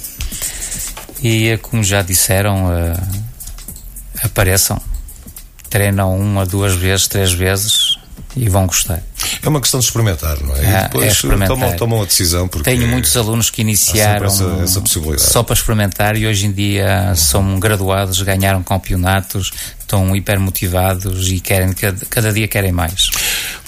E 1.23 1.49
eh, 1.49 1.57
como 1.59 1.85
já 1.85 2.01
disseram, 2.01 2.69
uh, 2.69 3.09
apareçam, 4.23 4.81
treinam 5.69 6.19
uma, 6.19 6.47
duas 6.47 6.75
vezes, 6.75 7.09
três 7.09 7.33
vezes 7.33 7.90
e 8.37 8.49
vão 8.49 8.67
gostar. 8.67 9.03
É 9.43 9.49
uma 9.49 9.61
questão 9.61 9.81
de 9.81 9.87
experimentar, 9.87 10.41
não 10.41 10.55
é? 10.57 10.61
é 10.61 10.63
e 10.63 10.83
depois 10.85 11.25
é 11.25 11.47
tomam, 11.47 11.77
tomam 11.77 12.03
a 12.03 12.05
decisão. 12.05 12.49
Porque 12.49 12.71
Tenho 12.71 12.87
muitos 12.89 13.17
alunos 13.17 13.51
que 13.51 13.61
iniciaram 13.61 14.27
essa, 14.27 14.45
essa 14.63 14.83
só 15.19 15.43
para 15.43 15.55
experimentar 15.55 16.17
e 16.17 16.27
hoje 16.27 16.47
em 16.47 16.53
dia 16.53 17.07
uhum. 17.09 17.17
são 17.17 17.61
graduados, 17.61 18.21
ganharam 18.23 18.63
campeonatos, 18.63 19.51
estão 19.79 20.15
hiper 20.15 20.39
motivados 20.39 21.31
e 21.31 21.41
querem, 21.41 21.73
cada, 21.73 22.07
cada 22.07 22.33
dia 22.33 22.47
querem 22.47 22.73
mais. 22.73 23.09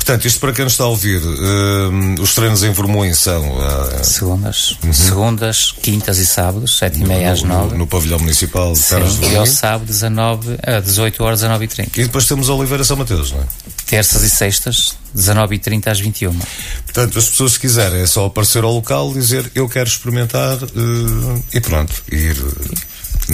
Portanto, 0.02 0.26
isto 0.26 0.40
para 0.40 0.52
quem 0.52 0.64
nos 0.64 0.72
está 0.72 0.82
a 0.82 0.88
ouvir, 0.88 1.22
uh, 1.22 2.20
os 2.20 2.34
treinos 2.34 2.64
em 2.64 2.72
Vermoim 2.72 3.14
são 3.14 3.40
uh, 3.56 4.04
segundas, 4.04 4.76
uhum. 4.82 4.92
segundas, 4.92 5.72
quintas 5.80 6.18
e 6.18 6.26
sábados, 6.26 6.76
sete 6.76 7.00
e 7.00 7.06
meia 7.06 7.30
às 7.30 7.44
nove. 7.44 7.74
No, 7.74 7.78
no, 7.78 7.86
pavilhão 7.86 8.18
municipal 8.18 8.72
de 8.72 8.80
Terras 8.80 9.20
de 9.20 9.26
E 9.26 9.36
ao 9.36 9.46
sábado, 9.46 9.86
19, 9.86 10.54
uh, 10.54 10.82
18 10.84 11.22
horas, 11.22 11.40
19 11.42 11.64
e 11.64 11.68
30. 11.68 12.00
E 12.00 12.02
depois 12.02 12.26
temos 12.26 12.48
Oliveira 12.48 12.82
São 12.82 12.96
Mateus, 12.96 13.30
não 13.30 13.42
é? 13.42 13.44
Terças 13.86 14.24
e 14.24 14.30
sextas, 14.30 14.96
19 15.14 15.54
e 15.54 15.58
30 15.60 15.92
às 15.92 16.00
21. 16.00 16.36
Portanto, 16.84 17.18
as 17.20 17.28
pessoas 17.28 17.54
que 17.54 17.60
quiserem 17.60 18.00
é 18.00 18.06
só 18.06 18.26
aparecer 18.26 18.64
ao 18.64 18.72
local, 18.72 19.12
dizer 19.12 19.52
eu 19.54 19.68
quero 19.68 19.88
experimentar 19.88 20.56
uh, 20.64 21.44
e 21.54 21.60
pronto, 21.60 22.02
ir. 22.10 22.36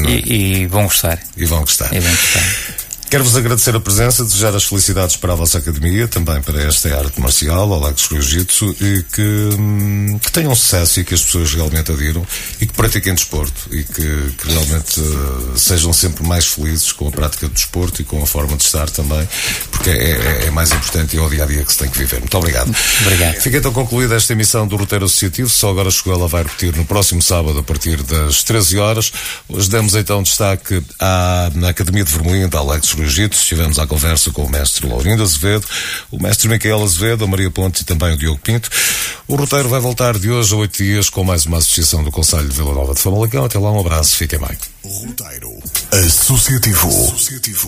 E, 0.07 0.61
e, 0.61 0.67
vão 0.67 0.83
gostar. 0.83 1.19
E 1.35 1.47
vão 1.47 1.61
gostar. 1.61 1.95
E 1.95 1.99
vão 1.99 2.11
gostar. 2.11 2.78
Quero-vos 3.11 3.39
agradecer 3.39 3.75
a 3.75 3.81
presença, 3.81 4.23
desejar 4.23 4.55
as 4.55 4.65
felicidades 4.65 5.17
para 5.17 5.33
a 5.33 5.37
vossa 5.37 5.57
academia, 5.57 6.07
também 6.07 6.43
para 6.43 6.63
esta 6.63 6.95
arte 6.95 7.19
marcial, 7.19 7.73
ao 7.73 7.81
Lagos 7.81 8.07
Jiu-Jitsu, 8.07 8.77
e 8.79 9.03
que, 9.03 9.49
hum, 9.59 10.19
que 10.23 10.31
tenham 10.31 10.55
sucesso 10.55 11.01
e 11.01 11.05
que 11.05 11.15
as 11.15 11.23
pessoas 11.23 11.55
realmente 11.55 11.91
adiram 11.91 12.27
e 12.61 12.67
que 12.67 12.73
pratiquem 12.75 13.15
desporto 13.15 13.75
e 13.75 13.83
que, 13.83 14.35
que 14.37 14.53
realmente 14.53 15.01
uh, 15.01 15.53
sejam 15.57 15.91
sempre 15.95 16.23
mais 16.27 16.49
felizes 16.49 16.93
com 16.93 17.09
a 17.09 17.11
prática 17.11 17.49
do 17.49 17.55
desporto 17.55 18.03
e 18.03 18.05
com 18.05 18.23
a 18.23 18.27
forma 18.27 18.59
de 18.59 18.65
estar 18.65 18.91
também, 18.91 19.27
porque 19.71 19.89
é, 19.89 20.11
é, 20.11 20.45
é 20.49 20.51
mais 20.51 20.71
importante 20.71 21.17
e 21.17 21.19
é 21.19 21.23
o 21.23 21.31
dia 21.31 21.45
a 21.45 21.47
dia 21.47 21.65
que 21.65 21.73
se 21.73 21.79
tem 21.79 21.89
que 21.89 21.97
viver. 21.97 22.21
Muito 22.21 22.37
obrigado. 22.37 22.75
Obrigado. 23.01 23.37
Fica 23.37 23.57
então 23.57 23.73
concluída 23.73 24.17
esta 24.17 24.35
emissão 24.35 24.67
do 24.67 24.77
Roteiro 24.77 25.07
Associativo, 25.07 25.49
só 25.49 25.71
agora 25.71 25.91
chegou 25.91 26.13
ela 26.13 26.29
vai 26.29 26.43
repetir 26.43 26.77
no 26.77 26.85
próximo 26.85 27.23
sábado 27.23 27.59
a 27.59 27.63
partir 27.63 28.03
das 28.03 28.43
13 28.43 28.79
horas. 28.79 29.13
Hoje 29.49 29.71
damos 29.71 29.95
então 29.95 30.23
destaque 30.23 30.83
à, 31.01 31.51
na 31.55 31.71
Academia 31.71 32.05
de 32.05 32.13
Vermelho 32.13 32.49
da 32.49 32.61
Alex 32.99 33.13
Jiu-Jitsu. 33.13 33.41
Estivemos 33.41 33.79
à 33.79 33.87
conversa 33.87 34.31
com 34.31 34.45
o 34.45 34.51
mestre 34.51 34.87
Laurindo 34.87 35.23
Azevedo, 35.23 35.67
o 36.11 36.21
mestre 36.21 36.49
Micael 36.49 36.83
Azevedo, 36.83 37.25
a 37.25 37.27
Maria 37.27 37.51
Ponte 37.51 37.83
e 37.83 37.85
também 37.85 38.13
o 38.13 38.17
Diogo 38.17 38.39
Pinto. 38.39 38.69
O 39.27 39.37
roteiro 39.37 39.69
vai 39.69 39.81
voltar 39.81 40.19
de 40.19 40.31
hoje 40.31 40.55
a 40.55 40.57
oito 40.57 40.83
dias 40.83 41.09
com 41.11 41.23
mais 41.25 41.47
uma 41.47 41.59
associação 41.59 42.03
do 42.03 42.11
Conselho 42.11 42.49
de 42.49 42.57
Vila 42.57 42.75
Nova 42.75 42.95
de 42.95 43.01
Famalicão. 43.01 43.45
Até 43.45 43.59
lá, 43.59 43.71
um 43.71 43.81
abraço, 43.81 44.17
fiquem 44.17 44.39
bem. 44.39 44.57
Roteiro 44.85 45.59
Associativo. 45.93 46.89
Associativo. 46.89 47.67